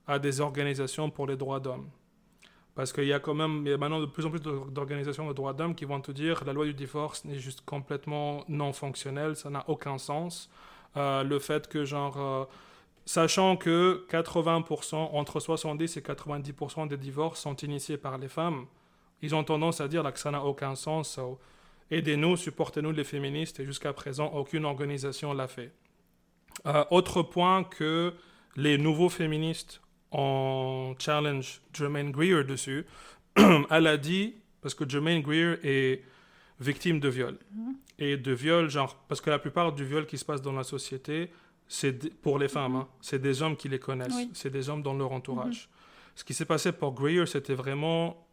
[0.06, 1.88] à des organisations pour les droits d'hommes.
[2.74, 5.28] Parce qu'il y a quand même, il y a maintenant de plus en plus d'organisations
[5.28, 8.72] de droits d'hommes qui vont te dire la loi du divorce n'est juste complètement non
[8.72, 10.48] fonctionnelle, ça n'a aucun sens.
[10.96, 12.44] Euh, le fait que, genre, euh,
[13.04, 18.66] sachant que 80%, entre 70 et 90% des divorces sont initiés par les femmes,
[19.20, 21.20] ils ont tendance à dire là, que ça n'a aucun sens.
[21.90, 25.72] Aidez-nous, supportez-nous les féministes, et jusqu'à présent, aucune organisation l'a fait.
[26.66, 28.14] Euh, autre point que
[28.56, 29.81] les nouveaux féministes
[30.12, 32.86] on challenge Jermaine Greer dessus.
[33.70, 36.02] Elle a dit, parce que Jermaine Greer est
[36.60, 37.38] victime de viol.
[37.54, 37.74] Mm-hmm.
[37.98, 40.64] Et de viol, genre, parce que la plupart du viol qui se passe dans la
[40.64, 41.30] société,
[41.66, 42.82] c'est pour les femmes, mm-hmm.
[42.82, 42.88] hein.
[43.00, 45.64] c'est des hommes qui les connaissent, c'est des hommes dans leur entourage.
[45.66, 46.16] Mm-hmm.
[46.16, 48.26] Ce qui s'est passé pour Greer, c'était vraiment,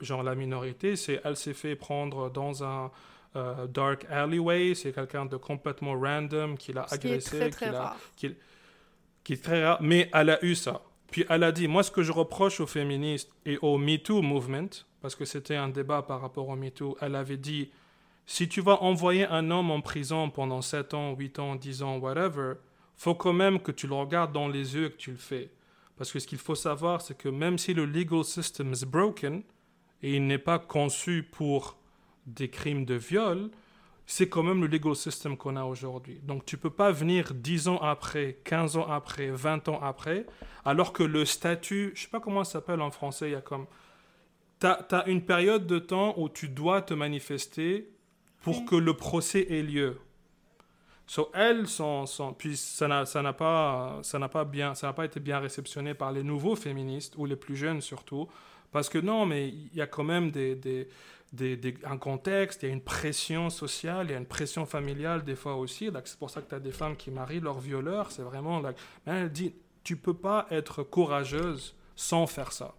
[0.00, 2.90] genre, la minorité, c'est elle s'est fait prendre dans un
[3.34, 8.34] euh, dark alleyway, c'est quelqu'un de complètement random qui l'a agressé, qui, l'a, qui,
[9.24, 10.82] qui est très rare, mais elle a eu ça.
[11.12, 14.70] Puis elle a dit, moi ce que je reproche aux féministes et au MeToo movement,
[15.02, 17.70] parce que c'était un débat par rapport au MeToo, elle avait dit,
[18.24, 21.98] si tu vas envoyer un homme en prison pendant 7 ans, 8 ans, 10 ans,
[21.98, 22.54] whatever,
[22.96, 25.50] faut quand même que tu le regardes dans les yeux et que tu le fais.
[25.98, 29.42] Parce que ce qu'il faut savoir, c'est que même si le legal system is broken,
[30.02, 31.76] et il n'est pas conçu pour
[32.26, 33.50] des crimes de viol,
[34.06, 36.20] c'est quand même le legal system qu'on a aujourd'hui.
[36.22, 40.26] Donc tu peux pas venir 10 ans après, 15 ans après, 20 ans après,
[40.64, 43.40] alors que le statut, je sais pas comment ça s'appelle en français, il y a
[43.40, 43.66] comme...
[44.60, 47.88] Tu as, une période de temps où tu dois te manifester
[48.42, 49.98] pour que le procès ait lieu.
[51.06, 55.04] So, elles sont, sont puis ça n'a, pas, ça n'a pas bien, ça n'a pas
[55.04, 58.28] été bien réceptionné par les nouveaux féministes ou les plus jeunes surtout,
[58.70, 60.88] parce que non, mais il y a quand même des, des
[61.84, 65.36] un contexte, il y a une pression sociale, il y a une pression familiale des
[65.36, 65.90] fois aussi.
[66.04, 68.10] C'est pour ça que tu as des femmes qui marient leurs violeurs.
[68.10, 68.62] C'est vraiment.
[69.06, 69.54] Elle dit
[69.84, 72.74] tu peux pas être courageuse sans faire ça.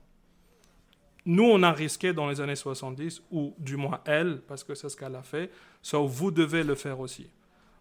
[1.26, 4.90] Nous, on a risqué dans les années 70, ou du moins elle, parce que c'est
[4.90, 5.50] ce qu'elle a fait.
[5.82, 7.30] So, vous devez le faire aussi.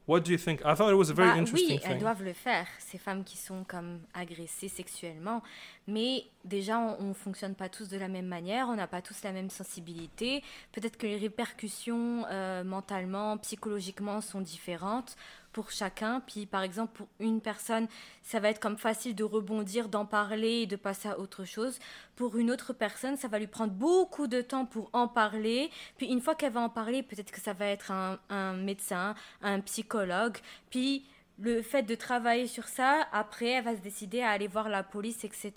[0.09, 0.61] What do you think?
[0.65, 3.23] I thought it was a very bah, interesting oui, elles doivent le faire, ces femmes
[3.23, 5.43] qui sont comme agressées sexuellement.
[5.87, 9.23] Mais déjà, on ne fonctionne pas tous de la même manière, on n'a pas tous
[9.23, 10.43] la même sensibilité.
[10.73, 15.17] Peut-être que les répercussions euh, mentalement, psychologiquement sont différentes
[15.53, 16.21] pour chacun.
[16.21, 17.87] Puis par exemple, pour une personne,
[18.23, 21.79] ça va être comme facile de rebondir, d'en parler et de passer à autre chose.
[22.17, 25.71] Pour une autre personne, ça va lui prendre beaucoup de temps pour en parler.
[25.97, 29.15] Puis une fois qu'elle va en parler, peut-être que ça va être un, un médecin,
[29.43, 30.39] un psychologue.
[30.71, 31.05] Puis
[31.39, 34.83] le fait de travailler sur ça, après, elle va se décider à aller voir la
[34.83, 35.53] police, etc.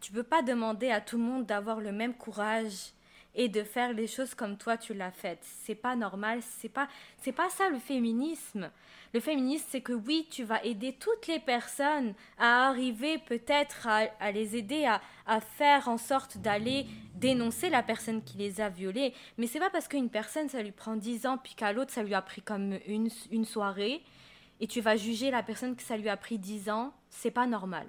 [0.00, 2.92] Tu peux pas demander à tout le monde d'avoir le même courage
[3.34, 5.38] et de faire les choses comme toi tu l'as fait.
[5.42, 6.88] C'est pas normal, c'est pas
[7.18, 8.70] c'est pas ça le féminisme.
[9.14, 14.32] Le féminisme, c'est que oui, tu vas aider toutes les personnes à arriver peut-être à,
[14.32, 19.14] les aider à, faire en sorte d'aller dénoncer la personne qui les a violées.
[19.38, 22.02] Mais c'est pas parce qu'une personne, ça lui prend 10 ans, puis qu'à l'autre, ça
[22.02, 24.02] lui a pris comme une, une soirée,
[24.58, 27.46] et tu vas juger la personne que ça lui a pris 10 ans, c'est pas
[27.46, 27.86] normal.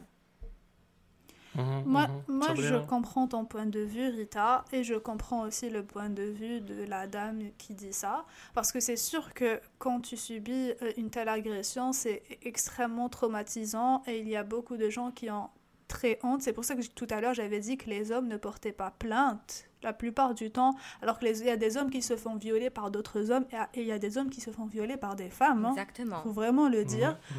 [1.55, 2.35] Mhm, moi, mhm.
[2.37, 6.23] moi je comprends ton point de vue, Rita, et je comprends aussi le point de
[6.23, 10.73] vue de la dame qui dit ça, parce que c'est sûr que quand tu subis
[10.81, 15.29] euh, une telle agression, c'est extrêmement traumatisant, et il y a beaucoup de gens qui
[15.29, 15.49] ont
[15.87, 16.41] très honte.
[16.41, 18.91] C'est pour ça que tout à l'heure, j'avais dit que les hommes ne portaient pas
[18.91, 22.71] plainte la plupart du temps, alors qu'il y a des hommes qui se font violer
[22.71, 25.29] par d'autres hommes, et il y a des hommes qui se font violer par des
[25.29, 25.65] femmes.
[25.65, 25.71] Hein.
[25.71, 26.17] Exactement.
[26.19, 27.17] Il faut vraiment le dire.
[27.31, 27.37] Mhm,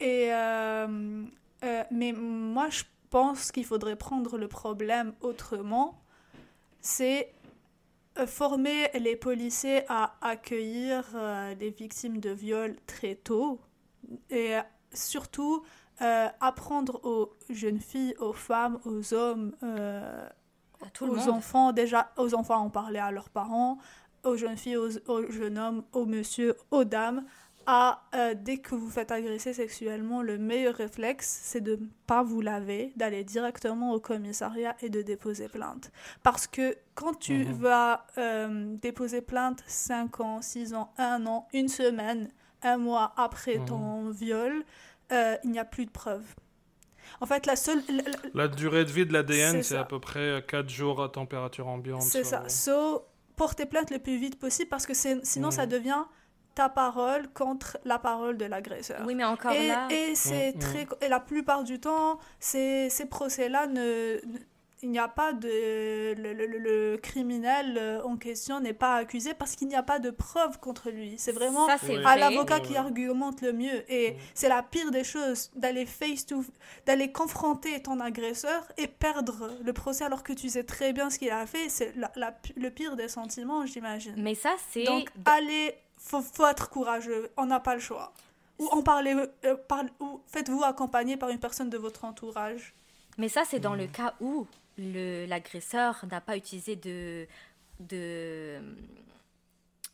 [0.00, 0.32] et...
[0.32, 1.24] Euh,
[1.64, 6.00] euh, mais moi, je pense qu'il faudrait prendre le problème autrement.
[6.80, 7.32] C'est
[8.18, 13.60] euh, former les policiers à accueillir euh, les victimes de viol très tôt
[14.30, 14.56] et
[14.92, 15.62] surtout
[16.02, 20.26] euh, apprendre aux jeunes filles, aux femmes, aux hommes, euh,
[20.80, 23.76] À tout le aux enfants, déjà aux enfants en parler à leurs parents,
[24.24, 27.26] aux jeunes filles, aux, aux jeunes hommes, aux messieurs, aux dames,
[27.66, 32.22] à euh, dès que vous faites agresser sexuellement, le meilleur réflexe, c'est de ne pas
[32.22, 35.90] vous laver, d'aller directement au commissariat et de déposer plainte.
[36.22, 37.52] Parce que quand tu Mhm.
[37.54, 42.30] vas euh, déposer plainte 5 ans, 6 ans, 1 an, une semaine,
[42.62, 43.64] un mois après Mhm.
[43.66, 44.64] ton viol,
[45.12, 46.34] euh, il n'y a plus de preuves.
[47.20, 49.98] En fait, la seule, la- la- La durée de vie de l'ADN, C'est à peu
[50.00, 52.02] près 4 jours à température ambiante.
[52.02, 52.48] C'est ça.
[52.48, 53.04] So,
[53.36, 55.50] portez plainte le plus vite possible parce que sinon Mhm.
[55.52, 56.04] ça devient
[56.54, 59.02] ta parole contre la parole de l'agresseur.
[59.06, 59.86] Oui, mais encore et, là.
[59.90, 60.58] et c'est Mhm.
[60.60, 64.38] très et la plupart du temps ces, ces procès là ne, ne-
[64.82, 68.94] il n'y a pas de le, le- le- le criminel euh, en question n'est pas
[68.96, 72.04] accusé parce qu'il n'y a pas de preuves contre lui c'est vraiment ça, c'est Oui.
[72.04, 72.18] à vrai.
[72.18, 73.84] l'avocat qui argumente le mieux.
[73.92, 74.16] Et Mhm.
[74.34, 76.42] c'est la pire des choses d'aller face to
[76.86, 81.18] d'aller confronter ton agresseur et perdre le procès alors que tu sais très bien ce
[81.18, 81.68] qu'il a fait.
[81.68, 84.14] C'est la- la- le pire des sentiments, j'imagine.
[84.16, 84.84] Mais ça, c'est.
[84.84, 87.30] Donc, allez, faut, faut être courageux.
[87.36, 88.12] On n'a pas le choix.
[88.58, 89.14] Ou en parlez,
[89.44, 92.74] euh, parle- ou faites-vous accompagner par une personne de votre entourage.
[93.18, 94.46] Mais ça, c'est dans le cas où
[94.76, 97.26] le- l'agresseur n'a pas utilisé de,
[97.80, 98.58] de,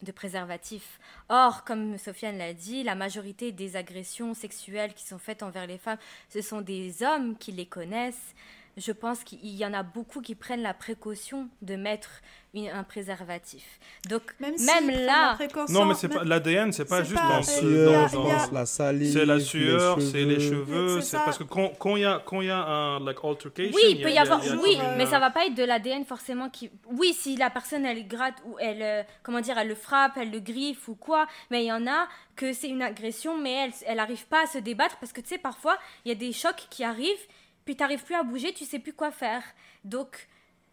[0.03, 0.99] de préservatif.
[1.29, 5.79] Or, comme Sofiane l'a dit, la majorité des agressions sexuelles qui sont faites envers les
[5.79, 8.35] femmes, ce sont des hommes qui les connaissent.
[8.77, 12.11] Je pense qu'il y en a beaucoup qui prennent la précaution de mettre
[12.53, 13.65] une- un préservatif.
[14.09, 14.55] Donc, Même,
[14.91, 18.31] là- la précaution, Non, mais c'est pas l'ADN, c'est pas C'est juste pas- dans, y
[18.31, 19.13] a- la salive.
[19.13, 22.41] C'est la sueur, c'est les cheveux, C'est parce que quand quand il y a quand
[22.43, 25.19] il y a un like altercation, Oui, il peut y avoir, oui, mais euh, ça
[25.19, 26.71] va pas être de l'ADN forcément qui.
[26.91, 30.31] Oui, si la personne elle gratte ou elle, euh, comment dire, elle le frappe, elle
[30.31, 33.73] le griffe ou quoi, mais il y en a que c'est une agression, mais elle,
[33.87, 36.33] elle arrive pas à se débattre parce que tu sais parfois il y a des
[36.33, 37.27] chocs qui arrivent,
[37.67, 39.43] puis t'arrives plus à bouger, tu sais plus quoi faire.
[39.85, 40.27] Donc,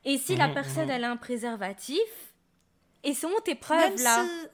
[0.05, 0.91] et si la Mhm, personne mhm.
[0.91, 1.99] elle a un préservatif,
[3.03, 4.47] et sont tes Même preuves là si,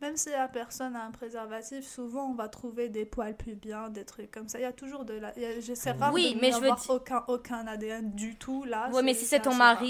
[0.00, 4.04] même si la personne a un préservatif, souvent on va trouver des poils pubiens, des
[4.04, 4.58] trucs comme ça.
[4.60, 5.32] Il y a toujours de la.
[5.60, 8.88] J'essaie rare Oui, de mais je veux dire- aucun, aucun ADN du tout là.
[8.90, 9.80] Ouais, mais si c'est ton rare.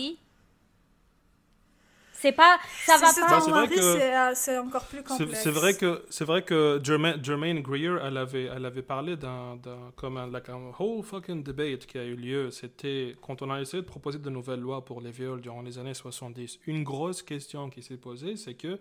[2.21, 3.29] C'est pas, ça va pas.
[3.29, 5.41] Bah, c'est vrai mari, que- c'est, euh, c'est encore plus complexe.
[5.43, 9.57] c'est vrai que c'est vrai que Jermaine, Jermaine Greer, elle avait elle avait parlé d'un
[9.57, 12.51] d'un- comme un like un whole fucking debate qui a eu lieu.
[12.51, 15.79] C'était quand on a essayé de proposer de nouvelles lois pour les viols durant les
[15.79, 16.59] années 70.
[16.67, 18.79] Une grosse question qui s'est posée, c'est que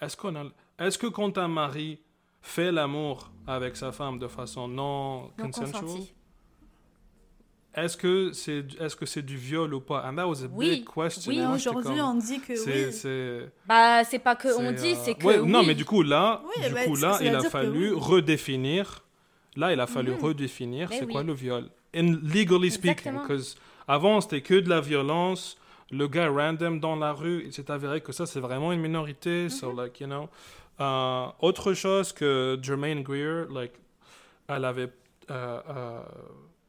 [0.00, 0.44] est-ce qu'on a
[0.78, 1.98] est-ce que quand un mari
[2.40, 6.12] fait l'amour avec sa femme de façon non, Non consensual, consenti.
[7.74, 10.04] Est-ce que c'est est-ce que c'est du viol ou pas?
[10.08, 11.30] And that was a Oui, big question.
[11.30, 11.36] oui.
[11.38, 12.92] J'étais aujourd'hui, on dit que c'est oui.
[12.92, 15.24] c'est Bah, c'est pas que on dit, euh, c'est que.
[15.26, 19.02] ouais, Non, mais du coup, là, Oui, du bah, coup, là il a fallu redéfinir.
[19.56, 20.18] Là, il a fallu Mhm.
[20.20, 21.64] redéfinir c'est quoi le viol.
[21.96, 23.12] And legally speaking.
[23.26, 25.56] Parce avant, c'était que de la violence.
[25.90, 29.48] Le gars random dans la rue, il s'est avéré que ça, c'est vraiment une minorité.
[29.48, 29.76] So, Mhm.
[29.80, 30.28] like, you know.
[30.80, 33.72] Euh, autre chose que Jermaine Greer, like,
[34.48, 34.90] elle avait
[35.30, 36.00] euh, euh,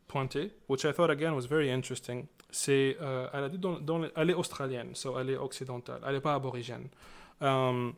[0.10, 4.04] pointé, which I thought again was very interesting, c'est, euh, elle a dit, dans, dans
[4.16, 6.90] elle est australienne, so elle est occidentale, elle n'est pas aborigène.
[7.42, 7.92] Euh,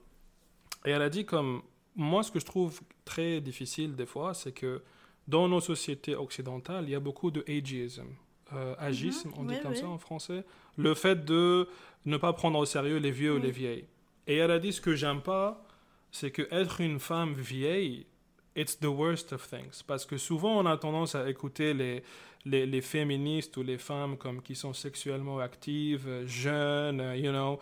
[0.86, 1.64] et elle a dit comme,
[1.96, 4.84] moi ce que je trouve très difficile des fois, c'est que
[5.28, 8.08] dans nos sociétés occidentales, il y a beaucoup de ageism.
[8.54, 9.56] Euh, agisme, on dit.
[9.56, 9.78] Oui, comme oui.
[9.78, 10.44] ça en français.
[10.76, 11.70] Le fait de
[12.06, 13.86] ne pas prendre au sérieux les vieux ou les vieilles.
[14.28, 15.64] Et elle a dit ce que j'aime pas,
[16.12, 18.06] c'est que être une femme vieille,
[18.56, 19.84] it's the worst of things.
[19.86, 22.04] Parce que souvent, on a tendance à écouter les,
[22.46, 27.60] les, féministes ou les femmes comme qui sont sexuellement actives, jeunes, you know,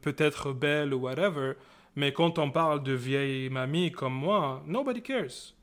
[0.00, 1.54] peut-être belles ou whatever.
[1.96, 5.54] Mais quand on parle de vieilles mamies comme moi, nobody cares.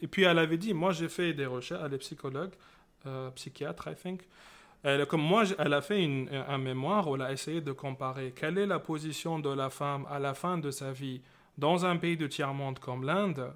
[0.00, 2.52] Et puis elle avait dit, moi j'ai fait des recherches, elle est psychologue,
[3.06, 4.22] euh, psychiatre, I think.
[4.82, 8.58] Elle, comme moi, elle a fait un mémoire où elle a essayé de comparer quelle
[8.58, 11.22] est la position de la femme à la fin de sa vie
[11.58, 13.52] dans un pays de tiers-monde comme l'Inde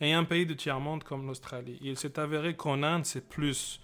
[0.00, 1.78] et un pays de tiers-monde comme l'Australie.
[1.82, 3.80] Il s'est avéré qu'en Inde, c'est plus.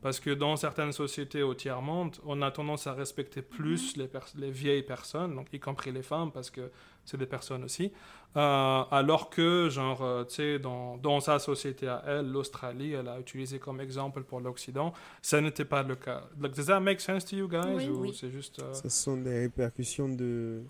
[0.00, 4.32] Parce que dans certaines sociétés au tiers-monde, on a tendance à respecter plus les, pers-
[4.36, 6.70] les vieilles personnes, donc y compris les femmes, parce que
[7.04, 7.90] c'est des personnes aussi.
[8.36, 13.08] Euh, alors que, genre, euh, tu sais, dans, dans sa société à elle, l'Australie, elle
[13.08, 16.22] a utilisé comme exemple pour l'Occident, ça n'était pas le cas.
[16.40, 17.64] Like, does that make sense to you guys?
[17.74, 17.88] Oui.
[17.88, 18.16] ou Oui.
[18.16, 18.60] c'est juste...
[18.62, 20.62] euh, Ce sont des répercussions de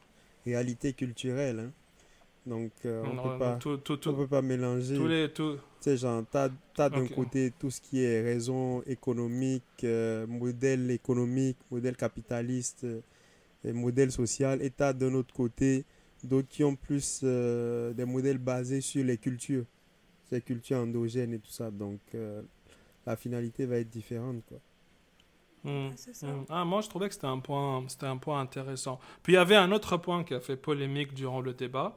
[0.47, 1.59] réalité culturelle.
[1.69, 1.73] hein.
[2.49, 4.97] Donc, euh, on non, peut pas, tout- tout- on tout- peut pas mélanger.
[4.97, 5.33] tous les...
[5.33, 10.27] tout- Tu sais, genre, t'as, t'as d'un côté tout ce qui est raison économique, euh,
[10.27, 13.01] modèle économique, modèle capitaliste, euh,
[13.65, 15.85] des modèles sociaux, et tu as d'un autre côté
[16.25, 19.67] d'autres qui ont plus euh, des modèles basés sur les cultures,
[20.31, 21.71] ces cultures endogènes et tout ça.
[21.71, 22.43] Donc euh,
[23.07, 24.43] la finalité va être différente.
[24.49, 24.59] Quoi.
[25.65, 25.89] Hmm,
[26.23, 26.45] hmm.
[26.49, 29.01] Ah, moi, je trouvais que c'était un, point, c'était un point intéressant.
[29.23, 31.97] Puis il y avait un autre point qui a fait polémique durant le débat,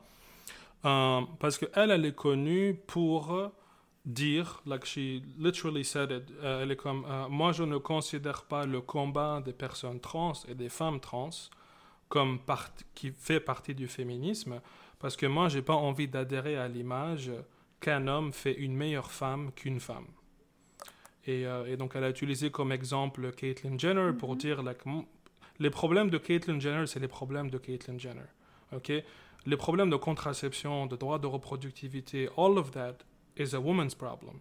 [0.85, 3.51] euh, parce qu'elle, elle est connue pour
[4.05, 8.81] dire, like she literally said it, elle est comme, moi, je ne considère pas le
[8.81, 11.29] combat des personnes trans et des femmes trans
[12.11, 12.39] comme
[12.93, 14.61] qui fait partie du féminisme,
[14.99, 17.31] parce que moi, j'ai pas envie d'adhérer à l'image
[17.79, 20.07] qu'un homme fait une meilleure femme qu'une femme.
[21.25, 24.39] Et, euh, et, donc, elle a utilisé comme exemple Caitlyn Jenner pour mm-hmm.
[24.39, 24.79] dire like,
[25.59, 28.29] les problèmes de Caitlyn Jenner, c'est les problèmes de Caitlyn Jenner.
[28.73, 28.91] ok?
[29.45, 32.97] Les problèmes de contraception, de droit de reproductivité, all of that
[33.37, 34.39] is a woman's problem.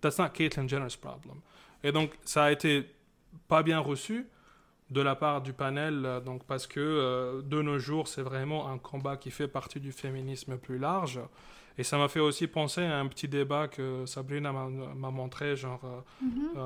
[0.00, 1.40] That's not Caitlyn Jenner's problem.
[1.82, 2.86] Et donc, ça a été
[3.48, 4.26] pas bien reçu
[4.90, 8.68] de la part du panel, euh, donc parce que euh, de nos jours, c'est vraiment
[8.68, 11.18] un combat qui fait partie du féminisme plus large.
[11.78, 15.80] Et ça m'a fait aussi penser à un petit débat que Sabrina m'a montré genre,
[15.84, 16.56] euh, mhm.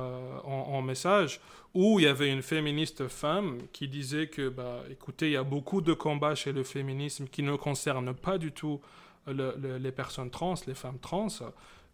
[0.44, 1.40] en, message,
[1.74, 5.44] où il y avait une féministe femme qui disait que, bah, écoutez, il y a
[5.44, 8.80] beaucoup de combats chez le féminisme qui ne concernent pas du tout
[9.28, 11.28] les personnes trans, les femmes trans.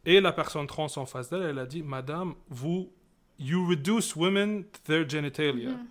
[0.04, 2.90] Et la personne trans en face d'elle, elle a dit, Madame, vous,
[3.38, 5.70] you reduce women to their genitalia.
[5.70, 5.86] Mhm.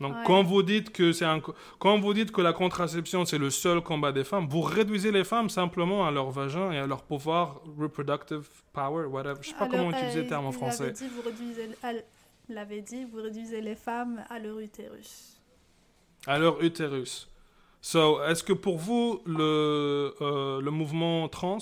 [0.00, 1.40] Donc quand vous dites que c'est un,
[1.78, 5.24] quand vous dites que la contraception c'est le seul combat des femmes, vous réduisez les
[5.24, 9.38] femmes simplement à leur vagin et à leur pouvoir reproductive power, whatever.
[9.40, 10.92] Je sais pas comment utiliser le terme en français.
[10.92, 12.04] Dit, vous réduisez, elle
[12.48, 15.40] l'avait dit, vous réduisez les femmes à leur utérus.
[16.26, 17.28] À leur utérus.
[17.80, 21.58] So, est-ce que pour vous le, euh, le mouvement trans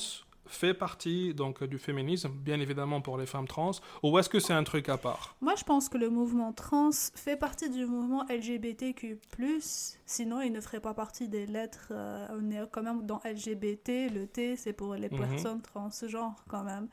[0.47, 4.53] fait partie donc du féminisme, bien évidemment pour les femmes trans, ou est-ce que c'est
[4.53, 5.37] un truc à part?
[5.41, 9.19] Moi, je pense que le mouvement trans fait partie du mouvement LGBTQ+,
[10.07, 14.13] sinon il ne ferait pas partie des lettres, euh, on est quand même dans LGBT,
[14.13, 15.19] le T c'est pour les mhm.
[15.19, 16.89] personnes transgenres quand même.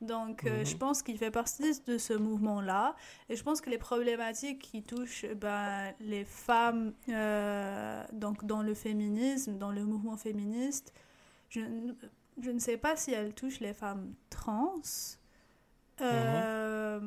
[0.00, 0.78] Donc, euh, je mhm.
[0.78, 2.94] pense qu'il fait partie de ce mouvement-là.
[3.28, 8.74] Et je pense que les problématiques qui touchent ben, les femmes euh, donc dans le
[8.74, 10.92] féminisme, dans le mouvement féministe,
[11.48, 11.60] je,
[12.40, 14.80] je ne sais pas si elle touche les femmes trans.
[16.00, 17.00] Euh,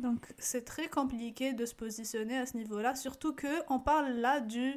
[0.00, 4.40] donc c'est très compliqué de se positionner à ce niveau-là, surtout que on parle là
[4.40, 4.74] du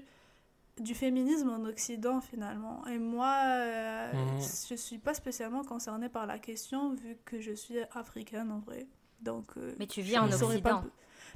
[0.78, 2.88] du féminisme en Occident finalement.
[2.88, 4.42] Et moi, euh, mhm.
[4.70, 8.88] je suis pas spécialement concernée par la question vu que je suis africaine en vrai.
[9.22, 9.58] Donc.
[9.58, 10.84] Euh, Mais tu vis en Occident.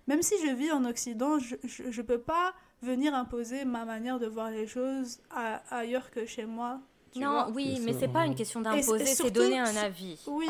[0.07, 4.27] Même si je vis en Occident, je, je, peux pas venir imposer ma manière de
[4.27, 5.21] voir les choses
[5.69, 6.81] ailleurs que chez moi
[7.15, 10.19] non, oui, mais c'est pas une question d'imposer, c'est donner un avis.
[10.27, 10.49] Oui,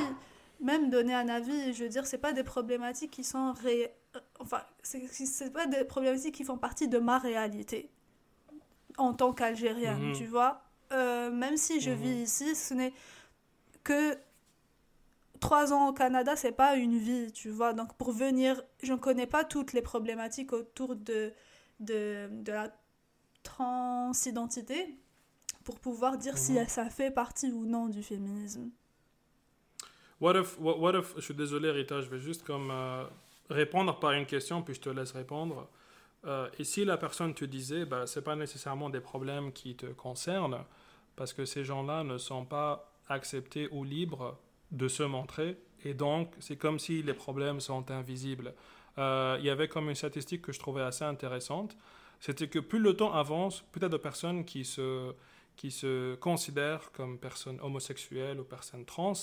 [0.59, 3.93] même donner un avis, je veux dire, c'est pas des problématiques qui sont ré...
[4.39, 7.89] enfin, c'est pas des problématiques qui font partie de ma réalité
[8.97, 10.15] en tant qu'Algérienne, mhm.
[10.15, 10.63] tu vois.
[10.91, 12.23] Euh, même si je vis mhm.
[12.23, 12.93] ici, ce n'est
[13.83, 14.17] que
[15.39, 17.73] trois ans au Canada, c'est pas une vie, tu vois.
[17.73, 21.33] Donc pour venir, je ne connais pas toutes les problématiques autour de,
[21.79, 22.69] de, de la
[23.41, 24.97] transidentité
[25.63, 26.67] pour pouvoir dire si mhm.
[26.67, 28.69] ça fait partie ou non du féminisme.
[30.21, 33.03] What if, what, if, je suis désolé Rita, je vais juste comme euh,
[33.49, 35.67] répondre par une question puis je te laisse répondre.
[36.25, 39.75] Euh, et si la personne te disait, bah, ce n'est pas nécessairement des problèmes qui
[39.75, 40.63] te concernent,
[41.15, 44.39] parce que ces gens-là ne sont pas acceptés ou libres
[44.71, 48.53] de se montrer, et donc c'est comme si les problèmes sont invisibles.
[48.97, 51.75] Euh, il y avait comme une statistique que je trouvais assez intéressante,
[52.19, 55.13] c'était que plus le temps avance, plus il y a de personnes qui se,
[55.55, 59.13] qui se considèrent comme personnes homosexuelles ou personnes trans.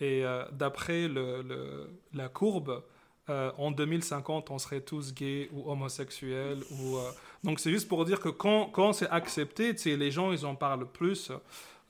[0.00, 2.82] Et euh, d'après le, la courbe,
[3.28, 6.62] euh, en 2050, on serait tous gays ou homosexuels.
[6.70, 7.10] Ou, euh,
[7.44, 10.90] Donc c'est juste pour dire que quand, quand c'est accepté, les gens, ils en parlent
[10.90, 11.32] plus.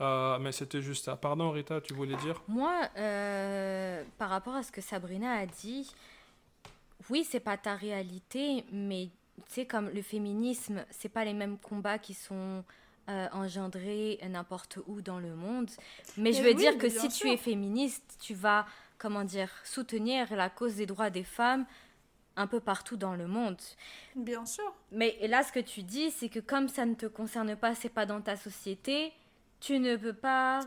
[0.01, 1.16] mais c'était juste ça.
[1.16, 2.43] Pardon, Rita, tu voulais dire?
[2.49, 2.73] Moi,
[4.19, 5.93] par rapport à ce que Sabrina a dit,
[7.11, 9.09] oui, c'est pas ta réalité, mais
[9.53, 12.65] tu comme le féminisme, c'est pas les mêmes combats qui sont
[13.09, 15.70] euh, engendrer n'importe où dans le monde.
[16.16, 18.66] Mais je veux dire que si tu es féministe, tu vas,
[18.98, 21.64] comment dire, soutenir la cause des droits des femmes
[22.36, 23.60] un peu partout dans le monde.
[24.14, 24.72] Bien sûr.
[24.93, 27.89] Mais là, ce que tu dis, c'est que comme ça ne te concerne pas, c'est
[27.89, 29.12] pas dans ta société,
[29.60, 30.60] tu ne peux pas.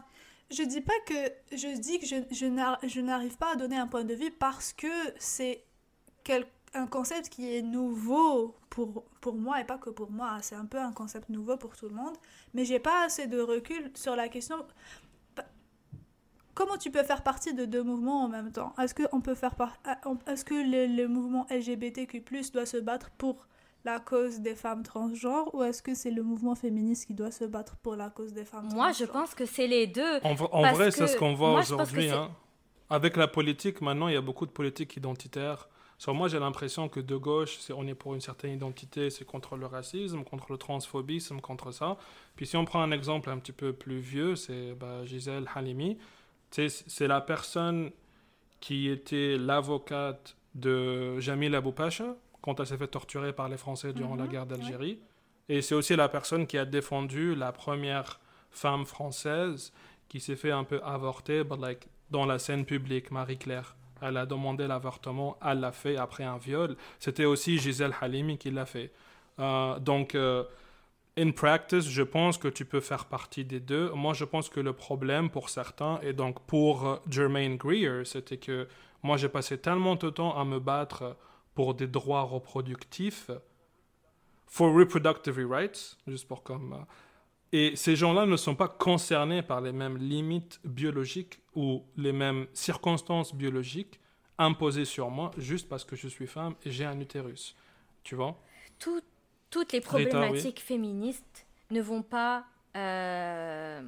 [0.50, 4.04] Je dis pas que je dis que je, je n'arrive pas à donner un point
[4.04, 4.88] de vue parce que
[5.18, 5.64] c'est
[6.24, 10.38] quelque un concept qui est nouveau pour, pour moi et pas que pour moi.
[10.42, 12.16] C'est un peu un concept nouveau pour tout le monde.
[12.54, 14.58] Mais j'ai pas assez de recul sur la question.
[16.54, 18.74] Comment tu peux faire partie de deux mouvements en même temps?
[18.78, 19.78] Est-ce que on peut faire par...
[20.28, 22.24] Est-ce que le, le, mouvement LGBTQ+
[22.54, 23.48] doit se battre pour
[23.84, 27.46] la cause des femmes transgenres ou est-ce que c'est le mouvement féministe qui doit se
[27.46, 30.20] battre pour la cause des femmes Moi, je pense que c'est les deux.
[30.24, 32.10] En, vrai, c'est ce qu'on voit aujourd'hui.
[32.10, 32.30] Hein.
[32.90, 35.70] Avec la politique, maintenant, il y a beaucoup de politiques identitaires.
[36.02, 39.56] Sur moi, j'ai l'impression que de gauche, on est pour une certaine identité, c'est contre
[39.56, 41.96] le racisme, contre le transphobisme, contre ça.
[42.36, 46.00] Puis si on prend un exemple un petit peu plus vieux, c'est bah, Gisèle Halimi.
[46.50, 47.92] C'est la personne
[48.60, 53.94] qui était l'avocate de Jamil Abou Pacha quand elle s'est fait torturer par les Français
[53.94, 54.98] durant la mhm, guerre d'Algérie.
[55.50, 58.20] Et c'est aussi la personne qui a défendu la première
[58.50, 59.72] femme française
[60.10, 63.76] qui s'est fait un peu avorter like, dans la scène publique, Marie-Claire.
[64.02, 66.76] Elle a demandé l'avortement, elle l'a fait après un viol.
[67.00, 68.92] C'était aussi Gisèle Halimi qui l'a fait.
[69.40, 70.44] Euh, donc, euh,
[71.18, 73.92] in practice, je pense que tu peux faire partie des deux.
[73.92, 78.38] Moi, je pense que le problème pour certains, et donc pour euh, Jermaine Greer, c'était
[78.38, 78.68] que
[79.04, 81.16] moi, j'ai passé tellement de temps à me battre
[81.56, 83.32] pour des droits reproductifs,
[84.48, 86.86] for reproductive rights, juste pour comme.
[87.54, 92.48] Et ces gens-là ne sont pas concernés par les mêmes limites biologiques ou les mêmes
[92.54, 94.00] circonstances biologiques
[94.38, 97.56] imposées sur moi juste parce que je suis femme et j'ai un utérus.
[98.04, 98.38] Tu vois?
[99.50, 102.46] Toutes les problématiques féministes ne vont pas
[102.76, 103.82] euh,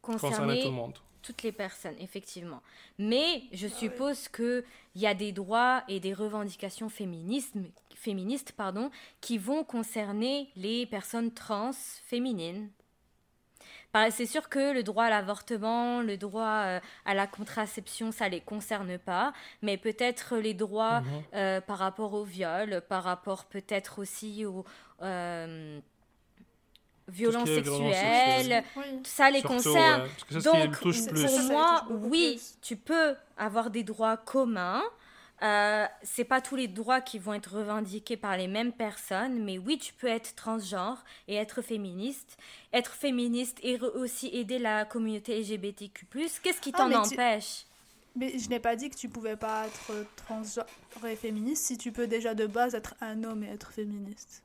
[0.00, 2.62] concerner, tout le monde toutes les personnes, effectivement.
[2.98, 4.62] Mais je ah suppose qu'il
[4.94, 7.56] y a des droits et des revendications féministes,
[7.96, 8.90] féministes pardon,
[9.20, 12.70] qui vont concerner les personnes trans féminines.
[14.10, 18.42] C'est sûr que le droit à l'avortement, le droit euh, à la contraception, ça les
[18.42, 19.32] concerne pas,
[19.62, 21.22] mais peut-être les droits mhm.
[21.34, 24.66] euh, par rapport au viol, par rapport peut-être aussi au...
[25.00, 25.80] Euh,
[27.08, 28.64] violences sexuelles,
[29.04, 30.08] ça les concerne.
[30.30, 34.82] Donc, pour moi, oui, tu peux avoir des droits communs.
[35.42, 39.58] Euh, c'est pas tous les droits qui vont être revendiqués par les mêmes personnes, mais
[39.58, 42.38] oui, tu peux être transgenre et être féministe.
[42.72, 46.06] Être féministe et aussi aider la communauté LGBTQ+.
[46.42, 47.66] Qu'est-ce qui ah, t'en empêche?
[48.14, 50.66] Mais je n'ai pas dit que tu pouvais pas être transgenre
[51.06, 54.42] et féministe si tu peux déjà de base être un homme et être féministe.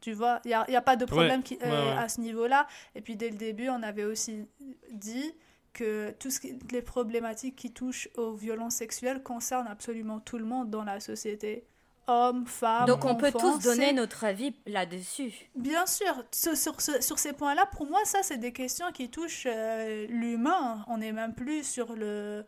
[0.00, 2.66] Tu vois, il n'y a, a, pas de problème qui, euh, à ce niveau-là.
[2.94, 4.46] Et puis dès le début, on avait aussi
[4.92, 5.34] dit
[5.72, 10.84] que toutes les problématiques qui touchent aux violences sexuelles concernent absolument tout le monde dans
[10.84, 11.64] la société.
[12.08, 12.86] Hommes, femmes.
[12.86, 15.32] Donc on peut tous donner notre avis là-dessus.
[15.56, 16.24] Bien sûr.
[16.30, 20.84] Sur, sur, sur ces points-là, pour moi, ça, c'est des questions qui touchent euh, l'humain.
[20.86, 22.44] On n'est même plus sur le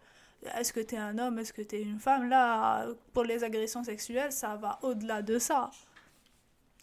[0.56, 2.28] est-ce que tu es un homme, est-ce que tu es une femme?
[2.28, 5.70] Là, pour les agressions sexuelles, ça va au-delà de ça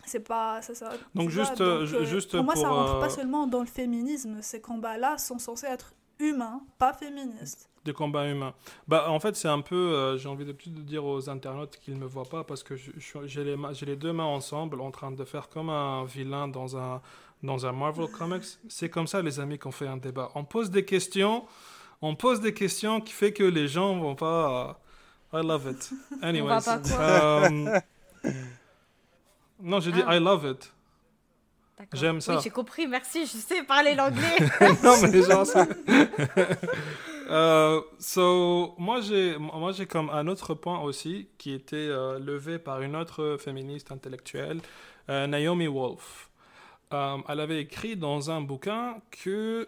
[0.06, 3.10] c'est pas ça, ça donc juste euh, euh, juste pour moi ça rentre pas euh,
[3.10, 7.70] seulement dans le féminisme ces combats là sont censés être humains pas féministes.
[7.84, 8.54] Des combats humains.
[8.88, 11.96] Bah en fait c'est un peu j'ai envie de plus de dire aux internautes qu'ils
[11.96, 15.24] me voient pas parce que j'ai les j'ai les deux mains ensemble en train de
[15.24, 17.02] faire comme un vilain dans un
[17.44, 18.46] dans un Marvel Comics.
[18.70, 20.32] C'est comme ça les amis qu'on fait un débat.
[20.34, 21.46] On pose des questions
[22.02, 24.80] on pose des questions qui fait que les gens vont pas
[25.34, 25.92] I love it.
[26.22, 26.66] Anyways
[29.62, 30.16] Non, j'ai dit ah.
[30.16, 30.72] I love it.
[31.94, 32.36] J'aime ça.
[32.36, 34.38] Oui, j'ai compris, merci, je sais parler l'anglais.
[34.84, 35.68] non, mais genre ça.
[37.30, 42.60] euh, so, moi, j'ai, moi, j'ai comme un autre point aussi qui était euh, levé
[42.60, 44.62] par une autre féministe intellectuelle,
[45.10, 46.30] euh, Naomi Wolf.
[46.94, 49.68] Euh, elle avait écrit dans un bouquin que,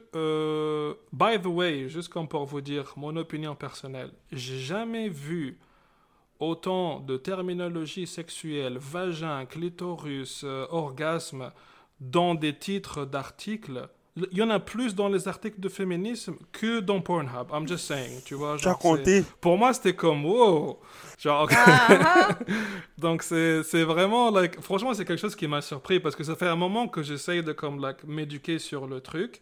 [1.12, 5.60] by the way, juste comme pour vous dire mon opinion personnelle, j'ai jamais vu
[6.40, 11.52] autant de terminologie sexuelle, vagin, clitoris, euh, orgasme,
[12.00, 13.90] dans des titres d'articles.
[14.32, 17.52] Il y en a plus dans les articles de féminisme que dans Pornhub.
[17.54, 18.58] I'm just saying, tu vois.
[18.58, 19.24] Genre, compté.
[19.40, 20.80] Pour moi, c'était comme wow.
[21.20, 21.48] Genre.
[21.52, 22.40] Ah, ah.
[22.98, 24.60] Donc c'est vraiment like.
[24.62, 27.44] Franchement, c'est quelque chose qui m'a surpris parce que ça fait un moment que j'essaye
[27.44, 29.40] de comme like m'éduquer sur le truc.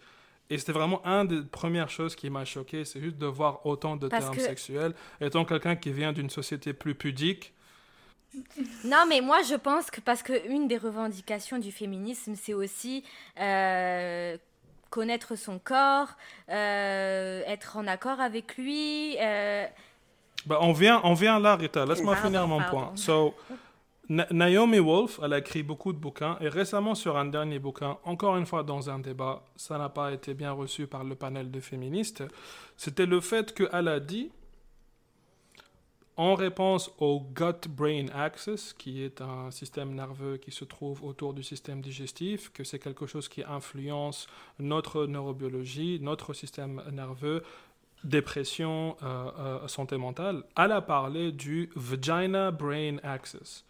[0.49, 3.95] Et c'était vraiment une des premières choses qui m'a choqué, c'est juste de voir autant
[3.95, 4.93] de termes sexuels.
[5.19, 7.53] Étant quelqu'un qui vient d'une société plus pudique.
[8.83, 13.03] Non, mais moi je pense que parce que une des revendications du féminisme, c'est aussi
[13.39, 14.37] euh,
[14.89, 16.09] connaître son corps,
[16.49, 19.17] euh, être en accord avec lui.
[19.19, 19.65] Euh.
[20.45, 21.85] Bah, on, vient, on vient là, Rita.
[21.85, 22.91] Laisse-moi finir mon point.
[22.95, 23.33] So,
[24.09, 28.37] Naomi Wolf, elle a écrit beaucoup de bouquins et récemment sur un dernier bouquin, encore
[28.37, 31.59] une fois dans un débat, ça n'a pas été bien reçu par le panel de
[31.59, 32.23] féministes,
[32.77, 34.31] c'était le fait qu'elle a dit,
[36.17, 41.43] en réponse au gut-brain axis, qui est un système nerveux qui se trouve autour du
[41.43, 44.27] système digestif, que c'est quelque chose qui influence
[44.59, 47.43] notre neurobiologie, notre système nerveux,
[48.03, 53.65] dépression, euh, euh, santé mentale, elle a parlé du vagina-brain axis.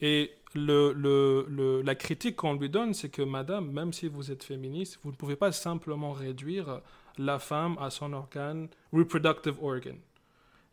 [0.00, 5.10] Et la critique qu'on lui donne, c'est que madame, même si vous êtes féministe, vous
[5.10, 6.80] ne pouvez pas simplement réduire
[7.18, 9.96] la femme à son organe, reproductive organ.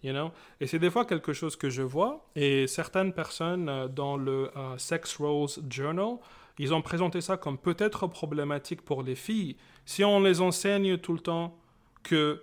[0.04, 0.32] You know?
[0.60, 4.52] Et c'est des fois quelque chose que je vois, et certaines personnes euh, dans le
[4.56, 6.18] euh, Sex Roles Journal,
[6.60, 9.58] ils ont présenté ça comme peut-être problématique pour les filles.
[9.84, 11.58] Si on les enseigne tout le temps
[12.04, 12.42] que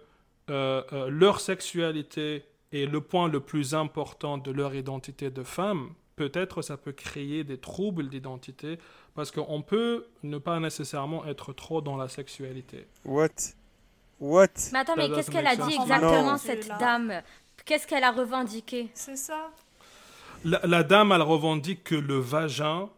[0.50, 6.62] euh, leur sexualité est le point le plus important de leur identité de femme, peut-être
[6.62, 8.78] ça peut créer des troubles d'identité
[9.14, 12.86] parce qu'on peut ne pas nécessairement être trop dans la sexualité.
[13.04, 13.28] What?
[14.20, 14.46] What?
[14.72, 16.36] Mais attends, mais qu'est-ce qu'elle a dit exactement, Non.
[16.38, 17.22] cette dame?
[17.64, 18.88] Qu'est-ce qu'elle a revendiqué?
[18.94, 19.50] C'est ça.
[20.44, 22.88] La, la dame, elle revendique que le vagin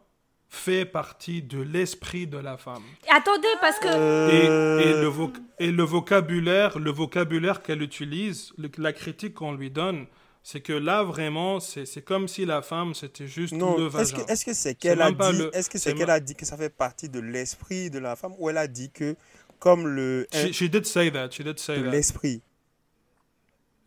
[0.48, 2.82] fait partie de l'esprit de la femme.
[3.10, 3.88] Attendez, parce que...
[3.88, 9.34] Et, Euh, et le, voc- et le vocabulaire, le vocabulaire qu'elle utilise, le- la critique
[9.34, 10.06] qu'on lui donne,
[10.46, 14.12] c'est que là vraiment, c'est c'est comme si la femme c'était juste Non, le est-ce
[14.12, 14.24] vagin.
[14.26, 16.34] que est-ce que c'est qu'elle a dit, le- est-ce que c'est qu'elle ma- a dit
[16.34, 19.16] que ça fait partie de l'esprit de la femme ou elle a dit que
[19.58, 21.30] comme le She, she did say that.
[21.30, 21.90] She did say de that.
[21.90, 22.42] l'esprit.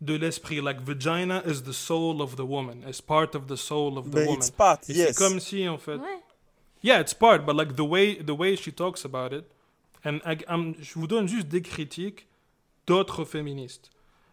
[0.00, 3.96] De l'esprit, like vagina is the soul of the woman, is part of the soul
[3.98, 4.34] of the But woman.
[4.36, 5.08] it's part, Et yes.
[5.08, 6.20] c'est comme si en fait, Ouais.
[6.84, 9.44] yeah, it's part, but like the way the way she talks about it,
[10.04, 12.26] and I, I'm- je vous donne juste des critiques
[12.86, 13.90] d'autres féministes.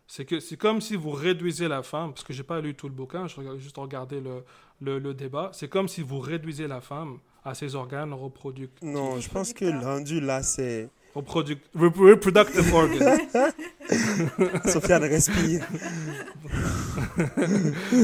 [0.07, 2.88] C'est que c'est comme si vous réduisez la femme, parce que j'ai pas lu tout
[2.88, 4.44] le bouquin, je regarde juste regarder le,
[4.82, 5.49] le, le débat.
[5.53, 8.82] C'est comme si vous réduisez la femme à ses organes reproductifs.
[8.88, 10.90] Non, je pense que rendu là, c'est.
[11.15, 13.18] Reproduc- rep- reproductive organs.
[14.65, 15.65] Sofiane respire.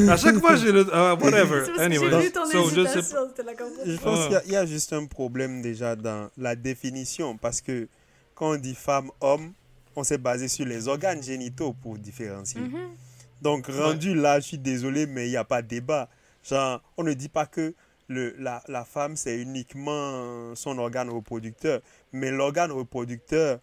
[0.10, 0.86] à chaque fois, j'ai le.
[0.94, 1.64] ah, whatever.
[1.80, 2.10] Anyway.
[2.10, 4.24] j'ai lu ton So, je pense Ah.
[4.28, 7.88] qu'il y a- il y, a juste un problème déjà dans la définition parce que
[8.34, 9.54] quand on dit femme-homme,
[9.96, 12.62] on s'est basé sur les organes génitaux pour différencier.
[12.62, 12.96] Mhm.
[13.42, 16.10] Donc, rendu là, je suis désolé, mais il n'y a pas de débat.
[16.44, 17.74] Genre, on ne dit pas que
[18.08, 21.82] le, la, la femme, c'est uniquement son organe reproducteur.
[22.12, 23.60] Mais l'organe reproducteur,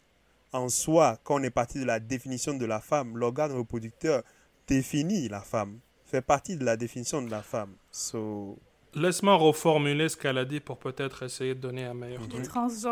[0.53, 4.23] en soi, quand on est parti de la définition de la femme, l'organe reproducteur
[4.67, 7.75] définit la femme, fait partie de la définition de la femme.
[7.91, 8.59] So,
[8.95, 12.45] Laisse-moi reformuler ce qu'elle a dit pour peut-être essayer de donner un meilleur truc.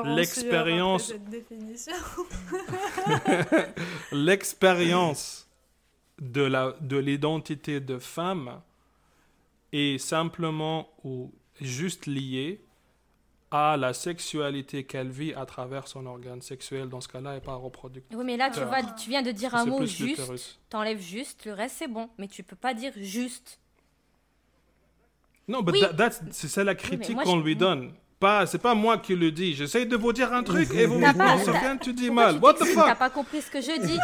[0.05, 1.93] L'expérience- définition.
[4.13, 5.49] L'expérience
[6.21, 8.61] de la de l'identité de femme
[9.73, 12.63] est simplement ou juste liée
[13.51, 17.55] à la sexualité qu'elle vit à travers son organe sexuel, dans ce cas-là, et pas
[17.55, 18.19] reproducteur.
[18.19, 20.21] Oui, mais là, tu, vois, tu viens de dire un mot juste,
[20.69, 22.11] t'enlèves juste, le reste c'est bon.
[22.19, 23.61] Mais tu peux pas dire juste.
[25.49, 25.83] Non, mais Oui.
[26.33, 27.93] c'est c'est la critique qu'on je- lui donne.
[28.19, 29.55] Pas, c'est pas moi qui le dis.
[29.55, 31.07] J'essaie de vous dire un truc et vous me
[31.75, 32.37] dites, tu dis mal.
[32.37, 32.99] tu What the t'exprimes T'as fuck?
[32.99, 33.99] pas compris ce que je dis?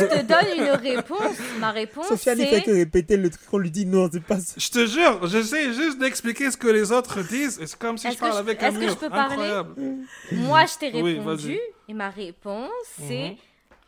[0.00, 1.36] je te donne une réponse.
[1.58, 2.78] Ma réponse Sofiane, il fait que c'est...
[2.78, 4.54] répéter le truc qu'on lui dit non, c'est pas ça.
[4.56, 8.14] Je te jure, j'essaie juste d'expliquer ce que les autres disent c'est comme si Est-ce
[8.16, 8.90] je que parle je- avec un est-ce que mur.
[8.92, 9.34] je peux parler?
[9.34, 9.74] Incroyable.
[10.32, 11.58] Moi, je t'ai répondu.
[11.88, 13.30] et ma réponse, c'est...
[13.32, 13.36] Mhm.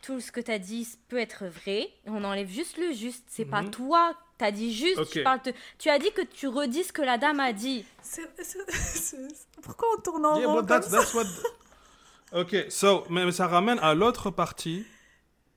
[0.05, 1.87] Tout ce que t'as dit peut être vrai.
[2.05, 3.23] On enlève juste le juste.
[3.29, 3.71] C'est pas Mhm.
[3.71, 4.13] toi.
[4.37, 4.97] T'as dit juste.
[4.97, 7.85] De- Tu as dit que tu redis ce que la dame a dit.
[8.01, 11.25] C'est- c'est- c'est- Pourquoi on tourne en Yeah, rond but comme that's, ça that's what...
[12.41, 14.85] Ok, so, mais mais ça ramène à l'autre partie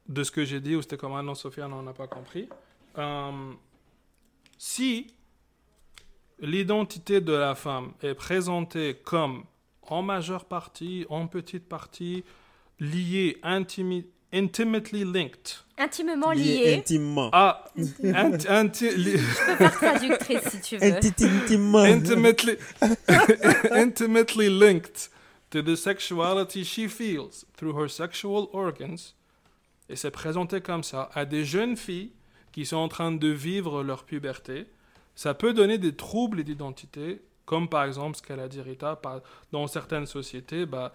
[0.08, 2.48] de ce que j'ai dit, où c'était comme, ah non, Sophia, on n'a pas compris.
[2.98, 3.52] Euh,
[4.58, 5.06] si
[6.38, 9.44] l'identité de la femme est présentée comme
[9.82, 12.24] en majeure partie, en petite partie,
[12.78, 16.74] liée, intimi- intimately linked Intimement Lié lié.
[16.78, 17.30] intimement.
[17.76, 20.82] inti- inti- li- Faire traductrice si tu veux.
[20.86, 21.84] Inti- intimement.
[21.84, 22.56] intimately
[23.72, 25.10] intimately linked
[25.50, 29.14] to the sexuality she feels through her sexual organs
[29.88, 32.12] et c'est présenté comme ça à des jeunes filles
[32.52, 34.66] qui sont en train de vivre leur puberté
[35.14, 39.00] ça peut donner des troubles d'identité comme par exemple ce qu'elle a dit Rita
[39.52, 40.92] dans certaines sociétés bah,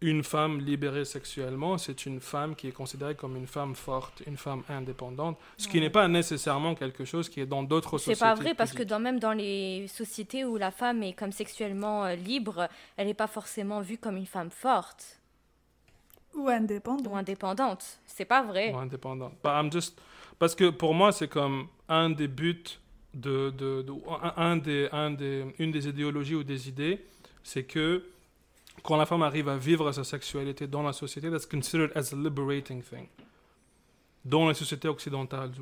[0.00, 4.36] une femme libérée sexuellement, c'est une femme qui est considérée comme une femme forte, une
[4.36, 8.14] femme indépendante, ce qui n'est pas nécessairement quelque chose qui est dans d'autres sociétés.
[8.18, 11.32] C'est pas vrai parce que dans, même dans les sociétés où la femme est comme
[11.32, 15.18] sexuellement euh, libre, elle n'est pas forcément vue comme une femme forte
[16.34, 17.10] Ou indépendant.
[17.10, 17.98] ou indépendante.
[18.06, 18.72] C'est pas vrai.
[18.72, 19.32] ou indépendante.
[19.42, 20.00] But I'm just-
[20.38, 22.78] Parce que pour moi, c'est comme un des buts,
[23.14, 23.92] de, de, de-
[24.22, 27.04] un, un des, un des, une des idéologies ou des idées,
[27.42, 28.04] c'est que
[28.82, 32.16] quand la femme arrive à vivre sa sexualité dans la société, that's considered as a
[32.16, 33.06] liberating thing.
[34.24, 35.52] Dans les sociétés occidentales,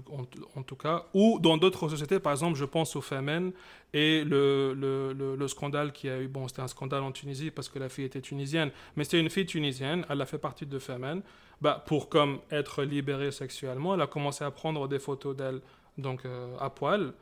[0.57, 3.53] en, tout cas, ou dans d'autres sociétés, par exemple, je pense au Femen
[3.93, 7.51] et le, le, le, le scandale qui a eu, bon, c'était un scandale en Tunisie
[7.51, 10.67] parce que la fille était tunisienne, mais c'était une fille tunisienne, elle a fait partie
[10.67, 11.23] de Femen,
[11.61, 15.61] bah, pour comme être libérée sexuellement, elle a commencé à prendre des photos d'elle
[15.99, 17.13] donc euh, à poil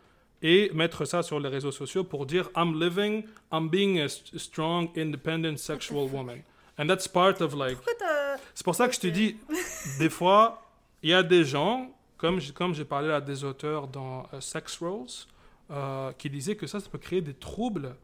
[0.47, 4.39] et mettre ça sur les réseaux sociaux pour dire I'm living, I'm being a st-
[4.39, 6.43] strong, independent sexual woman.
[6.79, 7.79] And that's part of like.
[8.55, 9.37] C'est pour ça que je te dis,
[9.99, 10.63] des fois,
[11.03, 14.41] il y a des gens, comme j'- comme j'ai parlé à des auteurs dans euh,
[14.41, 15.07] Sex Roles,
[15.71, 17.95] euh, qui disaient que ça, ça peut créer des troubles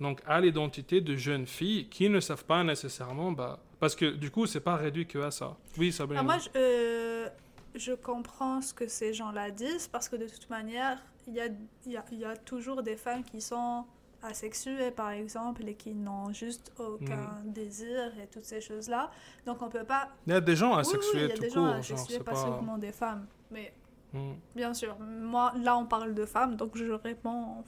[0.00, 4.32] donc à l'identité de jeunes filles qui ne savent pas nécessairement, bah, parce que du
[4.32, 5.56] coup, c'est pas réduit que à ça.
[5.78, 6.22] Oui, Sabrina.
[6.22, 7.28] Ah, moi, je, euh,
[7.74, 11.48] je comprends ce que ces gens-là disent parce que de toute manière, il y a,
[11.86, 13.84] y, a, y a toujours des femmes qui sont
[14.22, 17.52] asexuées, par exemple, et qui n'ont juste aucun Mm.
[17.52, 19.10] désir et toutes ces choses-là.
[19.46, 20.10] Donc, on peut pas.
[20.26, 22.14] Il y a des gens Oui, oui, asexués il y a des gens genre, asexués,
[22.18, 22.36] c'est pas, pas.
[22.44, 23.26] seulement des femmes.
[23.50, 23.72] Mais
[24.12, 24.34] Hmm.
[24.54, 27.64] bien sûr, moi, là, on parle de femmes, donc je réponds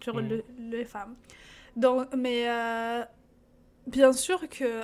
[0.00, 0.28] sur Mm.
[0.28, 1.14] le- les femmes.
[1.76, 3.04] Donc, mais euh,
[3.86, 4.82] bien sûr que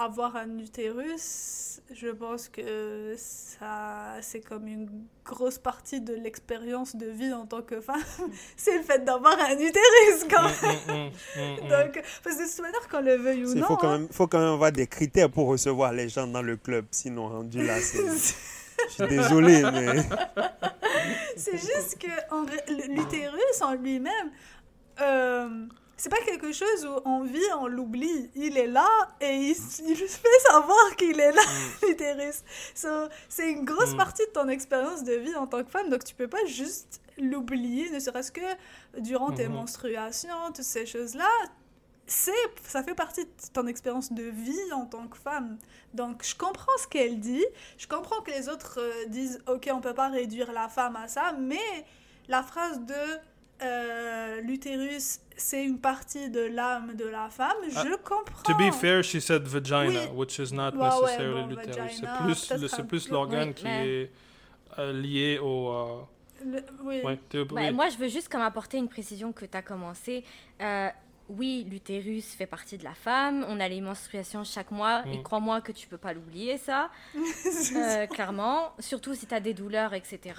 [0.00, 4.88] avoir un utérus, je pense que ça, c'est comme une
[5.24, 8.02] grosse partie de l'expérience de vie en tant que femme.
[8.56, 10.76] c'est le fait d'avoir un utérus quand même.
[10.86, 11.56] Hmm, hmm, hmm.
[11.68, 13.98] Donc, parce que de toute manière, qu'on le veuille ou Il non, faut, quand hein,
[13.98, 16.86] même, faut quand même avoir des critères pour recevoir les gens dans le club.
[16.90, 17.98] Sinon, rendu là, c'est...
[18.88, 20.02] Je suis désolé, mais...
[21.36, 22.46] C'est juste que en
[22.88, 24.30] l'utérus en lui-même,
[25.02, 25.66] euh,
[26.02, 28.30] c'est pas quelque chose où on vit, on l'oublie.
[28.34, 28.88] Il est là
[29.20, 29.56] et il,
[29.86, 31.42] il fait savoir qu'il est là,
[31.86, 32.42] l'utérus.
[32.74, 32.88] So,
[33.28, 33.96] c'est une grosse Mm.
[33.98, 37.02] partie de ton expérience de vie en tant que femme, donc tu peux pas juste
[37.18, 38.40] l'oublier, ne serait-ce que
[38.98, 39.56] durant tes Mhm.
[39.56, 41.28] menstruations, toutes ces choses-là.
[42.06, 42.32] C'est,
[42.66, 45.58] ça fait partie de ton expérience de vie en tant que femme.
[45.94, 47.44] Donc, je comprends ce qu'elle dit.
[47.78, 51.06] Je comprends que les autres euh, disent OK, on peut pas réduire la femme à
[51.08, 51.84] ça, mais
[52.26, 52.94] la phrase de
[53.62, 58.42] euh, l'utérus, c'est une partie de l'âme de la femme, Ah, je comprends.
[58.44, 60.16] To be fair, she said vagina, Oui.
[60.16, 62.02] which is not ouais, necessarily bon, l'utérus.
[62.36, 63.12] C'est plus, plus peu.
[63.14, 64.10] l'organe Oui, qui mais- est
[64.78, 65.68] euh, lié au.
[65.72, 66.00] euh,
[66.44, 67.00] Le- oui.
[67.04, 67.18] ouais,
[67.50, 67.72] Bah.
[67.72, 70.24] Moi, je veux juste comme apporter une précision que tu as commencé.
[70.60, 70.88] Euh,
[71.38, 73.44] oui, l'utérus fait partie de la femme.
[73.48, 75.02] On a les menstruations chaque mois.
[75.06, 75.22] Et Mm.
[75.22, 76.90] crois-moi que tu peux pas l'oublier, ça.
[77.76, 78.72] Euh, clairement.
[78.78, 80.34] Surtout si tu as des douleurs, etc.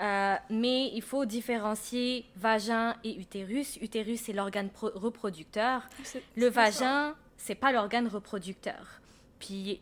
[0.00, 3.76] Euh, mais il faut différencier vagin et utérus.
[3.80, 5.82] Utérus, c'est l'organe pro- reproducteur.
[6.02, 6.62] C'est- Le c'est ça.
[6.62, 9.00] vagin, c'est pas l'organe reproducteur.
[9.38, 9.80] Puis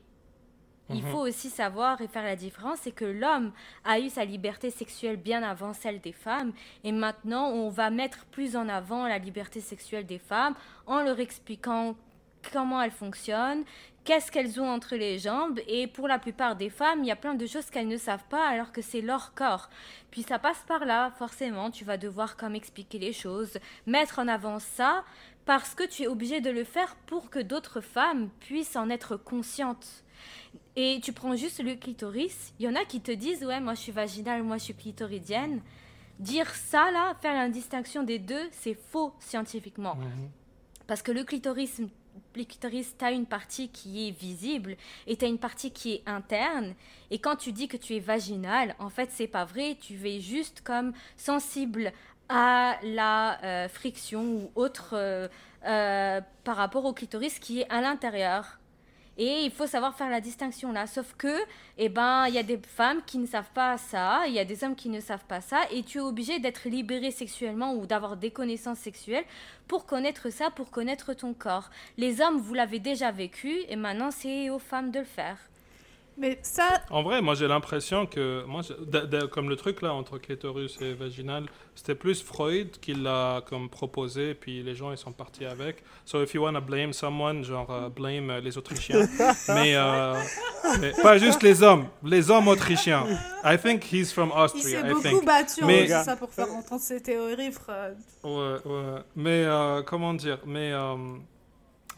[0.91, 1.11] il Mhm.
[1.11, 3.53] faut aussi savoir et faire la différence, c'est que l'homme
[3.85, 6.53] a eu sa liberté sexuelle bien avant celle des femmes,
[6.85, 10.55] et maintenant on va mettre plus en avant la liberté sexuelle des femmes
[10.87, 11.97] en leur expliquant
[12.53, 13.65] comment elle fonctionne,
[14.05, 17.17] qu'est-ce qu'elles ont entre les jambes, et pour la plupart des femmes, il y a
[17.17, 19.69] plein de choses qu'elles ne savent pas alors que c'est leur corps.
[20.11, 24.27] Puis ça passe par là, forcément, tu vas devoir comme expliquer les choses, mettre en
[24.27, 25.05] avant ça,
[25.45, 29.17] parce que tu es obligé de le faire pour que d'autres femmes puissent en être
[29.17, 30.03] conscientes.
[30.77, 33.75] Et tu prends juste le clitoris, il y en a qui te disent ouais moi
[33.75, 35.61] je suis vaginale, moi je suis clitoridienne.
[36.19, 39.95] Dire ça là, faire la distinction des deux, c'est faux scientifiquement.
[39.95, 40.31] Mhm.
[40.87, 41.81] Parce que le clitoris,
[42.37, 44.77] le clitoris, tu as une partie qui est visible
[45.07, 46.75] et tu as une partie qui est interne.
[47.11, 49.77] Et quand tu dis que tu es vaginal, en fait, c'est pas vrai.
[49.81, 51.93] Tu es juste comme sensible
[52.29, 55.29] à la euh, friction ou autre euh,
[55.67, 58.60] euh, par rapport au clitoris qui est à l'intérieur.
[59.23, 60.87] Et il faut savoir faire la distinction là.
[60.87, 61.37] Sauf que,
[61.77, 64.47] eh ben, il y a des femmes qui ne savent pas ça, il y a
[64.47, 67.85] des hommes qui ne savent pas ça, et tu es obligé d'être libéré sexuellement ou
[67.85, 69.27] d'avoir des connaissances sexuelles
[69.69, 71.69] pour connaître ça, pour connaître ton corps.
[71.99, 75.50] Les hommes, vous l'avez déjà vécu, et maintenant c'est aux femmes de le faire.
[76.21, 79.81] Mais ça, En vrai, moi j'ai l'impression que, moi, je- de- de- comme le truc
[79.81, 84.91] là entre clitoris et vaginal, c'était plus Freud qui l'a comme proposé, puis les gens
[84.93, 85.83] ils sont partis avec.
[86.05, 89.01] So if you wanna blame someone, genre euh, blame euh, les Autrichiens,
[89.49, 90.15] mais, euh,
[90.81, 93.07] mais pas juste les hommes, les hommes autrichiens.
[93.43, 94.83] I think he's from il Austria.
[94.83, 95.25] s'est I beaucoup think.
[95.25, 97.97] battu Mais- en ça pour faire entendre ses théories, Freud.
[98.25, 99.01] Ouais, ouais.
[99.17, 100.39] Mais euh, comment dire?
[100.45, 100.97] Mais euh,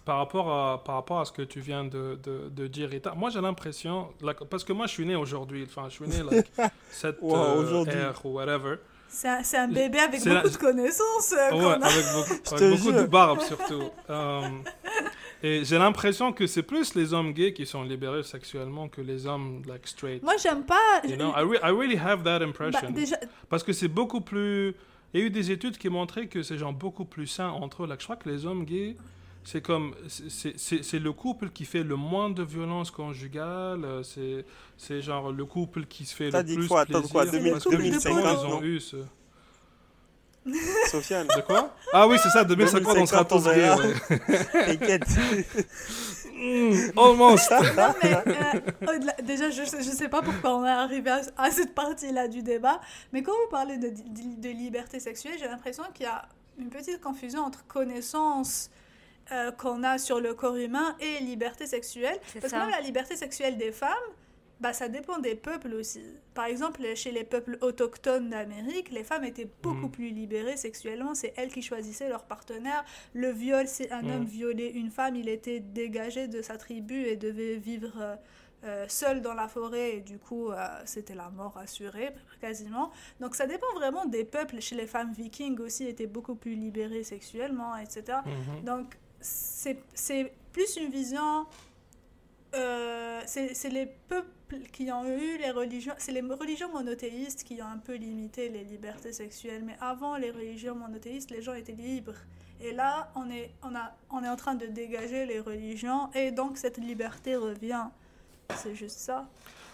[0.05, 3.15] par, rapport à, par rapport à ce que tu viens de, de, de dire, Rita,
[3.15, 6.23] moi j'ai l'impression, like, parce que moi je suis né aujourd'hui, enfin je suis né
[6.31, 6.51] like,
[6.91, 8.77] cette Wow, euh, ère ou whatever.
[9.09, 11.33] C'est un, bébé avec beaucoup la- de connaissances.
[11.33, 11.87] euh, Ouais, qu'on a.
[11.87, 12.55] avec beaucoup,
[12.95, 13.91] avec de barbe surtout.
[14.09, 14.41] Euh,
[15.43, 19.27] et j'ai l'impression que c'est plus les hommes gays qui sont libérés sexuellement que les
[19.27, 20.23] hommes like straight.
[20.23, 21.03] Moi, j'aime pas.
[21.05, 22.91] You know, I, re- I really have that Bah, impression.
[22.91, 23.17] déjà,
[23.51, 24.75] Parce que c'est beaucoup plus.
[25.13, 27.85] Il y a eu des études qui montraient que c'est genre beaucoup plus sain entre
[27.85, 27.89] eux.
[27.99, 28.97] Je crois que les hommes gays,
[29.45, 29.95] c'est comme.
[30.09, 33.85] c'est- le couple qui fait le moins de violence conjugale.
[33.85, 34.45] euh, C'est
[34.77, 36.85] c'est genre le couple qui se fait T'as le dit plus quoi?
[36.87, 37.11] Plaisir.
[37.11, 38.97] quoi, parce 2000, que 2050, justement, ils ont eu ce.
[40.91, 41.73] Sofiane, De quoi?
[41.93, 43.71] Ah oui, c'est ça, 2050, on sera 2050, on tous gays.
[43.71, 44.77] ouais.
[44.77, 45.05] t'inquiète.
[46.35, 47.51] Mm, almost.
[47.77, 51.75] Non, mais euh, déjà, je ne sais pas pourquoi on est arrivé à, à cette
[51.77, 52.81] partie-là du débat,
[53.13, 56.27] mais quand vous parlez de, de- de liberté sexuelle, j'ai l'impression qu'il y a
[56.59, 58.69] une petite confusion entre connaissance
[59.31, 62.19] euh, qu'on a sur le corps humain et liberté sexuelle.
[62.27, 63.93] C'est Parce que même la liberté sexuelle des femmes,
[64.61, 66.03] bah, ça dépend des peuples aussi.
[66.35, 69.91] Par exemple, chez les peuples autochtones d'Amérique, les femmes étaient beaucoup Mhm.
[69.91, 71.15] plus libérées sexuellement.
[71.15, 72.85] C'est elles qui choisissaient leur partenaire.
[73.13, 77.17] Le viol, si un homme violait une femme, il était dégagé de sa tribu et
[77.17, 78.15] devait vivre euh,
[78.65, 79.97] euh, seul dans la forêt.
[79.97, 82.93] Et du coup, euh, c'était la mort assurée, quasiment.
[83.19, 84.61] Donc ça dépend vraiment des peuples.
[84.61, 88.19] Chez les femmes vikings aussi, étaient beaucoup plus libérées sexuellement, etc.
[88.25, 88.65] Mhm.
[88.65, 91.47] Donc, c'est plus une vision.
[92.55, 94.29] euh, c'est les peuples
[94.73, 95.95] qui ont eu les religions.
[95.99, 99.63] C'est les religions monothéistes qui ont un peu limité les libertés sexuelles.
[99.65, 102.17] Mais avant les religions monothéistes, les gens étaient libres.
[102.61, 106.11] Et là, on est, on, a, on est en train de dégager les religions.
[106.15, 107.87] Et donc, cette liberté revient.
[108.57, 109.27] C'est juste ça.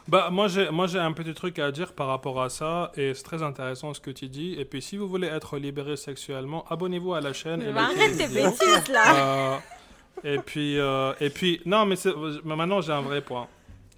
[0.09, 3.12] Bah, moi, j'ai, moi, j'ai un petit truc à dire par rapport à ça, et
[3.12, 4.55] c'est très intéressant ce que tu dis.
[4.55, 7.60] Et puis, si vous voulez être libéré sexuellement, abonnez-vous à la chaîne.
[7.60, 9.52] et arrête tes bêtises là.
[9.55, 9.59] Euh,
[10.24, 11.97] et puis, euh, et puis, non, mais,
[12.43, 13.48] mais maintenant j'ai un vrai point.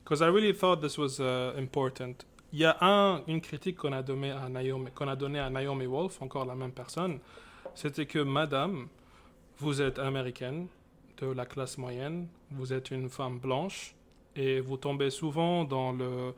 [0.03, 2.25] Because I really thought this was uh, important.
[2.53, 5.49] Il y a un, une critique qu'on a donnée à Naomi, qu'on a donnée à
[5.49, 7.21] Naomi Wolf, encore la même personne.
[7.77, 8.89] C'était que, Madame,
[9.61, 10.67] vous êtes américaine,
[11.19, 13.95] de la classe moyenne, vous êtes une femme blanche,
[14.37, 16.35] et vous tombez souvent dans le,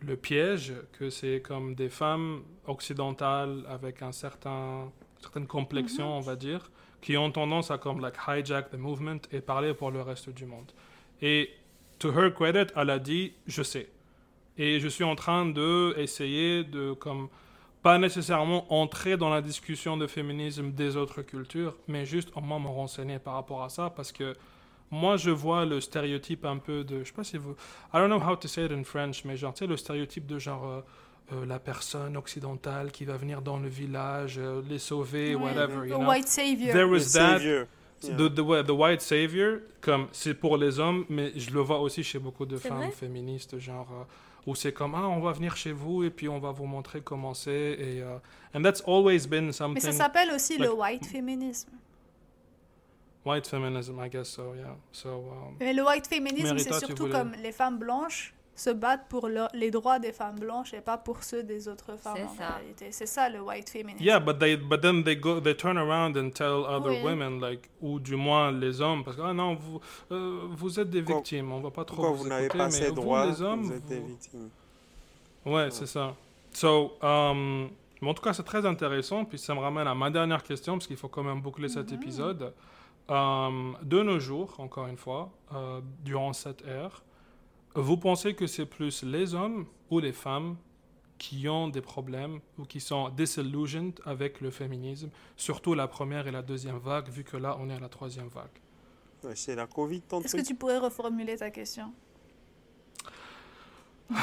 [0.00, 4.90] le piège que c'est comme des femmes occidentales avec un certain,
[5.20, 6.70] certaine complexion, on va dire,
[7.00, 10.46] qui ont tendance à comme like hijack the movement et parler pour le reste du
[10.46, 10.72] monde.
[11.22, 11.50] Et
[11.98, 13.88] to her credit, elle a dit je sais.
[14.58, 17.28] Et je suis en train de essayer de comme
[17.82, 22.58] pas nécessairement entrer dans la discussion de féminisme des autres cultures, mais juste au moins
[22.58, 24.34] me renseigner par rapport à ça parce que
[24.90, 27.52] moi je vois le stéréotype un peu de je sais pas si vous
[27.92, 30.26] I don't know how to say it in French mais genre tu sais le stéréotype
[30.26, 30.80] de genre euh,
[31.32, 35.88] euh, la personne occidentale qui va venir dans le village euh, les sauver Ouais, whatever
[35.88, 36.72] you know white savior.
[36.72, 37.66] there was that savior.
[38.02, 38.16] Yeah.
[38.16, 42.04] The, the, the white savior, comme c'est pour les hommes, mais je le vois aussi
[42.04, 44.04] chez beaucoup de femmes féministes, genre euh,
[44.46, 47.00] où c'est comme ah on va venir chez vous et puis on va vous montrer
[47.00, 48.04] comment c'est et
[48.54, 51.70] and that's always been Mais something ça s'appelle aussi le white féminisme.
[53.26, 54.76] White feminism, I guess so, yeah.
[54.92, 59.08] So um, Mais le white féminisme, c'est surtout voulais- comme les femmes blanches se battent
[59.10, 62.22] pour leur- les droits des femmes blanches et pas pour ceux des autres femmes C'est
[62.24, 62.54] en ça.
[62.56, 62.86] réalité.
[62.90, 64.02] C'est ça le white féminisme.
[64.02, 67.02] yeah, but they but then they go they turn around and tell other Oui.
[67.04, 69.78] women like ou du moins les hommes parce que ah non vous
[70.10, 72.64] euh, vous êtes des victimes, on va pas trop Pourquoi vous vous n'avez écouter, pas
[72.66, 74.48] mais ces vous, droits les hommes Vous êtes des vous- victimes.
[75.44, 76.14] Ouais, c'est ça.
[76.52, 77.68] So, um,
[78.00, 79.24] mais en tout cas, c'est très intéressant.
[79.26, 81.92] Puis ça me ramène à ma dernière question, parce qu'il faut quand même boucler cet
[81.92, 82.52] épisode.
[83.08, 87.04] Um, de nos jours, encore une fois, euh, durant cette ère,
[87.76, 90.56] vous pensez que c'est plus les hommes ou les femmes
[91.18, 96.32] qui ont des problèmes ou qui sont disillusioned avec le féminisme, surtout la première et
[96.32, 98.50] la deuxième vague, vu que là, on est à la troisième vague?
[99.22, 101.92] Ouais, c'est la Covid, ton Est-ce que tu pourrais reformuler ta question?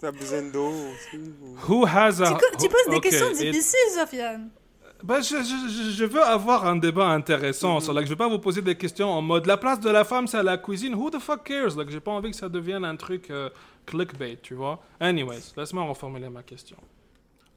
[0.00, 2.38] T'as besoin d'eau aussi ou- Who has a...
[2.58, 4.50] tu, poses des questions difficiles, Sofiane.
[5.02, 7.78] Bah, je, je- je- je veux avoir un débat intéressant.
[7.92, 10.26] Like, je vais pas vous poser des questions en mode la place de la femme
[10.26, 10.94] c'est à la cuisine.
[10.94, 11.76] Who the fuck cares?
[11.76, 13.50] Like, j'ai pas envie que ça devienne un truc euh,
[13.84, 14.82] clickbait, tu vois.
[15.00, 16.76] Anyways, laisse-moi reformuler ma question.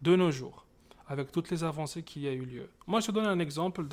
[0.02, 0.66] De nos jours,
[1.08, 3.84] avec toutes les avancées qui a eu lieu, moi je te donne un exemple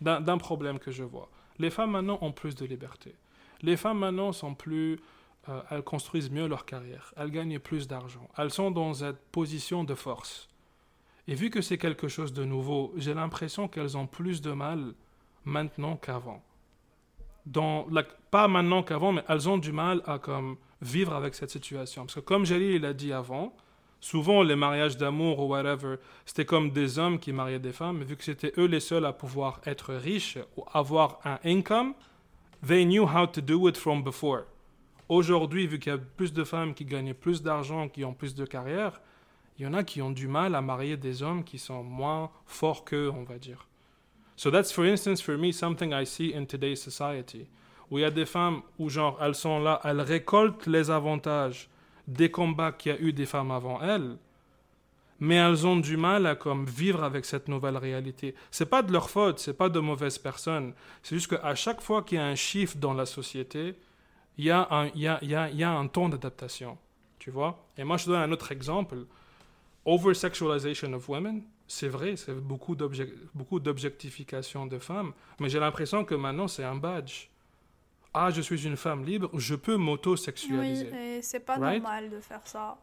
[0.00, 1.28] d'un problème que je vois.
[1.58, 3.14] Les femmes maintenant ont plus de liberté.
[3.62, 5.00] Les femmes maintenant sont plus
[5.48, 9.84] euh, elles construisent mieux leur carrière, elles gagnent plus d'argent, elles sont dans cette position
[9.84, 10.48] de force.
[11.28, 14.94] Et vu que c'est quelque chose de nouveau, j'ai l'impression qu'elles ont plus de mal
[15.44, 16.42] maintenant qu'avant.
[17.46, 21.50] Dans, like, pas maintenant qu'avant, mais elles ont du mal à comme, vivre avec cette
[21.50, 22.02] situation.
[22.02, 23.54] Parce que comme Jalil il a dit avant,
[24.00, 28.04] souvent les mariages d'amour ou whatever, c'était comme des hommes qui mariaient des femmes, mais
[28.04, 31.94] vu que c'était eux les seuls à pouvoir être riches ou avoir un income,
[32.66, 34.44] they knew how to do it from before.
[35.08, 38.34] Aujourd'hui, vu qu'il y a plus de femmes qui gagnent plus d'argent, qui ont plus
[38.34, 39.00] de carrière,
[39.58, 42.30] il y en a qui ont du mal à marier des hommes qui sont moins
[42.46, 43.66] forts qu'eux, on va dire.
[44.36, 47.46] So that's, for instance, for me, something I see in today's society.
[47.90, 51.70] Où il y a des femmes où, genre, elles sont là, elles récoltent les avantages
[52.06, 54.16] des combats qu'il y a eu des femmes avant elles,
[55.18, 58.34] mais elles ont du mal à comme vivre avec cette nouvelle réalité.
[58.50, 60.74] C'est pas de leur faute, c'est pas de mauvaises personnes.
[61.02, 63.76] C'est juste qu'à chaque fois qu'il y a un chiffre dans la société,
[64.36, 66.76] il y a un, y y y a un temps d'adaptation.
[67.18, 67.66] Tu vois?
[67.78, 68.98] Et moi, je te donne un autre exemple.
[69.86, 72.74] Over-sexualization of women, c'est vrai, c'est beaucoup
[73.60, 77.28] d'objectification de femmes, mais j'ai l'impression que maintenant c'est un badge.
[78.12, 80.88] Ah, je suis une femme libre, je peux m'auto-sexualiser.
[80.92, 82.76] Oui, c'est pas normal de faire ça.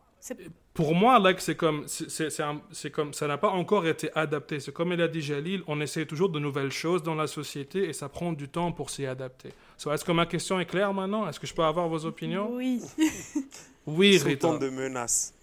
[0.73, 4.59] Pour moi, like, c'est comme, c'est comme, ça n'a pas encore été adapté.
[4.59, 7.89] C'est comme il a dit Jalil, on essaie toujours de nouvelles choses dans la société
[7.89, 9.49] et ça prend du temps pour s'y adapter.
[9.85, 11.27] Est-ce que ma question est claire maintenant?
[11.27, 12.49] Est-ce que je peux avoir vos opinions?
[12.53, 12.81] Oui.
[13.85, 14.57] oui, Rita.
[14.57, 15.33] de menace.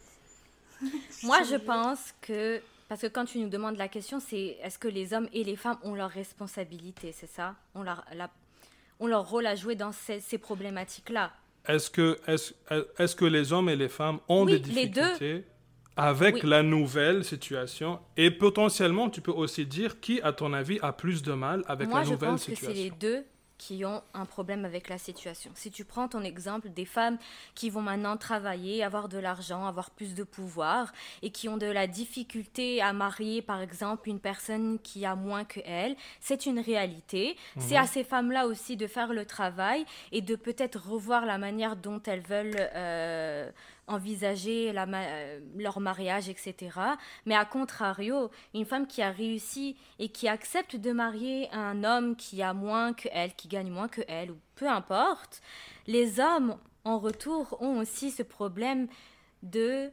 [1.22, 4.88] Moi, je pense que parce que quand tu nous demandes la question, c'est est-ce que
[4.88, 7.54] les hommes et les femmes ont leurs responsabilités, c'est ça?
[7.76, 8.04] Ont leur,
[9.00, 11.30] leur rôle à jouer dans ces, ces problématiques-là.
[11.68, 12.52] Est-ce que, est
[12.98, 15.44] est que les hommes et les femmes ont des difficultés
[15.96, 18.00] avec la nouvelle situation?
[18.16, 21.92] Et potentiellement, tu peux aussi dire qui, à ton avis, a plus de mal avec
[21.92, 23.24] la nouvelle situation Moi, je pense que c'est les deux
[23.60, 25.50] qui ont un problème avec la situation.
[25.54, 27.18] Si tu prends ton exemple des femmes
[27.54, 31.66] qui vont maintenant travailler, avoir de l'argent, avoir plus de pouvoir et qui ont de
[31.66, 36.58] la difficulté à marier par exemple une personne qui a moins que elles, c'est une
[36.58, 37.36] réalité.
[37.58, 37.88] C'est à mhm.
[37.88, 42.22] ces femmes-là aussi de faire le travail et de peut-être revoir la manière dont elles
[42.22, 43.50] veulent euh,
[43.90, 46.70] envisager la, euh, leur mariage, etc.
[47.26, 52.16] Mais à contrario, une femme qui a réussi et qui accepte de marier un homme
[52.16, 55.42] qui a moins que elle, qui gagne moins que elle, ou peu importe,
[55.86, 58.88] les hommes, en retour, ont aussi ce problème
[59.42, 59.90] de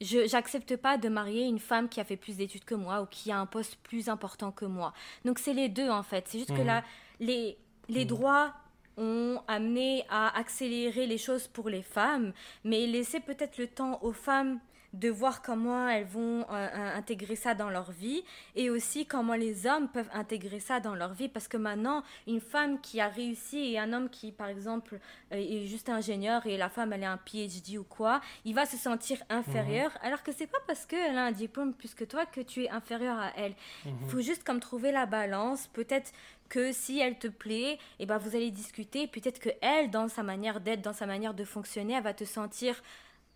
[0.00, 3.06] je n'accepte pas de marier une femme qui a fait plus d'études que moi ou
[3.06, 4.92] qui a un poste plus important que moi.
[5.24, 6.28] Donc c'est les deux en fait.
[6.28, 6.66] C'est juste que mmh.
[6.66, 6.84] là,
[7.18, 7.58] les,
[7.88, 8.08] les mmh.
[8.08, 8.54] droits
[8.98, 12.32] ont amené à accélérer les choses pour les femmes,
[12.64, 14.60] mais laisser peut-être le temps aux femmes
[14.94, 18.22] de voir comment elles vont euh, euh, intégrer ça dans leur vie
[18.56, 22.40] et aussi comment les hommes peuvent intégrer ça dans leur vie parce que maintenant une
[22.40, 24.98] femme qui a réussi et un homme qui par exemple
[25.32, 28.64] euh, est juste ingénieur et la femme elle a un PhD ou quoi il va
[28.64, 30.06] se sentir inférieur mhm.
[30.06, 32.70] alors que c'est pas parce qu'elle a un diplôme plus que toi que tu es
[32.70, 33.54] inférieur à elle
[33.84, 34.08] il mhm.
[34.08, 36.12] faut juste comme trouver la balance peut-être
[36.48, 39.06] que si elle te plaît, et eh ben vous allez discuter.
[39.06, 42.24] Peut-être que elle, dans sa manière d'être, dans sa manière de fonctionner, elle va te
[42.24, 42.82] sentir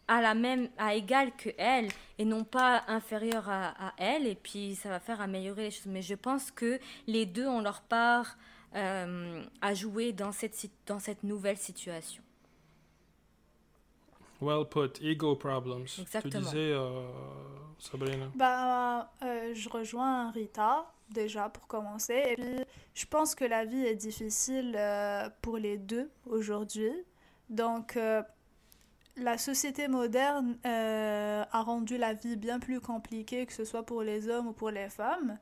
[0.09, 4.27] à la même, à égal que elle, et non pas inférieure à, elle.
[4.27, 5.87] Et puis ça va faire améliorer les choses.
[5.87, 8.37] Mais je pense que les deux ont leur part
[8.75, 12.23] euh, à jouer dans cette dans cette nouvelle situation.
[14.41, 15.87] Well put, ego problems.
[16.01, 16.33] Exactement.
[16.33, 17.07] Tu disais, euh,
[17.79, 18.27] Sabrina.
[18.35, 22.21] Bah, euh, je rejoins Rita déjà pour commencer.
[22.31, 22.65] Et puis,
[22.95, 26.93] je pense que la vie est difficile euh, pour les deux aujourd'hui.
[27.49, 28.23] Donc, euh,
[29.17, 34.03] la société moderne euh, a rendu la vie bien plus compliquée, que ce soit pour
[34.03, 35.39] les hommes ou pour les femmes.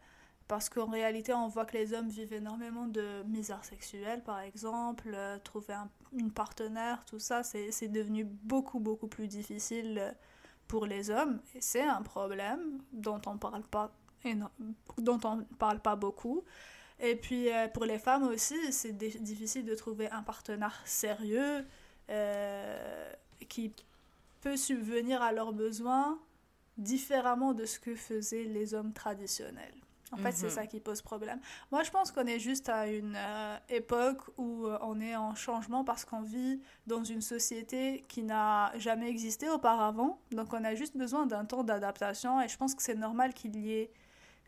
[0.49, 5.17] Parce qu'en réalité, on voit que les hommes vivent énormément de misère sexuelle, par exemple.
[5.45, 10.13] trouver un, une partenaire, tout ça, c'est devenu beaucoup, beaucoup plus difficile
[10.71, 11.41] pour les hommes.
[11.55, 13.91] Et c'est un problème dont on ne parle pas
[14.99, 16.45] dont on ne parle pas beaucoup.
[17.01, 21.65] Et puis euh, pour les femmes aussi, c'est difficile de trouver un partenaire sérieux
[22.11, 23.13] euh,
[23.49, 23.73] qui
[24.43, 26.19] peut subvenir à leurs besoins
[26.77, 29.75] différemment de ce que faisaient les hommes traditionnels.
[30.13, 30.53] En fait, c'est mhm.
[30.53, 31.39] ça qui pose problème.
[31.71, 35.85] Moi, je pense qu'on est juste à une euh, époque où on est en changement
[35.85, 40.21] parce qu'on vit dans une société qui n'a jamais existé auparavant.
[40.33, 43.57] Donc, on a juste besoin d'un temps d'adaptation et je pense que c'est normal qu'il
[43.57, 43.93] y ait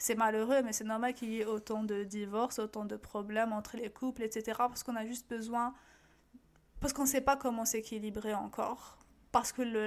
[0.02, 3.76] c'est malheureux, mais c'est normal qu'il y ait autant de divorces, autant de problèmes entre
[3.76, 4.54] les couples, etc.
[4.58, 5.74] Parce qu'on a juste besoin.
[6.80, 8.98] Parce qu'on ne sait pas comment s'équilibrer encore.
[9.30, 9.86] Parce que le,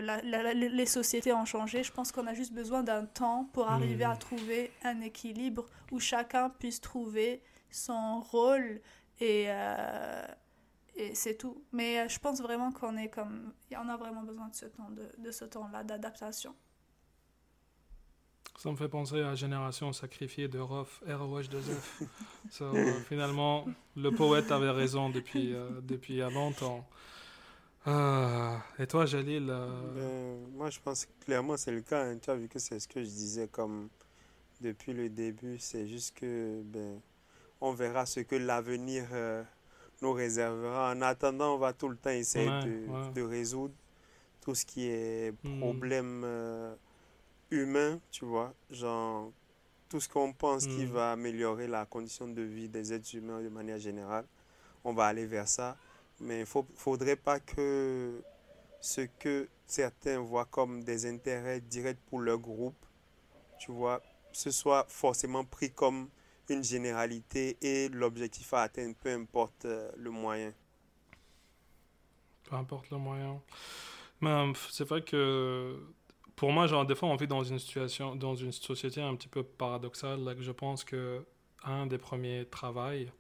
[0.54, 1.84] les sociétés ont changé.
[1.84, 4.20] Je pense qu'on a juste besoin d'un temps pour arriver à hmm.
[4.20, 8.80] trouver un équilibre où chacun puisse trouver son rôle
[9.20, 9.48] et.
[9.50, 10.26] Euh,
[10.98, 11.62] et c'est tout.
[11.74, 13.52] Mais euh, je pense vraiment qu'on est comme.
[13.72, 16.56] On a vraiment besoin de ce temps, de, de ce temps-là d'adaptation.
[18.58, 22.08] Ça me fait penser à la génération sacrifiée de Rof, ROH2F.
[22.50, 22.74] so,
[23.10, 23.66] finalement,
[23.98, 26.88] le poète avait raison depuis, euh, depuis longtemps.
[27.86, 32.06] Ah, et toi, Jalil euh, ben, Moi, je pense que clairement, c'est le cas.
[32.06, 32.18] Hein.
[32.20, 33.90] Tu as vu que c'est ce que je disais comme
[34.62, 35.60] depuis le début.
[35.60, 37.00] C'est juste que ben,
[37.62, 39.44] on verra ce que l'avenir euh,
[40.02, 40.94] nous réservera.
[40.94, 43.76] En attendant, on va tout le temps essayer de, de, résoudre
[44.42, 45.60] tout ce qui est hmm.
[45.60, 46.26] problème
[47.52, 49.32] humain, tu vois, genre
[49.90, 50.92] tout ce qu'on pense qui hmm.
[50.92, 54.26] va améliorer la condition de vie des êtres humains de manière générale,
[54.84, 55.78] on va aller vers ça.
[56.20, 58.22] Mais il ne faudrait pas que
[58.80, 62.86] ce que certains voient comme des intérêts directs pour leur groupe,
[63.60, 64.02] tu vois,
[64.32, 66.10] ce soit forcément pris comme
[66.50, 70.54] une généralité et l'objectif à atteindre, peu importe euh, le moyen.
[72.44, 73.42] Peu importe le moyen.
[74.22, 75.80] Mais c'est vrai que
[76.36, 79.28] pour moi, genre, des fois, on vit dans une situation, dans une société un petit
[79.28, 80.24] peu paradoxale.
[80.24, 81.24] Là, que je pense que
[81.64, 83.12] un des premiers travails,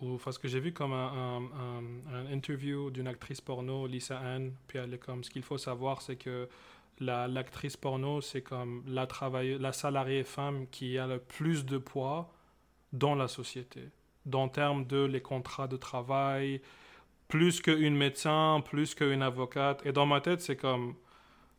[0.00, 1.42] ou parce que j'ai vu comme un,
[2.30, 6.16] interview d'une actrice porno, Lisa Ann, puis elle est comme, ce qu'il faut savoir, c'est
[6.16, 6.48] que
[7.00, 12.32] l'actrice porno, c'est comme la, travaille, la salariée femme qui a le plus de poids
[12.92, 13.88] dans la société,
[14.26, 16.60] dans termes de les contrats de travail,
[17.28, 19.84] plus qu'une médecin, plus qu'une avocate.
[19.86, 20.94] Et dans ma tête, c'est comme,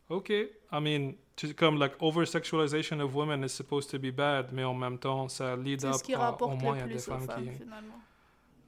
[0.08, 1.14] ok, I mean,
[1.56, 5.56] comme like over-sexualization of women is supposed to be bad, mais en même temps, ça
[5.56, 7.50] lead up ce qui à, au moins a des femmes, femmes qui.
[7.50, 8.00] finalement.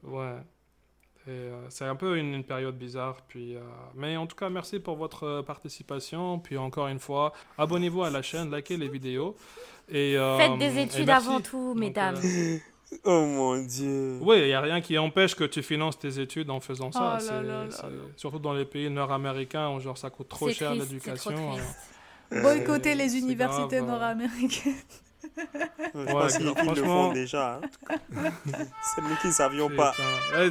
[0.04, 0.38] Ouais.
[1.26, 3.20] Et euh, c'est un peu une, une période bizarre.
[3.28, 3.60] Puis, euh,
[3.94, 6.38] mais en tout cas, merci pour votre euh, participation.
[6.38, 9.36] Puis encore une fois, abonnez-vous à la chaîne, likez les vidéos.
[9.90, 12.16] Et, euh, Faites des études avant tout, Donc, mesdames.
[13.04, 14.18] Oh mon dieu.
[14.22, 17.00] Oui, il n'y a rien qui empêche que tu finances tes études en faisant ça.
[17.00, 17.88] Oh là C'est- là là c'est- là.
[18.16, 21.52] Surtout dans les pays nord-américains où genre, ça coûte trop cher l'éducation.
[21.52, 22.42] triste.
[22.42, 24.74] Boycotter les universités euh, nord-américaines.
[25.94, 27.54] Je Ouais, pense qu'ils ils le franchement- font déjà.
[27.56, 28.30] hein.
[28.82, 29.92] C'est nous qui ne savions pas.
[30.34, 30.50] Ouais,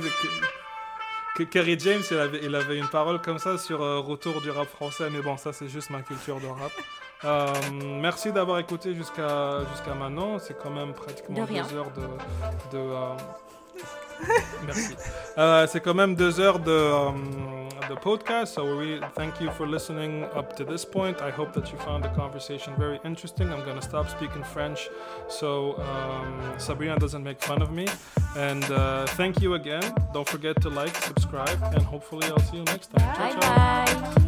[1.36, 4.50] que Kerry James, il avait, il avait une parole comme ça sur euh, Retour du
[4.50, 6.72] rap français, mais bon, ça c'est juste ma culture de rap.
[7.26, 7.54] Euh,
[8.02, 10.38] merci d'avoir écouté jusqu'à jusqu'à maintenant.
[10.40, 12.78] C'est quand même pratiquement De deux heures de.
[12.78, 13.14] de euh,
[14.66, 14.96] merci.
[15.38, 18.54] Euh, c'est quand même deux heures de, um, de podcast.
[18.56, 21.16] So we thank you for listening up to this point.
[21.22, 23.48] I hope that you found the conversation very interesting.
[23.52, 24.90] I'm gonna stop speaking French
[25.28, 27.88] so um, Sabrina doesn't make fun of me.
[28.36, 29.84] And uh, thank you again.
[30.14, 33.16] Don't forget to like, subscribe, and hopefully I'll see you next time.
[33.16, 34.16] Ciao, Bye ciao.
[34.16, 34.27] bye.